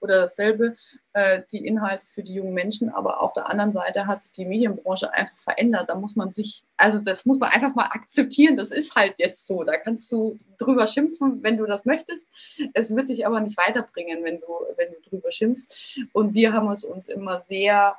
oder 0.04 0.20
dasselbe, 0.20 0.76
äh, 1.14 1.42
die 1.50 1.66
Inhalte 1.66 2.06
für 2.06 2.22
die 2.22 2.34
jungen 2.34 2.52
Menschen, 2.52 2.90
aber 2.90 3.20
auf 3.22 3.32
der 3.32 3.48
anderen 3.48 3.72
Seite 3.72 4.06
hat 4.06 4.22
sich 4.22 4.32
die 4.32 4.44
Medienbranche 4.44 5.12
einfach 5.12 5.36
verändert. 5.38 5.88
Da 5.88 5.94
muss 5.94 6.14
man 6.14 6.30
sich, 6.30 6.62
also 6.76 6.98
das 6.98 7.24
muss 7.24 7.38
man 7.38 7.50
einfach 7.50 7.74
mal 7.74 7.86
akzeptieren, 7.86 8.56
das 8.56 8.70
ist 8.70 8.94
halt 8.94 9.14
jetzt 9.18 9.46
so. 9.46 9.64
Da 9.64 9.78
kannst 9.78 10.12
du 10.12 10.38
drüber 10.58 10.86
schimpfen, 10.86 11.42
wenn 11.42 11.56
du 11.56 11.66
das 11.66 11.86
möchtest. 11.86 12.28
Es 12.74 12.94
wird 12.94 13.08
dich 13.08 13.26
aber 13.26 13.40
nicht 13.40 13.56
weiterbringen, 13.56 14.22
wenn 14.24 14.40
du, 14.40 14.46
wenn 14.76 14.92
du 14.92 15.08
drüber 15.08 15.32
schimpfst. 15.32 15.98
Und 16.12 16.34
wir 16.34 16.52
haben 16.52 16.70
es 16.70 16.84
uns 16.84 17.08
immer 17.08 17.23
sehr 17.48 17.96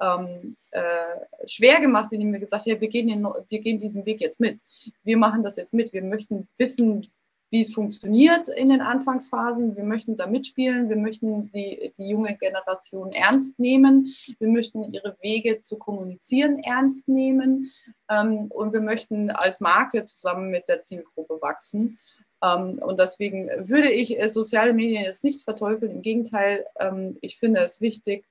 ähm, 0.00 0.56
äh, 0.70 1.46
schwer 1.46 1.80
gemacht, 1.80 2.12
indem 2.12 2.32
wir 2.32 2.40
gesagt 2.40 2.66
haben, 2.66 2.80
wir 2.80 2.88
gehen, 2.88 3.26
wir 3.48 3.60
gehen 3.60 3.78
diesen 3.78 4.04
Weg 4.06 4.20
jetzt 4.20 4.40
mit. 4.40 4.60
Wir 5.02 5.16
machen 5.16 5.42
das 5.42 5.56
jetzt 5.56 5.72
mit. 5.72 5.92
Wir 5.92 6.02
möchten 6.02 6.48
wissen, 6.58 7.06
wie 7.50 7.60
es 7.60 7.74
funktioniert 7.74 8.48
in 8.48 8.68
den 8.68 8.80
Anfangsphasen. 8.80 9.76
Wir 9.76 9.84
möchten 9.84 10.16
da 10.16 10.26
mitspielen. 10.26 10.88
Wir 10.88 10.96
möchten 10.96 11.50
die, 11.52 11.92
die 11.96 12.08
junge 12.08 12.36
Generation 12.36 13.10
ernst 13.12 13.58
nehmen. 13.58 14.12
Wir 14.38 14.48
möchten 14.48 14.92
ihre 14.92 15.16
Wege 15.22 15.62
zu 15.62 15.78
kommunizieren 15.78 16.58
ernst 16.58 17.08
nehmen. 17.08 17.70
Ähm, 18.10 18.46
und 18.50 18.72
wir 18.72 18.80
möchten 18.80 19.30
als 19.30 19.60
Marke 19.60 20.04
zusammen 20.04 20.50
mit 20.50 20.68
der 20.68 20.82
Zielgruppe 20.82 21.38
wachsen. 21.40 21.98
Ähm, 22.42 22.78
und 22.82 22.98
deswegen 22.98 23.48
würde 23.68 23.90
ich 23.90 24.20
äh, 24.20 24.28
soziale 24.28 24.74
Medien 24.74 25.04
jetzt 25.04 25.24
nicht 25.24 25.42
verteufeln. 25.42 25.92
Im 25.92 26.02
Gegenteil, 26.02 26.66
ähm, 26.80 27.16
ich 27.20 27.38
finde 27.38 27.60
es 27.60 27.80
wichtig 27.80 28.24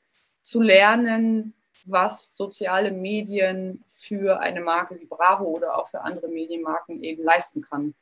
zu 0.45 0.61
lernen, 0.61 1.53
was 1.85 2.35
soziale 2.37 2.91
Medien 2.91 3.83
für 3.87 4.39
eine 4.39 4.61
Marke 4.61 4.99
wie 4.99 5.05
Bravo 5.05 5.45
oder 5.45 5.77
auch 5.77 5.87
für 5.87 6.01
andere 6.01 6.27
Medienmarken 6.27 7.03
eben 7.03 7.23
leisten 7.23 7.61
kann. 7.61 7.93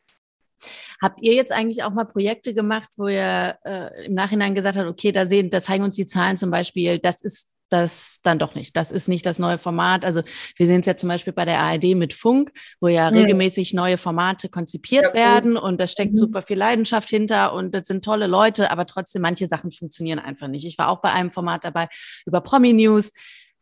Habt 1.02 1.22
ihr 1.22 1.34
jetzt 1.34 1.52
eigentlich 1.52 1.84
auch 1.84 1.92
mal 1.92 2.06
Projekte 2.06 2.54
gemacht, 2.54 2.90
wo 2.96 3.08
ihr 3.08 3.58
äh, 3.66 4.06
im 4.06 4.14
Nachhinein 4.14 4.56
gesagt 4.56 4.78
habt, 4.78 4.88
okay, 4.88 5.12
da 5.12 5.26
sehen, 5.26 5.50
da 5.50 5.62
zeigen 5.62 5.84
uns 5.84 5.96
die 5.96 6.06
Zahlen 6.06 6.38
zum 6.38 6.52
Beispiel, 6.52 7.00
das 7.00 7.22
ist 7.22 7.53
das 7.74 8.20
dann 8.24 8.40
doch 8.40 8.56
nicht. 8.56 8.78
Das 8.78 8.92
ist 8.92 9.10
nicht 9.10 9.26
das 9.26 9.40
neue 9.40 9.58
Format. 9.58 10.06
Also 10.06 10.22
wir 10.56 10.68
sehen 10.68 10.82
es 10.82 10.86
ja 10.86 10.96
zum 10.96 11.10
Beispiel 11.10 11.34
bei 11.34 11.46
der 11.46 11.60
ARD 11.60 11.96
mit 11.96 12.14
Funk, 12.14 12.52
wo 12.80 12.88
ja 12.88 13.10
mhm. 13.10 13.18
regelmäßig 13.18 13.74
neue 13.74 13.98
Formate 13.98 14.48
konzipiert 14.48 15.06
ja, 15.10 15.14
werden 15.14 15.58
und 15.58 15.82
da 15.82 15.88
steckt 15.88 16.14
mhm. 16.14 16.18
super 16.18 16.42
viel 16.42 16.58
Leidenschaft 16.58 17.10
hinter 17.10 17.54
und 17.54 17.74
das 17.74 17.88
sind 17.88 18.06
tolle 18.06 18.28
Leute, 18.28 18.72
aber 18.72 18.86
trotzdem 18.86 19.24
manche 19.24 19.48
Sachen 19.48 19.72
funktionieren 19.72 20.20
einfach 20.20 20.48
nicht. 20.48 20.66
Ich 20.66 20.78
war 20.78 20.90
auch 20.90 21.02
bei 21.02 21.12
einem 21.12 21.32
Format 21.32 21.66
dabei 21.66 21.90
über 22.26 22.42
Promi 22.42 22.74
News 22.74 23.12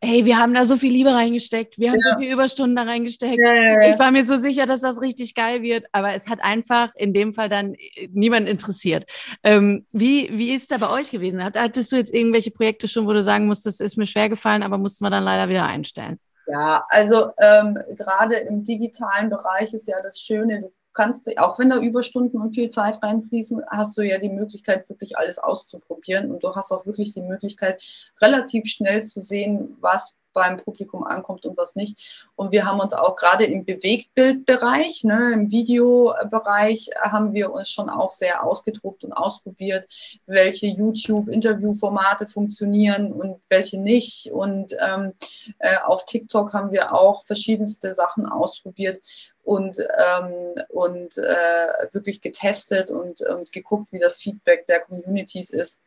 hey, 0.04 0.26
wir 0.26 0.38
haben 0.38 0.54
da 0.54 0.66
so 0.66 0.76
viel 0.76 0.92
Liebe 0.92 1.14
reingesteckt, 1.14 1.78
wir 1.78 1.92
haben 1.92 2.00
ja. 2.04 2.14
so 2.14 2.22
viel 2.22 2.34
Überstunden 2.34 2.76
da 2.76 2.84
reingesteckt. 2.84 3.40
Ja, 3.40 3.90
ich 3.90 4.00
war 4.00 4.12
mir 4.12 4.24
so 4.24 4.36
sicher, 4.36 4.66
dass 4.66 4.82
das 4.82 5.02
richtig 5.02 5.36
geil 5.36 5.62
wird, 5.62 5.86
aber 5.92 6.14
es 6.14 6.28
hat 6.28 6.44
einfach 6.44 6.94
in 6.96 7.14
dem 7.14 7.34
Fall 7.34 7.50
dann 7.50 7.76
äh, 7.76 8.10
niemand 8.12 8.50
interessiert. 8.50 9.06
Ähm, 9.44 9.86
wie, 9.94 10.30
wie 10.32 10.54
ist 10.54 10.72
da 10.72 10.78
bei 10.78 10.90
euch 10.90 11.12
gewesen? 11.12 11.44
Hattest 11.44 11.92
du 11.92 11.96
jetzt 11.96 12.14
irgendwelche 12.14 12.52
Projekte 12.52 12.88
schon, 12.88 13.06
wo 13.06 13.14
du 13.14 13.22
sagen 13.22 13.46
musst, 13.46 13.66
das 13.66 13.80
ist 13.80 13.98
mir 13.98 14.08
schwer 14.08 14.30
gefallen, 14.30 14.64
aber 14.64 14.78
mussten 14.78 15.06
wir 15.06 15.12
dann 15.12 15.24
leider 15.24 15.50
wieder 15.50 15.66
einstellen? 15.66 16.20
Ja, 16.48 16.84
also 16.90 17.32
ähm, 17.40 17.78
gerade 17.96 18.36
im 18.36 18.64
digitalen 18.64 19.30
Bereich 19.30 19.74
ist 19.74 19.88
ja 19.88 20.02
das 20.02 20.20
Schöne, 20.20 20.62
du 20.62 20.72
kannst, 20.94 21.38
auch 21.38 21.60
wenn 21.60 21.70
da 21.70 21.78
Überstunden 21.78 22.42
und 22.42 22.56
viel 22.56 22.70
Zeit 22.70 23.02
reinfließen, 23.02 23.64
hast 23.70 23.98
du 23.98 24.02
ja 24.02 24.18
die 24.18 24.30
Möglichkeit, 24.30 24.88
wirklich 24.90 25.18
alles 25.18 25.40
auszuprobieren. 25.40 26.32
Und 26.32 26.44
du 26.44 26.56
hast 26.56 26.72
auch 26.72 26.86
wirklich 26.86 27.14
die 27.14 27.22
Möglichkeit, 27.22 27.82
relativ 28.22 28.66
schnell 28.66 29.04
zu 29.04 29.22
sehen, 29.22 29.78
was 29.80 30.16
beim 30.34 30.58
Publikum 30.58 31.04
ankommt 31.04 31.46
und 31.46 31.58
was 31.58 31.76
nicht. 31.76 32.26
Und 32.36 32.52
wir 32.52 32.66
haben 32.66 32.80
uns 32.80 32.94
auch 32.94 33.16
gerade 33.16 33.46
im 33.46 33.66
Bewegtbildbereich, 33.66 35.04
ne, 35.04 35.34
im 35.34 35.52
Videobereich, 35.52 36.90
haben 37.00 37.34
wir 37.34 37.52
uns 37.52 37.70
schon 37.70 37.90
auch 37.90 38.12
sehr 38.12 38.44
ausgedruckt 38.44 39.04
und 39.04 39.14
ausprobiert, 39.14 39.88
welche 40.26 40.68
YouTube-Interviewformate 40.68 42.28
funktionieren 42.28 43.12
und 43.12 43.42
welche 43.50 43.80
nicht. 43.80 44.32
Und 44.32 44.76
ähm, 44.80 45.14
äh, 45.60 45.78
auf 45.86 46.06
TikTok 46.06 46.54
haben 46.54 46.72
wir 46.72 46.94
auch 46.94 47.24
verschiedenste 47.24 47.94
Sachen 47.96 48.26
ausprobiert 48.26 49.00
und, 49.44 49.78
ähm, 49.80 50.56
und 50.70 51.18
äh, 51.18 51.88
wirklich 51.92 52.22
getestet 52.22 52.90
und, 52.90 53.22
und 53.22 53.52
geguckt, 53.52 53.92
wie 53.92 54.00
das 54.00 54.18
Feedback 54.18 54.68
der 54.68 54.82
Communities 54.82 55.50
ist 55.50 55.80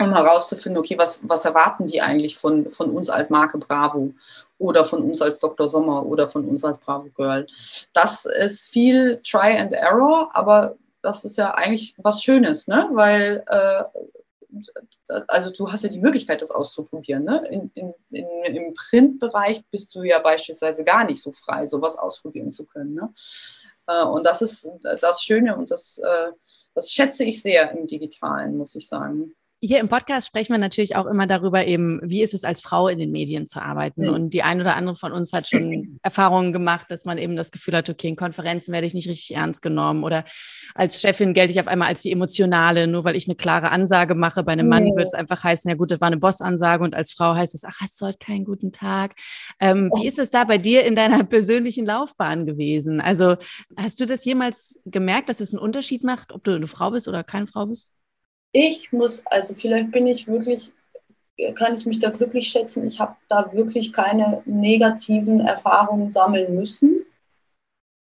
um 0.00 0.12
herauszufinden, 0.12 0.78
okay, 0.78 0.96
was, 0.98 1.20
was 1.24 1.44
erwarten 1.44 1.86
die 1.86 2.00
eigentlich 2.00 2.36
von, 2.36 2.72
von 2.72 2.90
uns 2.90 3.10
als 3.10 3.30
Marke 3.30 3.58
Bravo 3.58 4.12
oder 4.58 4.84
von 4.84 5.02
uns 5.02 5.20
als 5.22 5.40
Dr. 5.40 5.68
Sommer 5.68 6.06
oder 6.06 6.28
von 6.28 6.44
uns 6.48 6.64
als 6.64 6.78
Bravo 6.78 7.08
Girl. 7.14 7.46
Das 7.92 8.24
ist 8.24 8.68
viel 8.68 9.20
Try 9.22 9.58
and 9.58 9.72
Error, 9.72 10.30
aber 10.34 10.76
das 11.02 11.24
ist 11.24 11.36
ja 11.36 11.52
eigentlich 11.52 11.94
was 11.98 12.22
Schönes, 12.22 12.68
ne? 12.68 12.88
weil 12.92 13.44
äh, 13.48 13.82
also 15.28 15.50
du 15.50 15.70
hast 15.70 15.82
ja 15.82 15.88
die 15.88 15.98
Möglichkeit, 15.98 16.42
das 16.42 16.50
auszuprobieren. 16.50 17.24
Ne? 17.24 17.44
In, 17.50 17.70
in, 17.74 17.94
in, 18.10 18.54
Im 18.54 18.74
Printbereich 18.74 19.64
bist 19.70 19.94
du 19.94 20.02
ja 20.02 20.18
beispielsweise 20.18 20.84
gar 20.84 21.04
nicht 21.04 21.22
so 21.22 21.32
frei, 21.32 21.66
sowas 21.66 21.98
ausprobieren 21.98 22.50
zu 22.50 22.66
können. 22.66 22.94
Ne? 22.94 23.12
Äh, 23.86 24.04
und 24.04 24.24
das 24.24 24.42
ist 24.42 24.68
das 25.00 25.22
Schöne 25.22 25.56
und 25.56 25.70
das, 25.70 25.98
äh, 25.98 26.32
das 26.74 26.90
schätze 26.90 27.24
ich 27.24 27.42
sehr 27.42 27.70
im 27.72 27.86
Digitalen, 27.86 28.56
muss 28.56 28.74
ich 28.74 28.88
sagen. 28.88 29.34
Hier 29.64 29.78
im 29.78 29.88
Podcast 29.88 30.26
sprechen 30.26 30.52
wir 30.52 30.58
natürlich 30.58 30.96
auch 30.96 31.06
immer 31.06 31.28
darüber, 31.28 31.64
eben, 31.64 32.00
wie 32.02 32.20
ist 32.20 32.34
es 32.34 32.42
als 32.42 32.60
Frau 32.60 32.88
in 32.88 32.98
den 32.98 33.12
Medien 33.12 33.46
zu 33.46 33.62
arbeiten. 33.62 34.08
Mhm. 34.08 34.12
Und 34.12 34.30
die 34.30 34.42
ein 34.42 34.60
oder 34.60 34.74
andere 34.74 34.96
von 34.96 35.12
uns 35.12 35.32
hat 35.32 35.46
schon 35.46 36.00
Erfahrungen 36.02 36.52
gemacht, 36.52 36.86
dass 36.90 37.04
man 37.04 37.16
eben 37.16 37.36
das 37.36 37.52
Gefühl 37.52 37.76
hat, 37.76 37.88
okay, 37.88 38.08
in 38.08 38.16
Konferenzen 38.16 38.72
werde 38.72 38.88
ich 38.88 38.94
nicht 38.94 39.06
richtig 39.06 39.36
ernst 39.36 39.62
genommen 39.62 40.02
oder 40.02 40.24
als 40.74 41.00
Chefin 41.00 41.32
gelte 41.32 41.52
ich 41.52 41.60
auf 41.60 41.68
einmal 41.68 41.86
als 41.86 42.02
die 42.02 42.10
emotionale, 42.10 42.88
nur 42.88 43.04
weil 43.04 43.14
ich 43.14 43.28
eine 43.28 43.36
klare 43.36 43.70
Ansage 43.70 44.16
mache. 44.16 44.42
Bei 44.42 44.50
einem 44.50 44.66
Mann 44.66 44.82
mhm. 44.82 44.96
wird 44.96 45.06
es 45.06 45.14
einfach 45.14 45.44
heißen, 45.44 45.70
ja 45.70 45.76
gut, 45.76 45.92
das 45.92 46.00
war 46.00 46.08
eine 46.08 46.16
Bossansage 46.16 46.82
und 46.82 46.96
als 46.96 47.12
Frau 47.12 47.36
heißt 47.36 47.54
es, 47.54 47.64
ach, 47.64 47.78
hast 47.82 48.00
du 48.00 48.06
heute 48.06 48.18
keinen 48.18 48.44
guten 48.44 48.72
Tag. 48.72 49.14
Ähm, 49.60 49.90
oh. 49.92 50.02
Wie 50.02 50.08
ist 50.08 50.18
es 50.18 50.30
da 50.30 50.42
bei 50.42 50.58
dir 50.58 50.84
in 50.84 50.96
deiner 50.96 51.22
persönlichen 51.24 51.86
Laufbahn 51.86 52.46
gewesen? 52.46 53.00
Also 53.00 53.36
hast 53.76 54.00
du 54.00 54.06
das 54.06 54.24
jemals 54.24 54.80
gemerkt, 54.86 55.28
dass 55.28 55.38
es 55.38 55.54
einen 55.54 55.62
Unterschied 55.62 56.02
macht, 56.02 56.32
ob 56.32 56.42
du 56.42 56.50
eine 56.50 56.66
Frau 56.66 56.90
bist 56.90 57.06
oder 57.06 57.22
keine 57.22 57.46
Frau 57.46 57.66
bist? 57.66 57.92
Ich 58.52 58.92
muss, 58.92 59.26
also 59.26 59.54
vielleicht 59.54 59.90
bin 59.90 60.06
ich 60.06 60.28
wirklich, 60.28 60.72
kann 61.54 61.74
ich 61.74 61.86
mich 61.86 61.98
da 61.98 62.10
glücklich 62.10 62.48
schätzen, 62.48 62.86
ich 62.86 63.00
habe 63.00 63.16
da 63.28 63.52
wirklich 63.52 63.92
keine 63.92 64.42
negativen 64.44 65.40
Erfahrungen 65.40 66.10
sammeln 66.10 66.54
müssen. 66.54 67.04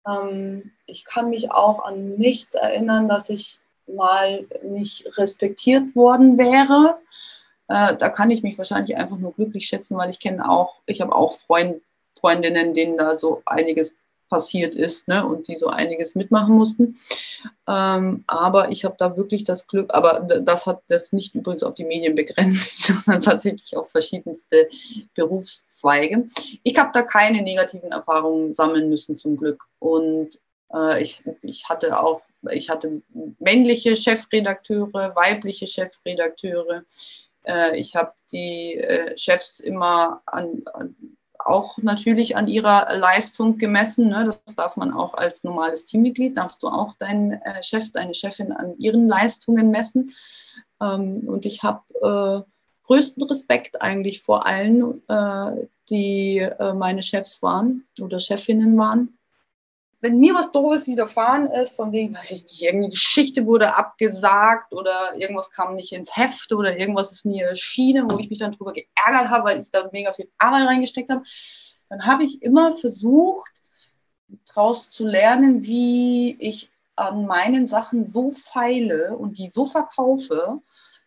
Ähm, 0.07 0.71
ich 0.87 1.05
kann 1.05 1.29
mich 1.29 1.51
auch 1.51 1.85
an 1.85 2.15
nichts 2.15 2.55
erinnern, 2.55 3.07
dass 3.07 3.29
ich 3.29 3.61
mal 3.87 4.47
nicht 4.63 5.17
respektiert 5.17 5.95
worden 5.95 6.37
wäre. 6.37 6.99
Äh, 7.67 7.95
da 7.97 8.09
kann 8.09 8.31
ich 8.31 8.43
mich 8.43 8.57
wahrscheinlich 8.57 8.97
einfach 8.97 9.17
nur 9.17 9.33
glücklich 9.33 9.67
schätzen, 9.67 9.97
weil 9.97 10.09
ich 10.09 10.19
kenne 10.19 10.49
auch, 10.49 10.81
ich 10.87 11.01
habe 11.01 11.15
auch 11.15 11.33
Freund, 11.33 11.81
Freundinnen, 12.19 12.73
denen 12.73 12.97
da 12.97 13.15
so 13.15 13.41
einiges 13.45 13.93
passiert 14.29 14.75
ist 14.75 15.07
ne, 15.07 15.25
und 15.25 15.47
die 15.47 15.57
so 15.57 15.67
einiges 15.67 16.15
mitmachen 16.15 16.55
mussten. 16.55 16.95
Ähm, 17.67 18.23
aber 18.27 18.69
ich 18.71 18.85
habe 18.85 18.95
da 18.97 19.17
wirklich 19.17 19.43
das 19.43 19.67
Glück, 19.67 19.93
aber 19.93 20.21
das 20.21 20.65
hat 20.65 20.83
das 20.87 21.11
nicht 21.11 21.35
übrigens 21.35 21.63
auf 21.63 21.73
die 21.73 21.85
Medien 21.85 22.15
begrenzt, 22.15 22.83
sondern 23.05 23.21
tatsächlich 23.21 23.75
auf 23.75 23.89
verschiedenste 23.89 24.69
Berufszweige. 25.15 26.27
Ich 26.63 26.77
habe 26.77 26.91
da 26.93 27.01
keine 27.01 27.41
negativen 27.41 27.91
Erfahrungen 27.91 28.53
sammeln 28.53 28.89
müssen 28.89 29.17
zum 29.17 29.37
Glück. 29.37 29.63
Und 29.79 30.39
äh, 30.73 31.01
ich, 31.01 31.23
ich 31.41 31.67
hatte 31.67 32.01
auch, 32.01 32.21
ich 32.51 32.69
hatte 32.69 33.01
männliche 33.39 33.95
Chefredakteure, 33.95 35.15
weibliche 35.15 35.67
Chefredakteure. 35.67 36.83
Äh, 37.43 37.79
ich 37.79 37.95
habe 37.95 38.13
die 38.31 38.75
äh, 38.75 39.17
Chefs 39.17 39.59
immer 39.59 40.21
an, 40.25 40.63
an 40.73 40.95
auch 41.39 41.77
natürlich 41.77 42.35
an 42.35 42.47
ihrer 42.47 42.95
Leistung 42.97 43.57
gemessen. 43.57 44.09
Ne? 44.09 44.35
Das 44.45 44.55
darf 44.55 44.75
man 44.75 44.91
auch 44.93 45.13
als 45.13 45.43
normales 45.43 45.85
Teammitglied, 45.85 46.37
darfst 46.37 46.61
du 46.63 46.67
auch 46.67 46.95
deinen 46.95 47.31
äh, 47.31 47.63
Chef, 47.63 47.91
deine 47.91 48.13
Chefin 48.13 48.51
an 48.51 48.77
ihren 48.77 49.07
Leistungen 49.07 49.71
messen. 49.71 50.11
Ähm, 50.81 51.23
und 51.27 51.45
ich 51.45 51.63
habe 51.63 51.83
äh, 52.45 52.49
größten 52.87 53.23
Respekt 53.23 53.81
eigentlich 53.81 54.21
vor 54.21 54.45
allen, 54.45 55.01
äh, 55.07 55.67
die 55.89 56.39
äh, 56.39 56.73
meine 56.73 57.03
Chefs 57.03 57.41
waren 57.41 57.85
oder 57.99 58.19
Chefinnen 58.19 58.77
waren 58.77 59.18
wenn 60.01 60.19
mir 60.19 60.33
was 60.33 60.51
Doofes 60.51 60.87
widerfahren 60.87 61.47
ist, 61.47 61.75
von 61.75 61.91
wegen, 61.91 62.15
weiß 62.15 62.31
ich 62.31 62.45
nicht, 62.45 62.61
irgendeine 62.61 62.91
Geschichte 62.91 63.45
wurde 63.45 63.75
abgesagt 63.75 64.73
oder 64.73 65.15
irgendwas 65.15 65.51
kam 65.51 65.75
nicht 65.75 65.91
ins 65.91 66.15
Heft 66.15 66.53
oder 66.53 66.77
irgendwas 66.77 67.11
ist 67.11 67.25
nie 67.25 67.41
erschienen, 67.41 68.09
wo 68.09 68.17
ich 68.17 68.29
mich 68.29 68.39
dann 68.39 68.53
drüber 68.53 68.71
geärgert 68.71 69.29
habe, 69.29 69.49
weil 69.49 69.61
ich 69.61 69.71
da 69.71 69.89
mega 69.91 70.13
viel 70.13 70.29
Arbeit 70.37 70.67
reingesteckt 70.67 71.09
habe, 71.09 71.23
dann 71.89 72.05
habe 72.05 72.23
ich 72.23 72.41
immer 72.41 72.75
versucht, 72.75 73.51
daraus 74.47 74.89
zu 74.89 75.05
lernen, 75.05 75.63
wie 75.63 76.37
ich 76.39 76.71
an 76.95 77.25
meinen 77.25 77.67
Sachen 77.67 78.05
so 78.05 78.31
feile 78.31 79.17
und 79.17 79.37
die 79.37 79.49
so 79.49 79.65
verkaufe, 79.65 80.59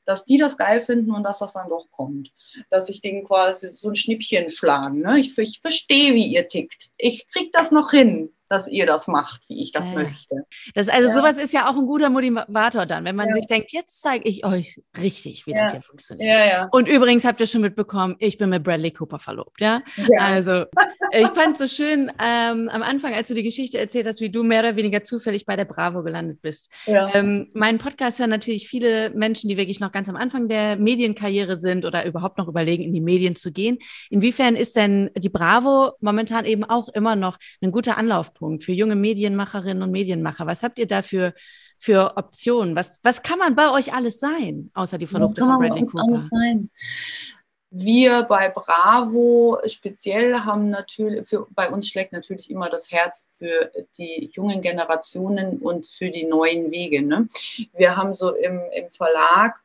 dass 0.05 0.25
die 0.25 0.37
das 0.37 0.57
geil 0.57 0.81
finden 0.81 1.13
und 1.13 1.23
dass 1.23 1.39
das 1.39 1.53
dann 1.53 1.69
doch 1.69 1.87
kommt. 1.91 2.33
Dass 2.71 2.89
ich 2.89 3.01
denen 3.01 3.25
quasi 3.25 3.71
so 3.75 3.91
ein 3.91 3.95
Schnippchen 3.95 4.51
schlagen. 4.51 5.01
Ne? 5.01 5.21
Ich, 5.21 5.39
ich 5.39 5.61
verstehe, 5.61 6.15
wie 6.15 6.27
ihr 6.27 6.49
tickt. 6.49 6.91
Ich 6.97 7.27
krieg 7.29 7.53
das 7.53 7.71
noch 7.71 7.91
hin 7.91 8.33
dass 8.53 8.69
ihr 8.69 8.85
das 8.85 9.09
macht, 9.09 9.49
wie 9.49 9.63
ich 9.63 9.73
das 9.73 9.87
ja. 9.87 9.95
möchte. 9.95 10.45
Das 10.75 10.91
also 10.91 11.09
ja. 11.09 11.15
sowas 11.15 11.39
ist 11.39 11.55
ja 11.55 11.71
auch 11.71 11.77
ein 11.77 11.87
guter 11.87 12.11
Motivator 12.11 12.85
dann, 12.85 13.07
wenn 13.07 13.17
man 13.17 13.29
ja. 13.29 13.35
sich 13.35 13.47
denkt, 13.47 13.73
jetzt 13.73 14.03
zeige 14.03 14.29
ich 14.29 14.45
euch 14.45 14.83
richtig, 15.01 15.47
wie 15.47 15.55
das 15.55 15.73
hier 15.73 15.81
funktioniert. 15.81 16.69
Und 16.71 16.87
übrigens 16.87 17.25
habt 17.25 17.41
ihr 17.41 17.47
schon 17.47 17.63
mitbekommen, 17.63 18.17
ich 18.19 18.37
bin 18.37 18.51
mit 18.51 18.63
Bradley 18.63 18.91
Cooper 18.91 19.19
verlobt, 19.19 19.61
ja. 19.61 19.81
Also 20.19 20.67
ich 21.13 21.29
fand 21.29 21.59
es 21.59 21.71
so 21.71 21.83
schön 21.83 22.13
ähm, 22.23 22.69
am 22.69 22.83
Anfang, 22.83 23.15
als 23.15 23.29
du 23.29 23.35
die 23.35 23.43
Geschichte 23.43 23.79
erzählt 23.79 24.07
hast, 24.07 24.21
wie 24.21 24.29
du 24.29 24.43
mehr 24.43 24.61
oder 24.61 24.77
weniger 24.77 25.03
zufällig 25.03 25.47
bei 25.47 25.57
der 25.57 25.65
Bravo 25.65 26.03
gelandet 26.03 26.43
bist. 26.43 26.71
Ähm, 26.87 27.49
mein 27.55 27.79
Podcast 27.79 28.19
hören 28.19 28.31
natürlich 28.31 28.69
viele 28.69 29.11
Menschen, 29.11 29.49
die 29.49 29.57
wirklich 29.57 29.81
noch 29.81 29.93
ganz 29.93 30.11
am 30.11 30.17
Anfang 30.17 30.49
der 30.49 30.77
Medienkarriere 30.77 31.57
sind 31.57 31.87
oder 31.87 32.05
überhaupt 32.05 32.37
noch 32.37 32.49
überlegen, 32.49 32.83
in 32.83 32.93
die 32.93 33.01
Medien 33.01 33.35
zu 33.35 33.51
gehen. 33.51 33.79
Inwiefern 34.11 34.57
ist 34.57 34.77
denn 34.77 35.11
die 35.17 35.31
Bravo 35.31 35.93
momentan 36.01 36.45
eben 36.45 36.65
auch 36.65 36.91
immer 36.91 37.17
noch 37.17 37.39
ein 37.63 37.73
guter 37.73 37.97
Anlaufpunkt? 37.97 38.42
Schwerpunkt 38.43 38.65
für 38.65 38.73
junge 38.73 38.97
Medienmacherinnen 38.97 39.83
und 39.83 39.91
Medienmacher? 39.91 40.47
Was 40.47 40.63
habt 40.63 40.79
ihr 40.79 40.87
da 40.87 41.03
für, 41.03 41.35
für 41.79 42.17
Optionen? 42.17 42.77
Was, 42.77 43.01
was 43.03 43.23
kann 43.23 43.39
man 43.39 43.55
bei 43.55 43.71
euch 43.71 43.93
alles 43.95 44.19
sein, 44.19 44.71
außer 44.75 44.99
die 44.99 45.07
Verlobte 45.07 45.43
von 45.43 45.59
Bradley 45.59 45.87
Cooper? 45.87 46.29
Wir 47.75 48.25
bei 48.25 48.51
Bravo 48.51 49.59
speziell 49.65 50.41
haben 50.41 50.69
natürlich, 50.69 51.27
für, 51.27 51.47
bei 51.53 51.71
uns 51.71 51.89
schlägt 51.89 52.13
natürlich 52.13 52.51
immer 52.51 52.69
das 52.69 52.91
Herz 52.91 53.29
für 53.39 53.71
die 53.97 54.31
jungen 54.35 54.61
Generationen 54.61 55.59
und 55.59 55.87
für 55.87 56.11
die 56.11 56.25
neuen 56.25 56.71
Wege. 56.71 57.01
Ne? 57.01 57.29
Wir 57.73 57.97
haben 57.97 58.13
so 58.13 58.35
im, 58.35 58.61
im 58.77 58.91
Verlag 58.91 59.59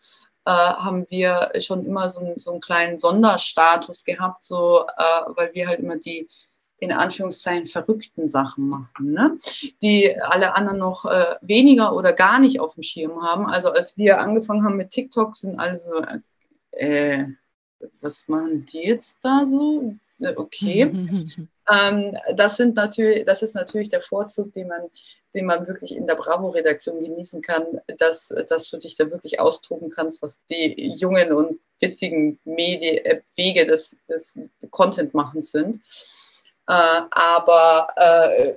äh, 0.45 0.51
haben 0.51 1.05
wir 1.09 1.51
schon 1.59 1.85
immer 1.85 2.09
so, 2.09 2.21
so 2.37 2.51
einen 2.51 2.61
kleinen 2.61 2.97
Sonderstatus 2.97 4.05
gehabt, 4.05 4.45
so, 4.45 4.85
äh, 4.87 5.35
weil 5.35 5.53
wir 5.53 5.67
halt 5.67 5.81
immer 5.81 5.97
die 5.97 6.29
in 6.79 6.91
Anführungszeichen 6.91 7.65
verrückten 7.65 8.29
Sachen 8.29 8.69
machen, 8.69 9.11
ne? 9.11 9.37
die 9.81 10.15
alle 10.21 10.55
anderen 10.55 10.77
noch 10.77 11.05
äh, 11.05 11.35
weniger 11.41 11.95
oder 11.95 12.13
gar 12.13 12.39
nicht 12.39 12.59
auf 12.59 12.75
dem 12.75 12.83
Schirm 12.83 13.23
haben. 13.23 13.47
Also 13.47 13.71
als 13.71 13.97
wir 13.97 14.19
angefangen 14.19 14.63
haben 14.63 14.77
mit 14.77 14.91
TikTok, 14.91 15.35
sind 15.35 15.59
alle 15.59 15.79
so, 15.79 16.03
äh, 16.71 17.25
was 18.01 18.27
machen 18.27 18.65
die 18.65 18.83
jetzt 18.83 19.17
da 19.23 19.45
so? 19.45 19.95
Äh, 20.19 20.33
okay. 20.35 20.91
Ähm, 21.69 22.15
das 22.33 22.55
sind 22.55 22.75
natürlich, 22.75 23.25
das 23.25 23.41
ist 23.41 23.53
natürlich 23.53 23.89
der 23.89 24.01
Vorzug, 24.01 24.53
den 24.53 24.69
man, 24.69 24.83
den 25.33 25.45
man 25.45 25.67
wirklich 25.67 25.95
in 25.95 26.07
der 26.07 26.15
Bravo-Redaktion 26.15 26.99
genießen 26.99 27.41
kann, 27.41 27.81
dass, 27.97 28.33
dass 28.47 28.69
du 28.69 28.77
dich 28.77 28.95
da 28.95 29.11
wirklich 29.11 29.39
austoben 29.39 29.89
kannst, 29.89 30.21
was 30.21 30.39
die 30.45 30.93
jungen 30.93 31.33
und 31.33 31.59
witzigen 31.79 32.39
Medien, 32.45 33.03
äh, 33.05 33.21
Wege 33.35 33.65
des, 33.65 33.97
des 34.07 34.39
Content-Machens 34.71 35.51
sind. 35.51 35.81
Äh, 36.67 37.01
aber 37.11 37.87
äh, 37.95 38.53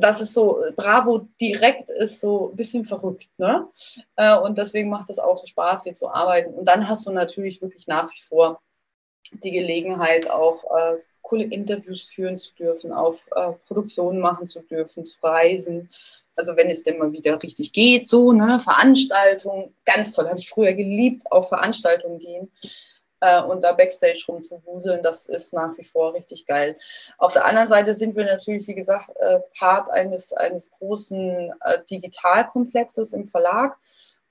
das 0.00 0.20
ist 0.20 0.32
so, 0.32 0.64
Bravo 0.76 1.28
direkt 1.40 1.90
ist 1.90 2.20
so 2.20 2.50
ein 2.50 2.56
bisschen 2.56 2.84
verrückt, 2.84 3.28
ne? 3.38 3.68
Äh, 4.16 4.36
und 4.36 4.58
deswegen 4.58 4.90
macht 4.90 5.10
es 5.10 5.18
auch 5.18 5.36
so 5.36 5.46
Spaß, 5.46 5.84
hier 5.84 5.94
zu 5.94 6.08
arbeiten. 6.08 6.54
Und 6.54 6.64
dann 6.66 6.88
hast 6.88 7.06
du 7.06 7.12
natürlich 7.12 7.62
wirklich 7.62 7.86
nach 7.86 8.12
wie 8.12 8.20
vor 8.20 8.60
die 9.42 9.52
Gelegenheit, 9.52 10.28
auch 10.30 10.64
äh, 10.76 10.96
coole 11.22 11.44
Interviews 11.44 12.08
führen 12.08 12.36
zu 12.36 12.54
dürfen, 12.54 12.92
auf 12.92 13.26
äh, 13.34 13.52
Produktionen 13.66 14.20
machen 14.20 14.46
zu 14.46 14.60
dürfen, 14.60 15.06
zu 15.06 15.22
reisen. 15.22 15.88
Also 16.36 16.56
wenn 16.56 16.68
es 16.68 16.82
denn 16.82 16.98
mal 16.98 17.12
wieder 17.12 17.42
richtig 17.42 17.72
geht, 17.72 18.08
so, 18.08 18.32
ne, 18.32 18.58
Veranstaltungen, 18.60 19.74
ganz 19.84 20.12
toll, 20.12 20.28
habe 20.28 20.38
ich 20.38 20.50
früher 20.50 20.74
geliebt, 20.74 21.30
auf 21.30 21.48
Veranstaltungen 21.48 22.18
gehen 22.18 22.50
äh, 23.24 23.42
und 23.42 23.64
da 23.64 23.72
Backstage 23.72 24.22
rumzuwuseln, 24.28 25.02
das 25.02 25.26
ist 25.26 25.54
nach 25.54 25.76
wie 25.78 25.84
vor 25.84 26.12
richtig 26.12 26.46
geil. 26.46 26.76
Auf 27.16 27.32
der 27.32 27.46
anderen 27.46 27.68
Seite 27.68 27.94
sind 27.94 28.16
wir 28.16 28.24
natürlich, 28.24 28.68
wie 28.68 28.74
gesagt, 28.74 29.08
äh, 29.16 29.40
Part 29.58 29.90
eines, 29.90 30.32
eines 30.34 30.70
großen 30.70 31.52
äh, 31.60 31.78
Digitalkomplexes 31.90 33.14
im 33.14 33.24
Verlag. 33.24 33.78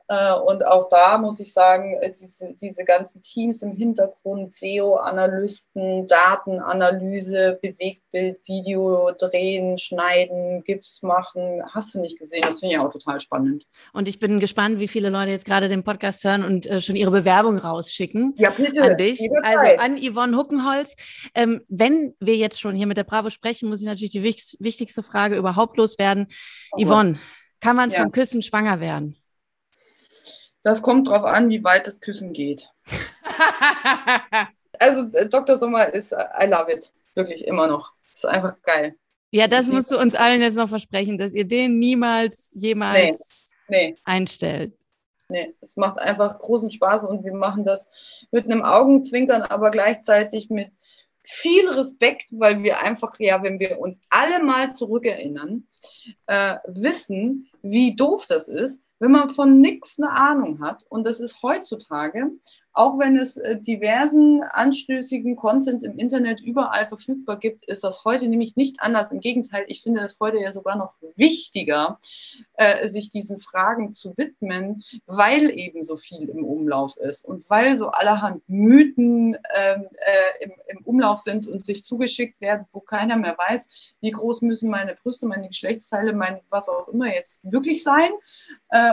Äh, 0.10 0.34
und 0.34 0.66
auch 0.66 0.90
da 0.90 1.18
muss 1.18 1.40
ich 1.40 1.54
sagen, 1.54 1.96
äh, 2.02 2.12
diese, 2.12 2.54
diese 2.62 2.84
ganzen 2.84 3.22
Teams 3.22 3.62
im 3.62 3.72
Hintergrund, 3.72 4.54
SEO-Analysten, 4.54 6.08
Datenanalyse, 6.08 7.58
Bewegtbild, 7.62 8.40
Video 8.46 9.12
drehen, 9.18 9.78
schneiden, 9.78 10.64
GIFs 10.66 11.04
machen, 11.04 11.64
hast 11.74 11.96
du 11.96 12.02
nicht 12.02 12.20
gesehen. 12.20 12.42
Das 12.42 12.60
finde 12.60 12.76
ich 12.76 12.82
auch 12.82 12.92
total 12.92 13.20
spannend. 13.22 13.66
Und 13.94 14.08
ich 14.10 14.20
bin 14.20 14.40
gespannt, 14.40 14.80
wie 14.80 14.90
viele 14.90 15.10
Leute 15.10 15.32
jetzt 15.32 15.46
gerade 15.46 15.70
den 15.70 15.84
Podcast 15.84 16.24
hören 16.26 16.44
und 16.44 16.68
äh, 16.68 16.82
schon 16.82 16.98
ihre 16.98 17.12
Bewerbung 17.12 17.58
rausschicken. 17.58 18.34
Ja, 18.38 18.50
bitte. 18.50 18.84
An 18.84 18.98
dich, 18.98 19.22
also 19.42 19.78
an 19.78 19.98
Yvonne 19.98 20.36
Huckenholz. 20.36 20.96
Ähm, 21.34 21.62
wenn 21.70 22.14
wir 22.20 22.36
jetzt 22.36 22.60
schon 22.60 22.76
hier 22.76 22.88
mit 22.88 22.98
der 22.98 23.06
Bravo 23.06 23.30
sprechen, 23.30 23.70
muss 23.70 23.80
ich 23.80 23.88
natürlich 23.88 24.12
die 24.12 24.24
wichtigste 24.24 25.02
Frage 25.02 25.38
überhaupt 25.38 25.78
loswerden. 25.78 26.28
Oh, 26.74 26.84
Yvonne, 26.84 27.18
kann 27.62 27.78
man 27.78 27.90
ja. 27.90 28.02
vom 28.02 28.12
Küssen 28.12 28.42
schwanger 28.42 28.82
werden? 28.82 29.23
Das 30.64 30.82
kommt 30.82 31.08
drauf 31.08 31.26
an, 31.26 31.50
wie 31.50 31.64
weit 31.64 31.88
das 31.88 32.00
Küssen 32.00 32.34
geht. 32.34 32.72
also 34.80 35.18
äh, 35.18 35.28
Dr. 35.28 35.58
Sommer 35.58 35.94
ist, 35.94 36.14
äh, 36.14 36.26
I 36.42 36.48
love 36.48 36.72
it. 36.72 36.92
Wirklich 37.14 37.46
immer 37.46 37.68
noch. 37.68 37.92
Ist 38.14 38.26
einfach 38.26 38.56
geil. 38.64 38.96
Ja, 39.32 39.48
das 39.48 39.68
musst 39.68 39.92
du 39.92 40.00
uns 40.00 40.16
allen 40.16 40.42
jetzt 40.42 40.58
noch 40.58 40.70
versprechen, 40.70 41.18
dass 41.18 41.34
ihr 41.34 41.46
den 41.46 41.80
niemals 41.80 42.52
jemals 42.54 43.52
nee, 43.68 43.90
nee. 43.90 43.96
einstellt. 44.04 44.74
Nee, 45.28 45.56
es 45.62 45.76
macht 45.76 46.00
einfach 46.00 46.38
großen 46.38 46.70
Spaß 46.70 47.06
und 47.06 47.24
wir 47.24 47.34
machen 47.34 47.66
das 47.66 47.88
mit 48.32 48.46
einem 48.46 48.62
Augenzwinkern, 48.62 49.42
aber 49.42 49.72
gleichzeitig 49.72 50.50
mit 50.50 50.72
viel 51.24 51.68
Respekt, 51.70 52.28
weil 52.32 52.62
wir 52.62 52.82
einfach, 52.82 53.18
ja, 53.18 53.42
wenn 53.42 53.60
wir 53.60 53.80
uns 53.80 54.00
alle 54.10 54.44
mal 54.44 54.70
zurückerinnern, 54.70 55.66
äh, 56.28 56.58
wissen, 56.68 57.50
wie 57.64 57.96
doof 57.96 58.26
das 58.28 58.48
ist, 58.48 58.83
wenn 59.00 59.12
man 59.12 59.30
von 59.30 59.60
nichts 59.60 59.98
eine 59.98 60.12
Ahnung 60.12 60.60
hat, 60.62 60.86
und 60.90 61.06
das 61.06 61.20
ist 61.20 61.42
heutzutage, 61.44 62.32
auch 62.74 62.98
wenn 62.98 63.18
es 63.18 63.38
äh, 63.38 63.60
diversen 63.60 64.42
anstößigen 64.42 65.36
Content 65.36 65.84
im 65.84 66.00
Internet 66.00 66.42
überall 66.42 66.88
verfügbar 66.88 67.38
gibt, 67.38 67.66
ist 67.66 67.84
das 67.84 68.04
heute 68.04 68.28
nämlich 68.28 68.56
nicht 68.56 68.78
anders. 68.80 69.12
Im 69.12 69.20
Gegenteil, 69.20 69.66
ich 69.68 69.84
finde 69.84 70.02
es 70.02 70.20
heute 70.20 70.38
ja 70.40 70.52
sogar 70.52 70.76
noch 70.76 70.96
wichtiger, 71.16 72.00
äh, 72.56 72.88
sich 72.90 73.12
diesen 73.12 73.40
Fragen 73.40 73.94
zu 73.94 74.18
widmen, 74.18 74.84
weil 75.06 75.52
eben 75.52 75.84
so 75.84 75.98
viel 75.98 76.28
im 76.30 76.44
Umlauf 76.44 76.98
ist 76.98 77.26
und 77.26 77.48
weil 77.48 77.78
so 77.78 77.90
allerhand 77.90 78.42
Mythen 78.50 79.38
ähm, 79.56 79.88
äh, 79.92 80.46
im, 80.46 80.84
Umlauf 80.84 81.20
sind 81.20 81.48
und 81.48 81.64
sich 81.64 81.86
zugeschickt 81.86 82.42
werden, 82.42 82.66
wo 82.72 82.80
keiner 82.80 83.16
mehr 83.18 83.38
weiß, 83.38 83.68
wie 84.02 84.12
groß 84.12 84.42
müssen 84.42 84.70
meine 84.72 84.96
Brüste, 84.96 85.28
meine 85.28 85.48
Geschlechtsteile, 85.48 86.14
mein 86.14 86.42
was 86.50 86.68
auch 86.68 86.88
immer 86.88 87.14
jetzt 87.14 87.40
wirklich 87.50 87.84
sein 87.84 88.10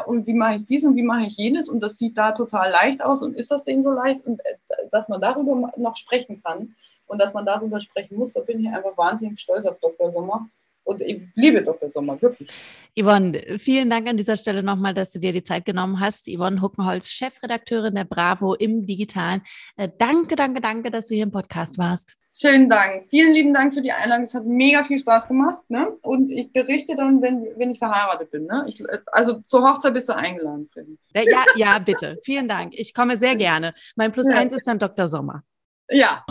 und 0.06 0.26
wie 0.26 0.34
mache 0.34 0.56
ich 0.56 0.64
dies 0.66 0.84
und 0.84 0.94
wie 0.96 1.02
mache 1.02 1.26
ich 1.26 1.36
jenes 1.36 1.68
und 1.68 1.80
das 1.80 1.96
sieht 1.96 2.18
da 2.18 2.32
total 2.32 2.70
leicht 2.70 3.02
aus 3.02 3.22
und 3.22 3.34
ist 3.34 3.50
das 3.50 3.64
denen 3.70 3.82
so 3.82 3.90
leicht 3.90 4.26
und 4.26 4.40
äh, 4.44 4.54
dass 4.90 5.08
man 5.08 5.20
darüber 5.20 5.72
noch 5.76 5.96
sprechen 5.96 6.42
kann 6.42 6.74
und 7.06 7.20
dass 7.20 7.32
man 7.32 7.46
darüber 7.46 7.80
sprechen 7.80 8.16
muss, 8.16 8.34
da 8.34 8.40
bin 8.40 8.60
ich 8.60 8.68
einfach 8.68 8.96
wahnsinnig 8.96 9.40
stolz 9.40 9.66
auf 9.66 9.78
Dr. 9.78 10.12
Sommer. 10.12 10.48
Und 10.84 11.02
ich 11.02 11.22
liebe 11.34 11.62
Dr. 11.62 11.90
Sommer, 11.90 12.20
wirklich. 12.20 12.50
Yvonne, 12.98 13.58
vielen 13.58 13.90
Dank 13.90 14.08
an 14.08 14.16
dieser 14.16 14.36
Stelle 14.36 14.62
nochmal, 14.62 14.94
dass 14.94 15.12
du 15.12 15.18
dir 15.18 15.32
die 15.32 15.42
Zeit 15.42 15.64
genommen 15.64 16.00
hast. 16.00 16.26
Yvonne 16.26 16.60
Huckenholz, 16.60 17.08
Chefredakteurin 17.08 17.94
der 17.94 18.04
Bravo 18.04 18.54
im 18.54 18.86
Digitalen. 18.86 19.42
Äh, 19.76 19.88
danke, 19.98 20.36
danke, 20.36 20.60
danke, 20.60 20.90
dass 20.90 21.06
du 21.06 21.14
hier 21.14 21.24
im 21.24 21.30
Podcast 21.30 21.78
warst. 21.78 22.16
Schönen 22.32 22.68
Dank. 22.68 23.06
Vielen 23.10 23.34
lieben 23.34 23.52
Dank 23.52 23.74
für 23.74 23.82
die 23.82 23.90
Einladung. 23.90 24.24
Es 24.24 24.34
hat 24.34 24.46
mega 24.46 24.84
viel 24.84 24.98
Spaß 24.98 25.26
gemacht. 25.26 25.62
Ne? 25.68 25.96
Und 26.02 26.30
ich 26.30 26.52
berichte 26.52 26.94
dann, 26.94 27.20
wenn, 27.22 27.44
wenn 27.56 27.70
ich 27.70 27.78
verheiratet 27.78 28.30
bin. 28.30 28.46
Ne? 28.46 28.64
Ich, 28.68 28.82
also 29.12 29.40
zur 29.46 29.68
Hochzeit 29.68 29.94
bist 29.94 30.08
du 30.08 30.16
eingeladen, 30.16 30.68
Freddy. 30.72 30.96
Ja, 31.14 31.44
ja, 31.56 31.78
bitte. 31.80 32.18
Vielen 32.22 32.48
Dank. 32.48 32.74
Ich 32.76 32.94
komme 32.94 33.18
sehr 33.18 33.34
gerne. 33.36 33.74
Mein 33.96 34.12
Plus 34.12 34.28
ja. 34.28 34.36
eins 34.36 34.52
ist 34.52 34.66
dann 34.66 34.78
Dr. 34.78 35.08
Sommer. 35.08 35.42
Ja. 35.90 36.24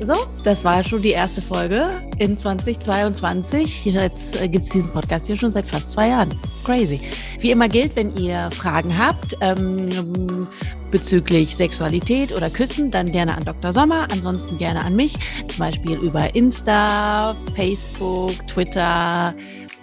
So, 0.00 0.14
das 0.42 0.64
war 0.64 0.82
schon 0.82 1.02
die 1.02 1.10
erste 1.10 1.42
Folge 1.42 1.90
in 2.18 2.36
2022. 2.36 3.84
Jetzt 3.84 4.40
äh, 4.40 4.48
gibt 4.48 4.64
es 4.64 4.70
diesen 4.70 4.90
Podcast 4.92 5.26
hier 5.26 5.36
schon 5.36 5.52
seit 5.52 5.68
fast 5.68 5.92
zwei 5.92 6.08
Jahren. 6.08 6.34
Crazy. 6.64 7.00
Wie 7.38 7.50
immer 7.50 7.68
gilt, 7.68 7.94
wenn 7.96 8.16
ihr 8.16 8.50
Fragen 8.52 8.96
habt, 8.96 9.36
ähm, 9.40 10.46
bezüglich 10.90 11.56
Sexualität 11.56 12.32
oder 12.32 12.50
Küssen, 12.50 12.90
dann 12.90 13.10
gerne 13.10 13.36
an 13.36 13.44
Dr. 13.44 13.72
Sommer, 13.72 14.06
ansonsten 14.12 14.58
gerne 14.58 14.84
an 14.84 14.94
mich, 14.94 15.14
zum 15.48 15.58
Beispiel 15.58 15.98
über 15.98 16.34
Insta, 16.34 17.34
Facebook, 17.54 18.46
Twitter 18.46 19.34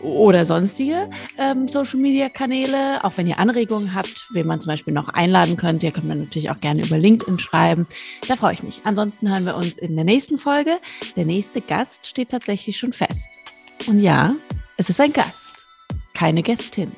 oder 0.02 0.46
sonstige 0.46 1.10
ähm, 1.38 1.68
Social 1.68 2.00
Media 2.00 2.30
Kanäle. 2.30 3.04
Auch 3.04 3.14
wenn 3.16 3.28
ihr 3.28 3.40
Anregungen 3.40 3.94
habt, 3.94 4.28
wen 4.32 4.48
man 4.48 4.62
zum 4.62 4.70
Beispiel 4.70 4.94
noch 4.94 5.10
einladen 5.10 5.58
könnt, 5.58 5.84
ihr 5.84 5.92
könnt 5.92 6.08
mir 6.08 6.16
natürlich 6.16 6.52
auch 6.52 6.60
gerne 6.60 6.84
über 6.84 6.98
LinkedIn 6.98 7.40
schreiben. 7.40 7.88
Da 8.28 8.36
freue 8.36 8.54
ich 8.54 8.64
mich. 8.64 8.82
Ansonsten 8.84 9.30
hören 9.30 9.46
wir 9.46 9.56
uns 9.56 9.78
in 9.78 9.96
der 9.96 10.06
nächsten 10.06 10.38
Folge. 10.38 10.80
Der 11.16 11.26
nächste 11.26 11.62
Gast 11.62 12.08
steht 12.08 12.30
tatsächlich 12.30 12.78
schon 12.78 12.94
fest. 12.94 13.40
Und 13.88 14.00
ja, 14.00 14.36
es 14.78 14.90
ist 14.90 15.00
ein 15.00 15.14
Gast, 15.14 15.66
keine 16.14 16.44
Gästin. 16.44 16.92